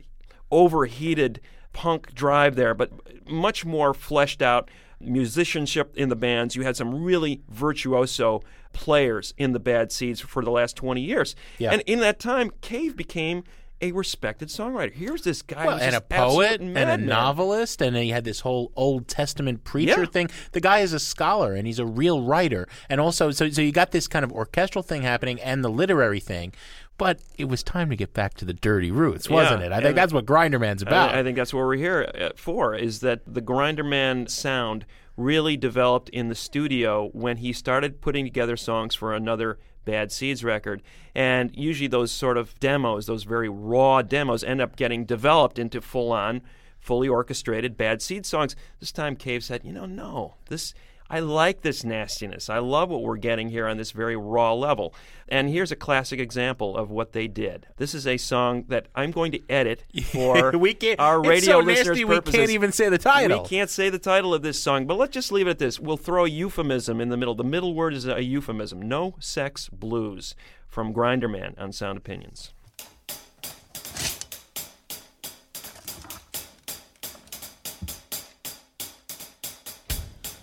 overheated 0.51 1.41
punk 1.73 2.15
drive 2.15 2.55
there, 2.55 2.75
but 2.75 2.93
much 3.29 3.65
more 3.65 3.95
fleshed 3.95 4.43
out 4.43 4.71
musicianship 5.01 5.97
in 5.97 6.09
the 6.09 6.17
bands. 6.17 6.55
You 6.55 6.63
had 6.63 6.77
some 6.77 7.03
really 7.03 7.43
virtuoso 7.49 8.43
players 8.73 9.35
in 9.39 9.53
the 9.53 9.61
Bad 9.61 9.91
Seeds 9.91 10.21
for 10.21 10.45
the 10.45 10.51
last 10.51 10.77
20 10.77 11.01
years. 11.01 11.35
Yeah. 11.59 11.73
And 11.73 11.83
in 11.83 12.01
that 12.01 12.19
time, 12.19 12.53
Cave 12.61 12.97
became 12.97 13.45
a 13.85 13.93
respected 13.93 14.49
songwriter. 14.49 14.93
Here's 14.93 15.22
this 15.22 15.43
guy 15.43 15.66
Well, 15.66 15.76
who's 15.76 15.82
and 15.87 15.95
a 15.95 16.01
poet 16.01 16.61
and 16.61 16.76
a 16.78 16.97
novelist, 16.97 17.82
and 17.82 17.95
he 17.97 18.09
had 18.09 18.24
this 18.24 18.41
whole 18.41 18.72
Old 18.76 19.09
Testament 19.09 19.62
preacher 19.64 20.01
Yeah. 20.01 20.07
thing. 20.07 20.30
The 20.53 20.61
guy 20.61 20.78
is 20.80 20.93
a 20.93 20.99
scholar 20.99 21.55
and 21.55 21.66
he's 21.66 21.78
a 21.78 21.87
real 21.87 22.22
writer, 22.22 22.66
and 22.89 23.01
also 23.01 23.30
so 23.30 23.51
so 23.51 23.61
you 23.61 23.72
got 23.72 23.91
this 23.91 24.09
kind 24.09 24.24
of 24.24 24.32
orchestral 24.32 24.82
thing 24.82 25.03
happening 25.03 25.39
and 25.41 25.62
the 25.62 25.68
literary 25.68 26.20
thing. 26.20 26.53
But 26.97 27.20
it 27.37 27.47
was 27.47 27.62
time 27.62 27.91
to 27.91 27.97
get 27.97 28.14
back 28.14 28.35
to 28.35 28.45
the 28.45 28.53
dirty 28.55 28.91
roots, 28.93 29.28
wasn't 29.28 29.61
Yeah, 29.61 29.66
it? 29.66 29.72
I 29.72 29.80
think 29.80 29.97
that's 29.97 30.12
what 30.12 30.26
Grinderman's 30.26 30.80
about. 30.80 31.12
I, 31.14 31.20
I 31.20 31.22
think 31.24 31.37
that's 31.37 31.53
what 31.53 31.61
we're 31.61 31.74
here 31.76 32.09
uh, 32.18 32.28
for. 32.37 32.74
Is 32.76 33.01
that 33.01 33.20
the 33.26 33.43
Grinderman 33.43 34.30
sound 34.30 34.87
really 35.16 35.57
developed 35.57 36.09
in 36.11 36.28
the 36.28 36.35
studio 36.37 37.11
when 37.12 37.39
he 37.39 37.53
started 37.53 38.01
putting 38.01 38.24
together 38.24 38.57
songs 38.57 38.95
for 38.95 39.12
another 39.12 39.59
Bad 39.85 40.12
Seeds 40.12 40.43
record, 40.45 40.82
and 41.14 41.55
usually 41.55 41.89
those 41.89 42.11
sort 42.11 42.37
of 42.37 42.59
demos, 42.61 43.07
those 43.07 43.24
very 43.24 43.49
raw 43.49 44.03
demos, 44.03 44.43
end 44.45 44.61
up 44.61 44.76
getting 44.76 45.05
developed 45.05 45.59
into 45.59 45.80
full-on, 45.80 46.43
fully 46.78 47.09
orchestrated 47.09 47.76
Bad 47.76 48.03
Seed 48.03 48.26
songs. 48.26 48.57
This 48.80 48.93
time, 48.93 49.16
Cave 49.16 49.45
said, 49.45 49.64
"You 49.64 49.72
know, 49.72 49.87
no, 49.87 50.35
this." 50.49 50.74
I 51.11 51.21
like 51.21 51.61
this 51.61 51.85
nastiness. 51.85 52.49
I 52.49 52.59
love 52.59 52.89
what 52.89 53.03
we're 53.03 53.19
getting 53.19 53.51
here 53.51 53.67
on 53.67 53.77
this 53.77 53.91
very 53.91 54.17
raw 54.17 54.55
level. 54.55 54.95
And 55.29 55.51
here's 55.51 55.71
a 55.71 55.77
classic 55.77 56.19
example 56.19 56.77
of 56.77 56.91
what 56.91 57.13
they 57.13 57.29
did. 57.29 57.67
This 57.77 57.95
is 57.95 58.07
a 58.07 58.17
song 58.17 58.65
that 58.69 58.89
I'm 58.95 59.11
going 59.11 59.31
to 59.33 59.41
edit 59.51 59.85
for 60.07 60.51
We 60.59 60.73
can't- 60.73 60.99
our 60.99 61.19
it's 61.21 61.29
radio 61.29 61.61
so 61.61 61.67
listeners' 61.67 61.87
nasty 61.99 62.05
we 62.05 62.21
can't 62.21 62.51
even 62.51 62.73
say 62.73 62.89
the 62.89 62.99
title. 62.99 63.43
We 63.43 63.49
can't 63.49 63.69
say 63.69 63.91
the 63.91 63.99
title 63.99 64.33
of 64.33 64.41
this 64.43 64.59
song, 64.63 64.87
but 64.87 64.97
let's 64.97 65.13
just 65.13 65.31
leave 65.31 65.47
it 65.47 65.51
at 65.51 65.59
this. 65.59 65.79
We'll 65.79 65.99
throw 65.99 66.25
a 66.25 66.29
euphemism 66.29 67.01
in 67.01 67.11
the 67.11 67.17
middle. 67.19 67.35
The 67.35 67.45
middle 67.45 67.75
word 67.75 67.93
is 67.93 68.07
a 68.07 68.23
euphemism. 68.23 68.81
No 68.81 69.17
sex 69.21 69.69
blues 69.69 70.35
from 70.67 70.95
Grinderman 70.95 71.55
on 71.61 71.73
Sound 71.73 71.99
Opinions. 71.99 72.54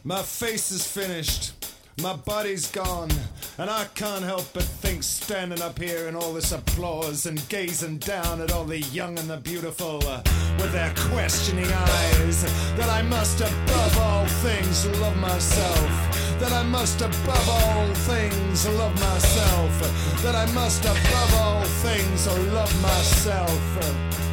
My 0.04 0.24
face 0.24 0.72
is 0.72 0.88
finished, 0.88 1.54
my 2.02 2.16
body's 2.16 2.66
gone, 2.72 3.12
and 3.60 3.70
I 3.70 3.86
can't 3.94 4.24
help 4.24 4.52
but 4.52 4.64
think 4.64 5.04
standing 5.04 5.62
up 5.62 5.78
here 5.78 6.08
in 6.08 6.16
all 6.16 6.34
this 6.34 6.52
applause 6.52 7.28
and 7.28 7.48
gazing 7.50 8.00
down 8.00 8.42
at 8.42 8.52
all 8.52 8.66
the 8.66 8.80
young 8.80 9.20
and 9.20 9.30
the 9.30 9.38
beautiful 9.38 10.00
uh, 10.08 10.24
with 10.58 10.72
their 10.72 10.92
questioning 10.98 11.72
eyes 11.72 12.44
that 12.78 12.90
I 12.90 13.04
must 13.04 13.42
above 13.42 13.98
all 14.00 14.26
things 14.26 14.88
love 15.00 15.18
myself. 15.18 16.40
That 16.40 16.52
I 16.52 16.64
must 16.64 17.00
above 17.02 17.50
all 17.50 17.94
things 17.94 18.68
love 18.70 19.00
myself. 19.00 20.24
That 20.24 20.34
I 20.34 20.52
must 20.54 20.84
above 20.84 21.36
all 21.36 21.64
things 21.64 22.26
love 22.52 22.82
myself. 22.82 24.31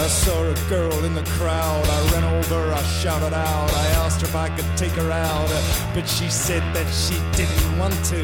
I 0.00 0.06
saw 0.06 0.42
a 0.44 0.54
girl 0.70 1.04
in 1.04 1.14
the 1.14 1.22
crowd. 1.24 1.86
I 1.86 2.12
ran 2.12 2.24
over, 2.24 2.72
I 2.72 2.82
shouted 2.84 3.34
out. 3.34 3.70
I 3.70 3.86
asked 4.02 4.22
her 4.22 4.28
if 4.28 4.34
I 4.34 4.48
could 4.48 4.64
take 4.74 4.92
her 4.92 5.10
out, 5.12 5.48
but 5.92 6.08
she 6.08 6.30
said 6.30 6.62
that 6.74 6.88
she 6.90 7.16
didn't 7.36 7.78
want 7.78 7.92
to. 8.06 8.22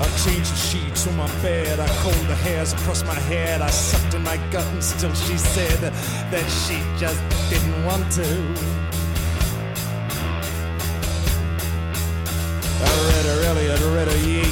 I 0.00 0.06
changed 0.24 0.52
the 0.52 0.60
sheets 0.68 1.08
on 1.08 1.16
my 1.16 1.26
bed. 1.42 1.80
I 1.80 1.88
combed 2.02 2.28
the 2.28 2.36
hairs 2.36 2.72
across 2.72 3.02
my 3.02 3.18
head. 3.26 3.62
I 3.62 3.70
sucked 3.70 4.14
in 4.14 4.22
my 4.22 4.36
gut, 4.52 4.64
and 4.66 4.84
still 4.84 5.12
she 5.14 5.36
said 5.36 5.92
that 6.30 6.48
she 6.62 6.78
just 7.00 7.20
didn't 7.50 7.84
want 7.84 8.12
to. 8.12 8.87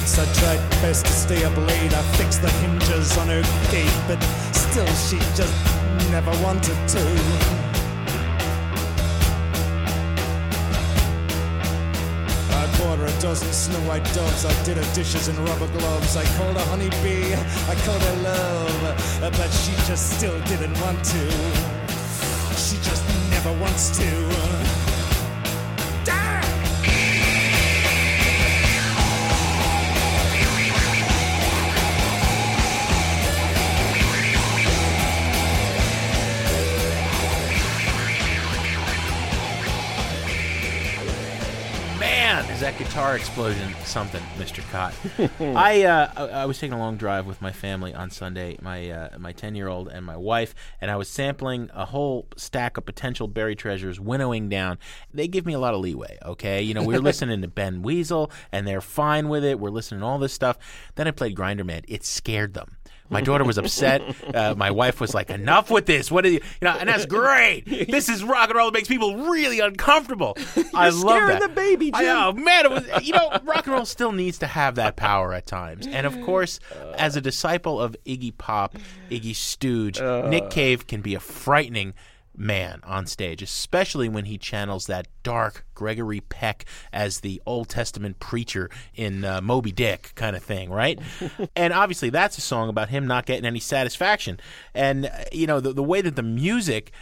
Her 0.07 0.22
I 0.22 0.32
tried 0.34 0.70
best 0.82 1.04
to 1.07 1.12
stay 1.12 1.44
up 1.44 1.57
late. 1.57 1.92
I 1.92 2.02
fixed 2.16 2.40
the 2.40 2.50
hinges 2.62 3.18
on 3.18 3.28
her 3.28 3.42
gate, 3.72 3.98
but 4.07 4.22
still 4.54 4.86
she 4.94 5.18
just 5.34 5.54
never 6.11 6.30
wanted 6.42 6.78
to. 6.94 7.02
I 12.54 12.66
bought 12.78 12.98
her 12.98 13.07
a 13.07 13.20
dozen 13.20 13.52
snow 13.52 13.80
white 13.88 14.04
doves. 14.14 14.44
I 14.44 14.54
did 14.64 14.76
her 14.76 14.94
dishes 14.94 15.28
in 15.28 15.36
rubber 15.44 15.68
gloves. 15.78 16.16
I 16.16 16.24
called 16.36 16.57
her 16.57 16.66
honeybee. 16.70 17.34
I 17.34 17.74
called 17.84 18.02
her 18.02 18.16
love, 18.22 18.82
but 19.20 19.50
she 19.50 19.72
just 19.88 20.18
still 20.18 20.38
didn't 20.44 20.80
want 20.80 21.04
to. 21.04 21.22
She 22.57 22.76
just 22.76 23.04
never 23.30 23.52
wants 23.61 23.98
to. 23.98 24.65
Is 42.57 42.62
that 42.62 42.78
guitar 42.78 43.14
explosion 43.14 43.74
something, 43.84 44.22
Mr. 44.38 44.62
Kot? 44.70 44.94
I, 45.59 45.82
uh, 45.82 46.11
I 46.16 46.22
I 46.22 46.44
was 46.46 46.59
taking 46.59 46.72
a 46.72 46.78
long 46.78 46.96
drive 46.96 47.26
with 47.26 47.42
my 47.42 47.52
family 47.52 47.92
on 47.92 48.11
Sunday, 48.11 48.57
my 48.62 48.88
uh, 48.88 49.18
my 49.18 49.32
ten 49.32 49.54
year 49.54 49.68
old 49.68 49.88
and 49.88 50.07
my 50.07 50.16
wife, 50.16 50.54
and 50.80 50.90
I 50.90 50.96
was 50.96 51.11
sampling 51.11 51.68
a 51.74 51.84
whole 51.84 52.28
stack 52.38 52.78
of 52.78 52.86
potential 52.86 53.28
buried 53.28 53.59
treasures, 53.59 54.00
winnowing 54.00 54.48
down. 54.48 54.78
They 55.12 55.28
give 55.28 55.44
me 55.44 55.52
a 55.52 55.59
lot 55.59 55.74
of 55.74 55.80
leeway, 55.80 56.16
okay? 56.24 56.62
You 56.62 56.72
know, 56.72 56.82
we 56.82 56.94
were 56.94 57.00
listening 57.02 57.42
to 57.42 57.48
Ben 57.48 57.82
Weasel, 57.82 58.30
and 58.50 58.66
they're 58.66 58.80
fine 58.80 59.28
with 59.28 59.44
it. 59.44 59.61
We're 59.61 59.68
listening 59.68 60.00
to 60.00 60.07
all 60.07 60.18
this 60.18 60.32
stuff. 60.32 60.57
Then 60.94 61.07
I 61.07 61.11
played 61.11 61.36
Grinderman. 61.36 61.84
It 61.86 62.07
scared 62.07 62.54
them. 62.54 62.76
My 63.11 63.20
daughter 63.20 63.44
was 63.44 63.59
upset. 63.59 64.02
Uh, 64.36 64.54
my 64.57 64.70
wife 64.70 65.00
was 65.00 65.14
like, 65.14 65.30
"Enough 65.30 65.70
with 65.70 65.86
this! 65.86 66.11
What 66.11 66.24
are 66.26 66.28
you?" 66.28 66.40
You 66.61 66.68
know, 66.68 66.76
and 66.78 66.88
that's 66.88 67.07
great. 67.07 67.64
This 67.88 68.09
is 68.09 68.22
rock 68.22 68.48
and 68.50 68.57
roll. 68.57 68.68
It 68.68 68.74
makes 68.74 68.88
people 68.88 69.16
really 69.28 69.61
uncomfortable. 69.61 70.36
I 70.74 70.88
love 70.90 71.00
scaring 71.00 71.28
that. 71.28 71.40
the 71.42 71.48
baby, 71.48 71.90
I 71.94 72.00
Jim. 72.00 72.07
know, 72.07 72.32
man. 72.32 72.64
It 72.66 72.70
was, 72.70 73.07
you 73.07 73.12
know, 73.14 73.30
rock 73.44 73.66
and 73.66 73.74
roll 73.74 73.84
still 73.86 74.12
needs 74.12 74.38
to 74.38 74.46
have 74.46 74.74
that 74.74 74.96
power 74.96 75.32
at 75.32 75.46
times. 75.46 75.86
And 75.86 76.07
of 76.07 76.20
course, 76.22 76.61
as 76.96 77.16
a 77.16 77.20
disciple 77.20 77.80
of 77.80 77.96
Iggy 78.04 78.36
Pop, 78.36 78.76
Iggy 79.11 79.34
Stooge, 79.34 80.00
Nick 80.28 80.50
Cave 80.50 80.86
can 80.86 81.00
be 81.00 81.14
a 81.14 81.20
frightening 81.20 81.94
man 82.37 82.80
on 82.84 83.07
stage, 83.07 83.43
especially 83.43 84.09
when 84.09 84.26
he 84.26 84.39
channels 84.39 84.87
that 84.87 85.09
dark 85.22 85.64
Gregory 85.74 86.20
Peck 86.20 86.64
as 86.93 87.20
the 87.20 87.41
Old 87.47 87.68
Testament 87.68 88.20
preacher 88.20 88.70
in 88.95 89.24
uh, 89.24 89.41
Moby 89.41 89.72
Dick 89.72 90.12
kind 90.14 90.37
of 90.37 90.43
thing, 90.43 90.70
right? 90.70 90.99
and 91.57 91.72
obviously, 91.72 92.11
that's 92.11 92.39
a 92.39 92.43
song 92.43 92.68
about 92.68 92.89
him 92.89 93.07
not 93.07 93.26
getting 93.26 93.45
any 93.47 93.61
satisfaction. 93.61 94.39
And, 94.74 95.07
uh, 95.07 95.11
you 95.32 95.47
know, 95.47 95.61
the, 95.61 95.72
the 95.72 95.82
way 95.82 96.01
that 96.01 96.16
the 96.16 96.22
music 96.22 96.93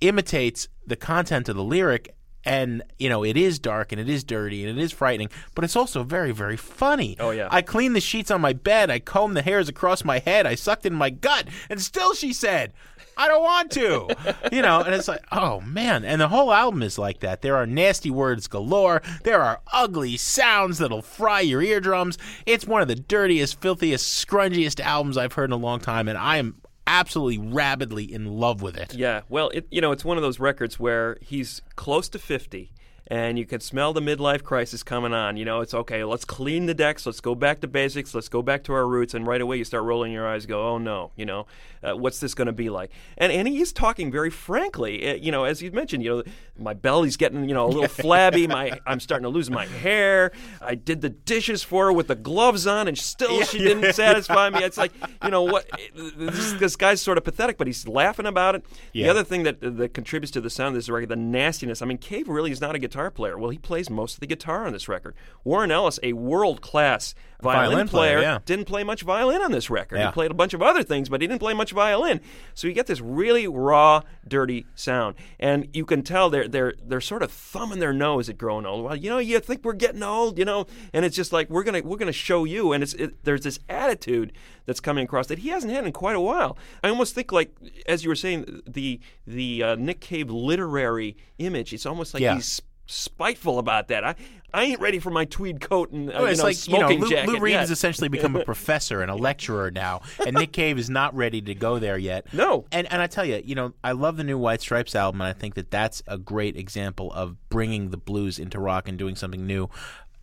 imitates 0.00 0.68
the 0.86 0.96
content 0.96 1.48
of 1.48 1.56
the 1.56 1.64
lyric 1.64 2.14
and 2.44 2.82
you 2.98 3.08
know 3.08 3.24
it 3.24 3.38
is 3.38 3.58
dark 3.58 3.90
and 3.90 3.98
it 3.98 4.08
is 4.08 4.22
dirty 4.22 4.66
and 4.66 4.78
it 4.78 4.82
is 4.82 4.92
frightening 4.92 5.30
but 5.54 5.64
it's 5.64 5.76
also 5.76 6.02
very 6.02 6.30
very 6.30 6.58
funny 6.58 7.16
Oh, 7.18 7.30
yeah. 7.30 7.48
i 7.50 7.62
cleaned 7.62 7.96
the 7.96 8.02
sheets 8.02 8.30
on 8.30 8.42
my 8.42 8.52
bed 8.52 8.90
i 8.90 8.98
combed 8.98 9.34
the 9.34 9.40
hairs 9.40 9.66
across 9.68 10.04
my 10.04 10.18
head 10.18 10.46
i 10.46 10.54
sucked 10.54 10.84
in 10.84 10.92
my 10.92 11.08
gut 11.08 11.48
and 11.70 11.80
still 11.80 12.12
she 12.12 12.34
said 12.34 12.74
i 13.16 13.28
don't 13.28 13.42
want 13.42 13.70
to 13.70 14.08
you 14.52 14.62
know 14.62 14.80
and 14.80 14.94
it's 14.94 15.08
like 15.08 15.24
oh 15.32 15.60
man 15.60 16.04
and 16.04 16.20
the 16.20 16.28
whole 16.28 16.52
album 16.52 16.82
is 16.82 16.98
like 16.98 17.20
that 17.20 17.42
there 17.42 17.56
are 17.56 17.66
nasty 17.66 18.10
words 18.10 18.46
galore 18.46 19.02
there 19.22 19.42
are 19.42 19.60
ugly 19.72 20.16
sounds 20.16 20.78
that'll 20.78 21.02
fry 21.02 21.40
your 21.40 21.62
eardrums 21.62 22.18
it's 22.46 22.66
one 22.66 22.82
of 22.82 22.88
the 22.88 22.94
dirtiest 22.94 23.60
filthiest 23.60 24.26
scrungiest 24.26 24.80
albums 24.80 25.16
i've 25.16 25.32
heard 25.34 25.50
in 25.50 25.52
a 25.52 25.56
long 25.56 25.80
time 25.80 26.08
and 26.08 26.18
i 26.18 26.36
am 26.36 26.60
absolutely 26.86 27.38
rabidly 27.38 28.04
in 28.04 28.26
love 28.26 28.60
with 28.60 28.76
it 28.76 28.94
Yeah, 28.94 29.22
well, 29.30 29.48
it, 29.50 29.66
you 29.70 29.80
know, 29.80 29.90
it's 29.90 30.04
one 30.04 30.18
of 30.18 30.22
those 30.22 30.38
records 30.38 30.78
where 30.78 31.16
he's 31.22 31.62
close 31.76 32.10
to 32.10 32.18
50 32.18 32.72
and 33.06 33.38
you 33.38 33.44
can 33.46 33.60
smell 33.60 33.92
the 33.92 34.00
midlife 34.00 34.42
crisis 34.42 34.82
coming 34.82 35.12
on. 35.12 35.36
You 35.36 35.44
know, 35.44 35.60
it's 35.60 35.74
okay. 35.74 36.04
Let's 36.04 36.24
clean 36.24 36.66
the 36.66 36.74
decks. 36.74 37.04
Let's 37.06 37.20
go 37.20 37.34
back 37.34 37.60
to 37.60 37.68
basics. 37.68 38.14
Let's 38.14 38.28
go 38.28 38.40
back 38.42 38.64
to 38.64 38.72
our 38.72 38.86
roots. 38.86 39.12
And 39.14 39.26
right 39.26 39.40
away, 39.40 39.58
you 39.58 39.64
start 39.64 39.84
rolling 39.84 40.12
your 40.12 40.26
eyes. 40.26 40.46
Go, 40.46 40.68
oh 40.68 40.78
no, 40.78 41.10
you 41.16 41.26
know, 41.26 41.46
uh, 41.84 41.96
what's 41.96 42.20
this 42.20 42.34
going 42.34 42.46
to 42.46 42.52
be 42.52 42.70
like? 42.70 42.90
And 43.18 43.30
and 43.30 43.46
he 43.46 43.60
is 43.60 43.72
talking 43.72 44.10
very 44.10 44.30
frankly. 44.30 45.08
Uh, 45.08 45.14
you 45.14 45.30
know, 45.30 45.44
as 45.44 45.62
you 45.62 45.70
mentioned, 45.72 46.02
you 46.02 46.10
know, 46.10 46.22
my 46.58 46.74
belly's 46.74 47.16
getting 47.16 47.48
you 47.48 47.54
know 47.54 47.66
a 47.66 47.68
little 47.68 47.88
flabby. 48.02 48.46
My 48.46 48.78
I'm 48.86 49.00
starting 49.00 49.24
to 49.24 49.28
lose 49.28 49.50
my 49.50 49.66
hair. 49.66 50.32
I 50.60 50.74
did 50.74 51.00
the 51.00 51.10
dishes 51.10 51.62
for 51.62 51.86
her 51.86 51.92
with 51.92 52.08
the 52.08 52.14
gloves 52.14 52.66
on, 52.66 52.88
and 52.88 52.96
still 52.96 53.42
she 53.42 53.58
didn't 53.58 53.92
satisfy 53.94 54.50
me. 54.50 54.62
It's 54.64 54.78
like 54.78 54.92
you 55.22 55.30
know 55.30 55.42
what 55.42 55.68
this, 55.94 56.52
this 56.54 56.76
guy's 56.76 57.00
sort 57.00 57.18
of 57.18 57.24
pathetic, 57.24 57.58
but 57.58 57.66
he's 57.66 57.86
laughing 57.86 58.26
about 58.26 58.54
it. 58.54 58.64
The 58.92 59.08
other 59.08 59.24
thing 59.24 59.42
that 59.44 59.60
that 59.60 59.94
contributes 59.94 60.30
to 60.32 60.40
the 60.40 60.50
sound 60.50 60.68
of 60.68 60.74
this 60.74 60.88
record, 60.88 61.08
the 61.08 61.16
nastiness. 61.16 61.82
I 61.82 61.86
mean, 61.86 61.98
Cave 61.98 62.28
really 62.28 62.50
is 62.50 62.60
not 62.60 62.74
a 62.74 62.78
guitar 62.78 63.10
player. 63.10 63.38
Well, 63.38 63.50
he 63.50 63.58
plays 63.58 63.90
most 63.90 64.14
of 64.14 64.20
the 64.20 64.26
guitar 64.26 64.66
on 64.66 64.72
this 64.72 64.88
record. 64.88 65.14
Warren 65.42 65.70
Ellis, 65.70 65.98
a 66.02 66.12
world 66.12 66.62
class 66.62 67.14
violin, 67.44 67.70
Violin 67.70 67.88
player, 67.88 68.20
yeah. 68.20 68.38
didn't 68.44 68.64
play 68.64 68.82
much 68.82 69.02
violin 69.02 69.42
on 69.42 69.52
this 69.52 69.70
record. 69.70 69.98
Yeah. 69.98 70.06
He 70.06 70.12
played 70.12 70.30
a 70.30 70.34
bunch 70.34 70.54
of 70.54 70.62
other 70.62 70.82
things, 70.82 71.08
but 71.08 71.20
he 71.20 71.26
didn't 71.26 71.40
play 71.40 71.54
much 71.54 71.72
violin. 71.74 72.20
So 72.54 72.66
you 72.66 72.72
get 72.72 72.86
this 72.86 73.00
really 73.00 73.46
raw, 73.46 74.02
dirty 74.26 74.64
sound, 74.74 75.16
and 75.38 75.68
you 75.74 75.84
can 75.84 76.02
tell 76.02 76.30
they're 76.30 76.48
they're 76.48 76.74
they're 76.82 77.00
sort 77.00 77.22
of 77.22 77.30
thumbing 77.30 77.80
their 77.80 77.92
nose 77.92 78.28
at 78.28 78.38
growing 78.38 78.64
old. 78.64 78.84
Well, 78.84 78.96
you 78.96 79.10
know, 79.10 79.18
you 79.18 79.38
think 79.40 79.64
we're 79.64 79.72
getting 79.74 80.02
old, 80.02 80.38
you 80.38 80.44
know, 80.44 80.66
and 80.92 81.04
it's 81.04 81.16
just 81.16 81.32
like 81.32 81.50
we're 81.50 81.64
gonna 81.64 81.82
we're 81.82 81.98
gonna 81.98 82.12
show 82.12 82.44
you, 82.44 82.72
and 82.72 82.82
it's 82.82 82.94
it, 82.94 83.22
there's 83.24 83.42
this 83.42 83.58
attitude 83.68 84.32
that's 84.66 84.80
coming 84.80 85.04
across 85.04 85.26
that 85.26 85.40
he 85.40 85.50
hasn't 85.50 85.72
had 85.72 85.84
in 85.84 85.92
quite 85.92 86.16
a 86.16 86.20
while. 86.20 86.56
I 86.82 86.88
almost 86.88 87.14
think 87.14 87.32
like 87.32 87.54
as 87.86 88.04
you 88.04 88.08
were 88.08 88.14
saying, 88.16 88.62
the 88.66 89.00
the 89.26 89.62
uh, 89.62 89.74
Nick 89.74 90.00
Cave 90.00 90.30
literary 90.30 91.16
image. 91.38 91.72
It's 91.72 91.84
almost 91.86 92.14
like 92.14 92.22
Yeah. 92.22 92.36
he's 92.36 92.62
spiteful 92.86 93.58
about 93.58 93.88
that. 93.88 94.04
I 94.04 94.14
I 94.52 94.62
ain't 94.64 94.80
ready 94.80 95.00
for 95.00 95.10
my 95.10 95.24
tweed 95.24 95.60
coat 95.60 95.90
and 95.90 96.10
uh, 96.10 96.12
Oh, 96.14 96.26
you 96.26 96.36
know, 96.36 96.42
like 96.44 96.66
you 96.68 96.74
know, 96.74 96.78
smoking 96.80 97.00
Lou, 97.00 97.10
jacket. 97.10 97.28
Lou 97.28 97.40
Reed 97.40 97.52
yet. 97.54 97.60
has 97.60 97.70
essentially 97.72 98.08
become 98.08 98.36
a 98.36 98.44
professor 98.52 99.02
and 99.02 99.10
a 99.10 99.14
lecturer 99.16 99.70
now, 99.72 100.02
and 100.24 100.36
Nick 100.36 100.52
Cave 100.52 100.78
is 100.78 100.88
not 100.88 101.12
ready 101.16 101.40
to 101.42 101.54
go 101.54 101.78
there 101.78 101.98
yet. 101.98 102.26
No, 102.32 102.64
and 102.70 102.90
and 102.92 103.00
I 103.02 103.06
tell 103.08 103.24
you, 103.24 103.42
you 103.44 103.54
know, 103.54 103.72
I 103.82 103.92
love 103.92 104.16
the 104.16 104.24
new 104.24 104.38
White 104.38 104.60
Stripes 104.60 104.94
album, 104.94 105.20
and 105.20 105.28
I 105.28 105.32
think 105.32 105.54
that 105.54 105.70
that's 105.70 106.02
a 106.06 106.18
great 106.18 106.56
example 106.56 107.12
of 107.12 107.36
bringing 107.48 107.90
the 107.90 107.96
blues 107.96 108.38
into 108.38 108.60
rock 108.60 108.86
and 108.88 108.96
doing 108.98 109.16
something 109.16 109.46
new. 109.46 109.68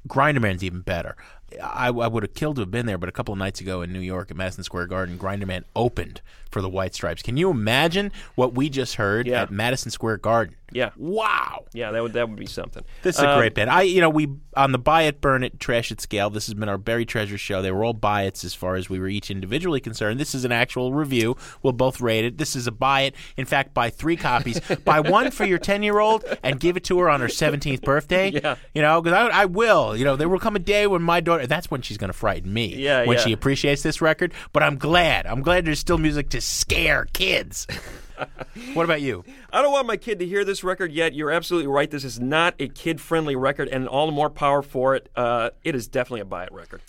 Grinderman's 0.08 0.64
even 0.64 0.82
better. 0.82 1.16
I, 1.62 1.88
I 1.88 2.08
would 2.08 2.24
have 2.24 2.34
killed 2.34 2.56
to 2.58 2.62
have 2.62 2.72
been 2.72 2.86
there, 2.86 2.98
but 2.98 3.10
a 3.10 3.12
couple 3.12 3.34
of 3.34 3.38
nights 3.40 3.60
ago 3.62 3.82
in 3.82 3.92
New 3.92 4.00
York 4.00 4.32
at 4.32 4.38
Madison 4.38 4.64
Square 4.64 4.88
Garden, 4.88 5.18
Grinderman 5.18 5.64
opened 5.76 6.22
for 6.50 6.62
the 6.62 6.70
White 6.70 6.94
Stripes. 6.94 7.22
Can 7.22 7.38
you 7.38 7.50
imagine 7.50 8.12
what 8.36 8.54
we 8.54 8.70
just 8.70 8.96
heard 8.96 9.26
Yeah. 9.28 9.44
at 9.44 9.52
Madison 9.52 9.90
Square 9.92 10.18
Garden? 10.18 10.56
Yeah. 10.74 10.92
Wow. 10.98 11.66
Yeah, 11.74 11.92
that 11.92 12.02
would 12.02 12.14
that 12.14 12.30
would 12.30 12.40
be 12.40 12.46
something. 12.46 12.84
This 13.02 13.18
is 13.18 13.24
a 13.24 13.30
Um, 13.32 13.38
great 13.40 13.54
band. 13.54 13.70
I, 13.70 13.82
you 13.82 14.00
know, 14.00 14.10
we 14.10 14.30
on 14.56 14.72
the 14.72 14.78
buy 14.78 15.04
it, 15.04 15.20
burn 15.20 15.44
it, 15.44 15.60
trash 15.60 15.92
it 15.92 16.00
scale. 16.00 16.30
This 16.30 16.46
has 16.48 16.54
been 16.54 16.70
our 16.70 16.78
Buried 16.78 17.10
Treasure 17.10 17.38
show. 17.38 17.62
They 17.62 17.72
were 17.72 17.84
all 17.84 17.94
buy 17.94 18.24
it's 18.24 18.46
as 18.46 18.54
far 18.54 18.76
as 18.76 18.90
we 18.90 18.98
were 18.98 19.10
each 19.10 19.30
individually 19.30 19.82
concerned. 19.82 20.18
This 20.18 20.34
is 20.34 20.46
an 20.46 20.54
actual 20.54 20.94
review. 20.94 21.36
We'll 21.62 21.74
both 21.74 22.00
rate 22.00 22.24
it. 22.24 22.38
This 22.38 22.56
is 22.56 22.68
a 22.68 22.72
buy 22.72 23.02
it. 23.02 23.16
In 23.36 23.46
fact, 23.46 23.74
buy 23.74 23.90
three 23.90 24.16
copies. 24.16 24.60
buy 24.86 25.02
one 25.02 25.32
for 25.32 25.44
your 25.46 25.58
ten 25.60 25.84
year 25.84 26.00
old 26.00 26.24
and 26.42 26.58
give 26.58 26.78
it 26.78 26.86
to 26.86 27.00
her 27.00 27.10
on 27.10 27.20
her 27.20 27.30
seventeenth 27.30 27.82
birthday. 27.82 28.30
Yeah. 28.32 28.56
you 28.74 28.82
know, 28.82 29.02
because 29.02 29.18
I, 29.18 29.42
I 29.42 29.46
will. 29.46 29.96
You 29.98 30.06
know, 30.06 30.16
there 30.16 30.30
will 30.30 30.40
come 30.40 30.56
a 30.56 30.60
day 30.60 30.88
when 30.88 31.02
my 31.02 31.20
daughter. 31.20 31.41
That's 31.48 31.70
when 31.70 31.82
she's 31.82 31.98
going 31.98 32.10
to 32.10 32.18
frighten 32.18 32.54
me. 32.54 32.76
Yeah, 32.76 33.06
when 33.06 33.18
yeah. 33.18 33.24
she 33.24 33.34
appreciates 33.34 33.84
this 33.84 34.02
record. 34.02 34.34
But 34.54 34.64
I'm 34.64 34.78
glad. 34.78 35.26
I'm 35.26 35.42
glad 35.42 35.66
there's 35.66 35.80
still 35.80 35.98
music 35.98 36.30
to 36.30 36.42
scare 36.42 37.06
kids. 37.14 37.68
what 38.74 38.84
about 38.84 39.02
you? 39.02 39.24
I 39.52 39.62
don't 39.62 39.72
want 39.72 39.88
my 39.88 39.98
kid 39.98 40.20
to 40.20 40.26
hear 40.26 40.46
this 40.46 40.64
record 40.64 40.92
yet. 40.92 41.14
You're 41.14 41.32
absolutely 41.32 41.68
right. 41.68 41.90
This 41.90 42.04
is 42.04 42.20
not 42.20 42.56
a 42.60 42.68
kid 42.68 43.02
friendly 43.02 43.36
record, 43.36 43.68
and 43.70 43.88
all 43.88 44.06
the 44.06 44.12
more 44.12 44.30
power 44.30 44.62
for 44.62 44.96
it. 44.96 45.10
Uh, 45.16 45.52
it 45.64 45.76
is 45.76 45.88
definitely 45.88 46.22
a 46.22 46.26
buy 46.26 46.46
it 46.46 46.52
record. 46.52 46.82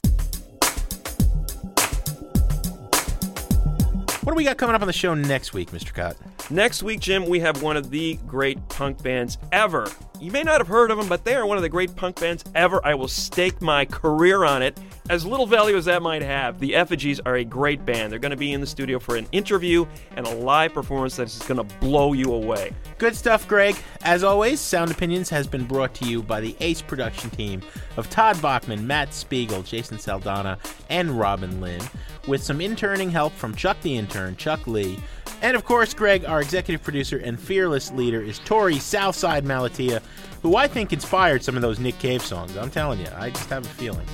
What 4.22 4.34
do 4.34 4.36
we 4.36 4.44
got 4.44 4.56
coming 4.56 4.76
up 4.76 4.82
on 4.82 4.86
the 4.86 4.92
show 4.92 5.14
next 5.14 5.52
week, 5.52 5.72
Mr. 5.72 5.92
Kot? 5.92 6.16
Next 6.48 6.84
week, 6.84 7.00
Jim, 7.00 7.26
we 7.26 7.40
have 7.40 7.60
one 7.60 7.76
of 7.76 7.90
the 7.90 8.20
great 8.26 8.68
punk 8.68 9.02
bands 9.02 9.36
ever. 9.50 9.88
You 10.22 10.30
may 10.30 10.44
not 10.44 10.58
have 10.58 10.68
heard 10.68 10.92
of 10.92 10.98
them, 10.98 11.08
but 11.08 11.24
they 11.24 11.34
are 11.34 11.44
one 11.44 11.56
of 11.56 11.64
the 11.64 11.68
great 11.68 11.96
punk 11.96 12.20
bands 12.20 12.44
ever. 12.54 12.80
I 12.86 12.94
will 12.94 13.08
stake 13.08 13.60
my 13.60 13.84
career 13.84 14.44
on 14.44 14.62
it. 14.62 14.78
As 15.10 15.26
little 15.26 15.46
value 15.46 15.76
as 15.76 15.86
that 15.86 16.00
might 16.00 16.22
have, 16.22 16.60
the 16.60 16.76
Effigies 16.76 17.18
are 17.26 17.38
a 17.38 17.44
great 17.44 17.84
band. 17.84 18.12
They're 18.12 18.20
going 18.20 18.30
to 18.30 18.36
be 18.36 18.52
in 18.52 18.60
the 18.60 18.66
studio 18.68 19.00
for 19.00 19.16
an 19.16 19.26
interview 19.32 19.84
and 20.14 20.24
a 20.24 20.34
live 20.36 20.74
performance 20.74 21.16
that 21.16 21.26
is 21.26 21.40
going 21.40 21.56
to 21.56 21.76
blow 21.78 22.12
you 22.12 22.32
away. 22.32 22.72
Good 22.98 23.16
stuff, 23.16 23.48
Greg. 23.48 23.74
As 24.02 24.22
always, 24.22 24.60
Sound 24.60 24.92
Opinions 24.92 25.28
has 25.28 25.48
been 25.48 25.64
brought 25.64 25.92
to 25.94 26.04
you 26.04 26.22
by 26.22 26.40
the 26.40 26.54
Ace 26.60 26.82
production 26.82 27.28
team 27.30 27.60
of 27.96 28.08
Todd 28.08 28.40
Bachman, 28.40 28.86
Matt 28.86 29.12
Spiegel, 29.12 29.64
Jason 29.64 29.96
Saldanha, 29.96 30.56
and 30.88 31.18
Robin 31.18 31.60
Linn, 31.60 31.82
with 32.28 32.44
some 32.44 32.60
interning 32.60 33.10
help 33.10 33.32
from 33.32 33.56
Chuck 33.56 33.80
the 33.82 33.96
Intern, 33.96 34.36
Chuck 34.36 34.68
Lee. 34.68 35.00
And 35.42 35.56
of 35.56 35.64
course, 35.64 35.92
Greg, 35.92 36.24
our 36.24 36.40
executive 36.40 36.84
producer 36.84 37.18
and 37.18 37.38
fearless 37.38 37.90
leader, 37.90 38.22
is 38.22 38.38
Torey 38.38 38.80
Southside 38.80 39.44
Malatia, 39.44 40.00
who 40.40 40.54
I 40.54 40.68
think 40.68 40.92
inspired 40.92 41.42
some 41.42 41.56
of 41.56 41.62
those 41.62 41.80
Nick 41.80 41.98
Cave 41.98 42.22
songs. 42.22 42.56
I'm 42.56 42.70
telling 42.70 43.00
you, 43.00 43.08
I 43.16 43.30
just 43.30 43.50
have 43.50 43.66
a 43.66 43.68
feeling. 43.68 44.06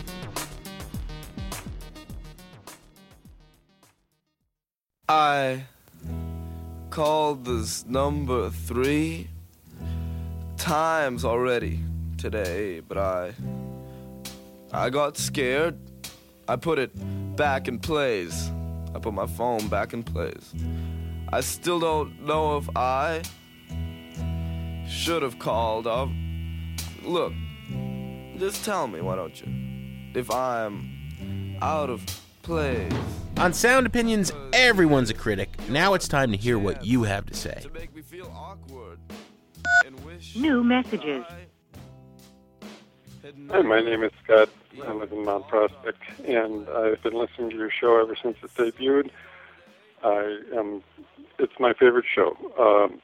I 5.06 5.64
called 6.88 7.44
this 7.44 7.84
number 7.84 8.48
three 8.48 9.28
times 10.56 11.26
already 11.26 11.80
today, 12.16 12.80
but 12.80 12.96
I 12.96 13.34
I 14.72 14.88
got 14.88 15.18
scared. 15.18 15.78
I 16.48 16.56
put 16.56 16.78
it 16.78 16.90
back 17.36 17.68
in 17.68 17.78
place. 17.78 18.50
I 18.94 18.98
put 18.98 19.12
my 19.12 19.26
phone 19.26 19.68
back 19.68 19.92
in 19.92 20.02
place. 20.02 20.54
I 21.30 21.40
still 21.40 21.78
don't 21.78 22.24
know 22.24 22.56
if 22.56 22.68
I 22.74 23.22
should 24.88 25.22
have 25.22 25.38
called 25.38 25.86
up. 25.86 26.08
Look, 27.02 27.34
just 28.38 28.64
tell 28.64 28.86
me, 28.86 29.02
why 29.02 29.16
don't 29.16 29.38
you? 29.40 30.18
If 30.18 30.30
I'm 30.30 31.58
out 31.60 31.90
of 31.90 32.04
place. 32.42 32.92
On 33.36 33.52
Sound 33.52 33.86
Opinions, 33.86 34.32
everyone's 34.54 35.10
a 35.10 35.14
critic. 35.14 35.50
Now 35.68 35.92
it's 35.92 36.08
time 36.08 36.32
to 36.32 36.38
hear 36.38 36.58
what 36.58 36.84
you 36.84 37.02
have 37.02 37.26
to 37.26 37.34
say. 37.34 37.62
New 40.34 40.64
messages. 40.64 41.24
Hi, 43.50 43.60
my 43.60 43.80
name 43.80 44.02
is 44.02 44.12
Scott. 44.24 44.48
I 44.82 44.92
live 44.92 45.12
in 45.12 45.24
Mount 45.24 45.46
Prospect, 45.48 46.02
and 46.24 46.66
I've 46.70 47.02
been 47.02 47.12
listening 47.12 47.50
to 47.50 47.56
your 47.56 47.70
show 47.70 48.00
ever 48.00 48.16
since 48.16 48.38
it 48.42 48.54
debuted. 48.54 49.10
I 50.02 50.38
am. 50.56 50.82
It's 51.38 51.52
my 51.60 51.72
favorite 51.72 52.06
show. 52.14 52.36
Um, 52.58 53.00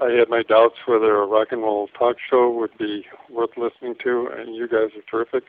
I 0.00 0.10
had 0.12 0.28
my 0.28 0.42
doubts 0.42 0.76
whether 0.86 1.16
a 1.16 1.26
rock 1.26 1.48
and 1.50 1.62
roll 1.62 1.88
talk 1.98 2.16
show 2.30 2.50
would 2.50 2.76
be 2.78 3.04
worth 3.30 3.50
listening 3.56 3.94
to, 4.04 4.28
and 4.36 4.54
you 4.54 4.66
guys 4.66 4.90
are 4.96 5.02
terrific. 5.10 5.44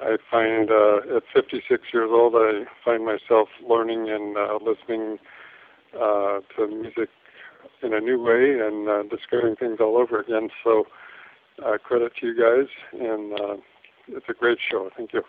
I 0.00 0.16
find 0.30 0.70
uh, 0.70 1.16
at 1.16 1.22
56 1.34 1.82
years 1.92 2.10
old, 2.12 2.34
I 2.36 2.64
find 2.84 3.04
myself 3.04 3.48
learning 3.68 4.08
and 4.08 4.36
uh, 4.36 4.58
listening 4.64 5.18
uh, 5.94 6.40
to 6.56 6.66
music 6.68 7.08
in 7.82 7.92
a 7.92 8.00
new 8.00 8.20
way 8.22 8.58
and 8.60 8.88
uh, 8.88 9.02
discovering 9.14 9.56
things 9.56 9.78
all 9.80 9.96
over 9.96 10.20
again. 10.20 10.48
So, 10.64 10.84
uh, 11.64 11.78
credit 11.78 12.12
to 12.20 12.26
you 12.26 12.34
guys, 12.34 12.68
and 12.92 13.32
uh, 13.34 13.56
it's 14.08 14.26
a 14.28 14.32
great 14.32 14.58
show. 14.70 14.90
Thank 14.96 15.12
you. 15.12 15.22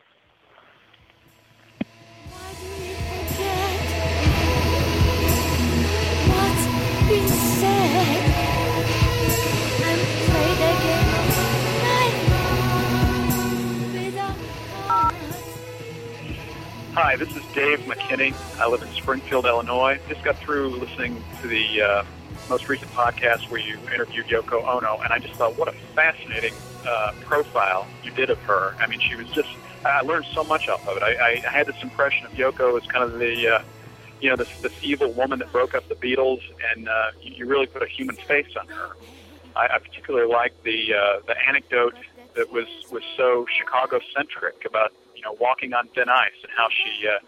Hi, 17.13 17.17
this 17.17 17.37
is 17.37 17.43
Dave 17.53 17.77
McKinney. 17.81 18.33
I 18.59 18.67
live 18.67 18.81
in 18.81 18.91
Springfield, 18.93 19.45
Illinois. 19.45 19.99
Just 20.09 20.23
got 20.23 20.35
through 20.39 20.69
listening 20.69 21.23
to 21.43 21.47
the 21.47 21.79
uh, 21.79 22.03
most 22.49 22.67
recent 22.67 22.89
podcast 22.89 23.51
where 23.51 23.59
you 23.61 23.77
interviewed 23.93 24.25
Yoko 24.25 24.67
Ono, 24.67 24.97
and 24.97 25.13
I 25.13 25.19
just 25.19 25.35
thought, 25.35 25.55
what 25.55 25.67
a 25.67 25.73
fascinating 25.93 26.55
uh, 26.87 27.13
profile 27.21 27.85
you 28.03 28.09
did 28.09 28.31
of 28.31 28.39
her. 28.39 28.75
I 28.79 28.87
mean, 28.87 28.99
she 28.99 29.13
was 29.13 29.27
just, 29.27 29.49
I 29.85 30.01
learned 30.01 30.25
so 30.33 30.43
much 30.43 30.67
off 30.67 30.87
of 30.87 30.97
it. 30.97 31.03
I, 31.03 31.33
I 31.33 31.51
had 31.51 31.67
this 31.67 31.75
impression 31.83 32.25
of 32.25 32.31
Yoko 32.31 32.81
as 32.81 32.87
kind 32.87 33.03
of 33.03 33.19
the, 33.19 33.47
uh, 33.47 33.63
you 34.19 34.31
know, 34.31 34.35
this, 34.35 34.49
this 34.61 34.73
evil 34.81 35.11
woman 35.11 35.37
that 35.37 35.51
broke 35.51 35.75
up 35.75 35.87
the 35.89 35.95
Beatles, 35.95 36.41
and 36.71 36.89
uh, 36.89 37.11
you, 37.21 37.35
you 37.35 37.45
really 37.45 37.67
put 37.67 37.83
a 37.83 37.87
human 37.87 38.15
face 38.15 38.55
on 38.59 38.65
her. 38.69 38.95
I, 39.55 39.67
I 39.75 39.77
particularly 39.77 40.33
liked 40.33 40.63
the 40.63 40.95
uh, 40.95 41.19
the 41.27 41.35
anecdote 41.47 41.93
that 42.35 42.51
was 42.51 42.65
was 42.91 43.03
so 43.15 43.45
Chicago 43.55 43.99
centric 44.15 44.65
about 44.65 44.93
you 45.23 45.29
know 45.29 45.37
walking 45.39 45.73
on 45.73 45.87
thin 45.95 46.09
ice 46.09 46.31
and 46.41 46.51
how 46.55 46.67
she 46.69 47.07
uh, 47.07 47.19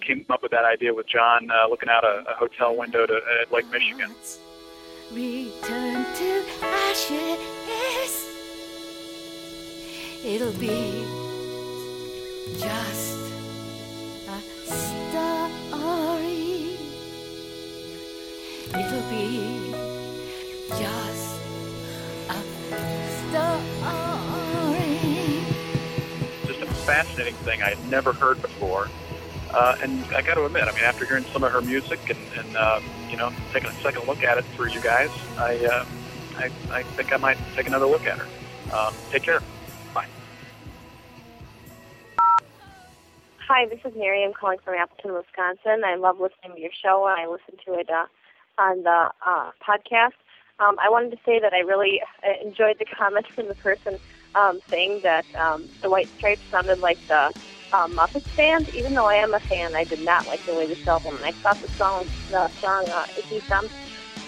came 0.00 0.24
up 0.30 0.42
with 0.42 0.52
that 0.52 0.64
idea 0.64 0.94
with 0.94 1.06
John 1.08 1.50
uh, 1.50 1.68
looking 1.68 1.88
out 1.88 2.04
a, 2.04 2.24
a 2.30 2.34
hotel 2.34 2.76
window 2.76 3.06
to 3.06 3.14
uh, 3.14 3.54
Lake 3.54 3.70
Michigan. 3.70 4.14
return 5.12 6.04
to 6.14 6.44
ashes. 6.62 8.28
It'll 10.24 10.52
be 10.52 11.04
just 12.58 13.18
a 14.28 14.40
story. 14.70 15.96
It'll 18.70 19.10
be 19.10 19.72
just 20.68 21.40
a 22.30 22.38
story. 23.30 24.01
Fascinating 26.92 27.36
thing 27.36 27.62
I 27.62 27.70
had 27.70 27.90
never 27.90 28.12
heard 28.12 28.42
before. 28.42 28.86
Uh, 29.54 29.74
and 29.82 30.04
I 30.14 30.20
got 30.20 30.34
to 30.34 30.44
admit, 30.44 30.64
I 30.64 30.72
mean, 30.72 30.84
after 30.84 31.06
hearing 31.06 31.24
some 31.32 31.42
of 31.42 31.50
her 31.50 31.62
music 31.62 31.98
and, 32.10 32.18
and 32.36 32.54
uh, 32.54 32.80
you 33.08 33.16
know, 33.16 33.30
taking 33.54 33.70
a 33.70 33.82
second 33.82 34.06
look 34.06 34.22
at 34.22 34.36
it 34.36 34.44
through 34.54 34.72
you 34.72 34.80
guys, 34.82 35.08
I, 35.38 35.56
uh, 35.56 35.86
I, 36.36 36.50
I 36.70 36.82
think 36.82 37.10
I 37.10 37.16
might 37.16 37.38
take 37.56 37.66
another 37.66 37.86
look 37.86 38.04
at 38.04 38.18
her. 38.18 38.76
Um, 38.76 38.92
take 39.10 39.24
care. 39.24 39.40
Bye. 39.94 40.04
Hi, 43.48 43.64
this 43.70 43.80
is 43.86 43.96
Mary. 43.96 44.22
I'm 44.22 44.34
calling 44.34 44.58
from 44.62 44.74
Appleton, 44.74 45.14
Wisconsin. 45.14 45.84
I 45.86 45.94
love 45.96 46.20
listening 46.20 46.56
to 46.56 46.60
your 46.60 46.72
show, 46.72 47.06
and 47.08 47.18
I 47.18 47.26
listen 47.26 47.56
to 47.64 47.80
it 47.80 47.88
uh, 47.88 48.04
on 48.60 48.82
the 48.82 49.08
uh, 49.26 49.50
podcast. 49.66 50.20
Um, 50.60 50.76
I 50.78 50.90
wanted 50.90 51.12
to 51.12 51.18
say 51.24 51.40
that 51.40 51.54
I 51.54 51.60
really 51.60 52.02
uh, 52.22 52.46
enjoyed 52.46 52.76
the 52.78 52.84
comment 52.98 53.26
from 53.34 53.48
the 53.48 53.54
person 53.54 53.98
um, 54.34 54.60
saying 54.70 55.00
that 55.02 55.24
um, 55.38 55.68
the 55.82 55.90
White 55.90 56.08
Stripes 56.18 56.42
sounded 56.50 56.78
like 56.78 56.98
the 57.08 57.32
um, 57.72 57.96
Muppets 57.96 58.36
band. 58.36 58.68
Even 58.74 58.94
though 58.94 59.06
I 59.06 59.16
am 59.16 59.34
a 59.34 59.40
fan, 59.40 59.74
I 59.74 59.84
did 59.84 60.00
not 60.00 60.26
like 60.26 60.44
the 60.46 60.54
way 60.54 60.66
this 60.66 60.78
album. 60.86 61.16
And 61.16 61.24
I 61.24 61.32
thought 61.42 61.60
the 61.60 61.68
song, 61.78 62.08
the 62.30 62.50
song, 62.60 62.86
uh, 62.90 63.06
"Icky 63.18 63.42
Thump," 63.48 63.72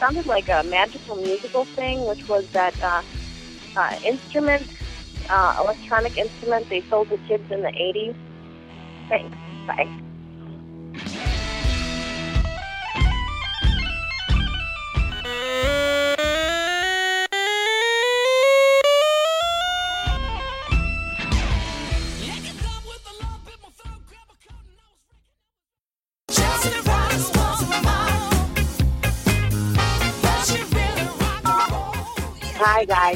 sounded 0.00 0.26
like 0.26 0.48
a 0.48 0.62
magical 0.64 1.16
musical 1.16 1.66
thing, 1.76 2.07
which 2.07 2.20
was 2.28 2.44
that 2.52 2.74
uh, 2.82 3.02
uh, 3.76 3.90
instrument, 4.07 4.68
uh, 5.28 5.55
electronic 5.61 6.16
instrument 6.16 6.66
they 6.70 6.84
sold 6.90 7.09
to 7.11 7.18
kids 7.28 7.44
in 7.50 7.62
the 7.62 7.72
'80s. 7.80 8.14
Thanks. 9.09 9.36
Bye. 9.66 9.90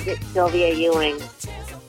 Hi 0.08 0.14
Sylvia 0.32 0.72
Ewing. 0.72 1.20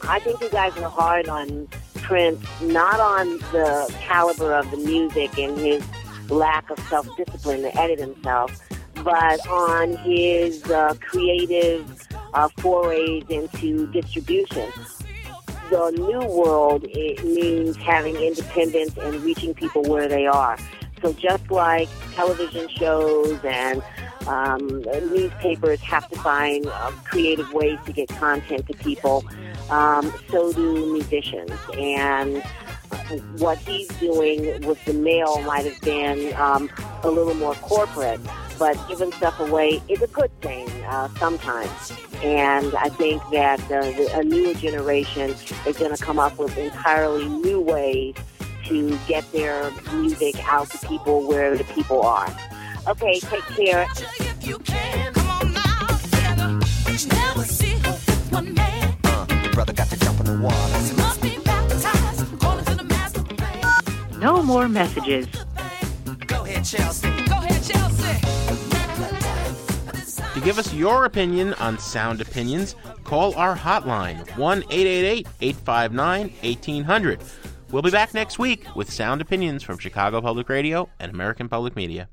I 0.02 0.20
think 0.20 0.42
you 0.42 0.50
guys 0.50 0.76
are 0.76 0.90
hard 0.90 1.30
on 1.30 1.70
Prince, 1.94 2.46
not 2.62 3.00
on 3.00 3.38
the 3.54 3.96
caliber 4.02 4.54
of 4.56 4.70
the 4.72 4.78
music 4.78 5.40
and 5.40 5.58
his 5.58 5.82
lack 6.30 6.70
of 6.70 6.78
self-discipline 6.90 7.62
to 7.62 7.80
edit 7.80 7.98
himself, 7.98 8.60
but 9.06 9.48
on 9.48 9.96
his 10.00 10.62
uh, 10.70 10.96
creative 11.00 12.10
uh, 12.34 12.50
forays 12.58 13.24
into 13.30 13.88
distribution. 13.94 14.70
The 15.70 15.92
new 15.92 16.28
world 16.28 16.84
it 16.90 17.24
means 17.24 17.78
having 17.78 18.18
independence 18.18 18.98
and 18.98 19.16
reaching 19.24 19.54
people 19.54 19.84
where 19.84 20.10
they 20.10 20.28
are. 20.28 20.58
So 21.02 21.14
just 21.14 21.50
like 21.50 21.88
television 22.16 22.68
shows 22.68 23.40
and 23.46 23.82
um, 24.30 24.82
newspapers 25.12 25.80
have 25.82 26.08
to 26.10 26.20
find 26.20 26.68
uh, 26.68 26.92
creative 27.04 27.52
ways 27.52 27.80
to 27.86 27.94
get 27.94 28.10
content 28.10 28.68
to 28.68 28.74
people, 28.76 29.26
um, 29.70 30.14
so 30.30 30.54
do 30.54 30.94
musicians. 30.94 31.52
And 31.78 32.44
what 33.38 33.58
he's 33.58 33.88
doing 34.00 34.66
with 34.66 34.84
the 34.86 34.94
mail 34.94 35.42
might 35.42 35.66
have 35.66 35.82
been 35.82 36.34
um, 36.36 36.70
a 37.04 37.10
little 37.10 37.34
more 37.34 37.56
corporate, 37.56 38.20
but 38.58 38.78
giving 38.88 39.12
stuff 39.14 39.40
away 39.40 39.82
is 39.88 40.02
a 40.02 40.08
good 40.08 40.32
thing 40.42 40.68
uh, 40.86 41.08
sometimes. 41.18 41.94
And 42.24 42.76
I 42.76 42.90
think 42.90 43.22
that 43.32 43.60
uh, 43.66 43.82
the, 43.82 44.20
a 44.20 44.24
newer 44.24 44.54
generation 44.54 45.32
is 45.66 45.78
going 45.78 45.96
to 45.96 46.04
come 46.04 46.20
up 46.20 46.38
with 46.38 46.58
entirely 46.58 47.28
new 47.28 47.60
ways 47.62 48.16
to 48.66 48.98
get 49.08 49.30
their 49.32 49.72
music 49.94 50.36
out 50.48 50.70
to 50.70 50.88
people 50.88 51.28
where 51.28 51.58
the 51.58 51.64
people 51.66 52.02
are. 52.04 52.28
Okay, 52.90 53.20
take 53.20 53.44
care. 53.44 53.86
Your 54.42 54.58
brother 59.54 59.74
got 59.74 59.88
to 59.90 60.00
jump 60.00 60.20
in 60.22 60.26
the 60.26 60.40
water. 60.42 61.00
No 64.20 64.42
more 64.42 64.68
messages. 64.68 65.28
Go 66.26 66.44
ahead, 66.44 66.66
Chelsea. 66.66 67.10
To 70.34 70.42
give 70.44 70.58
us 70.58 70.74
your 70.74 71.06
opinion 71.06 71.54
on 71.56 71.78
sound 71.78 72.22
opinions, 72.22 72.76
call 73.04 73.36
our 73.36 73.56
hotline 73.56 74.28
1 74.36 74.64
888 74.72 75.28
859 75.42 76.22
1800. 76.42 77.20
We'll 77.72 77.84
be 77.84 77.92
back 77.92 78.16
next 78.16 78.40
week 78.40 78.66
with 78.76 78.92
sound 78.92 79.22
opinions 79.22 79.62
from 79.62 79.78
Chicago 79.78 80.22
Public 80.22 80.50
Radio 80.50 80.90
and 81.00 81.14
American 81.14 81.48
Public 81.48 81.76
Media. 81.76 82.10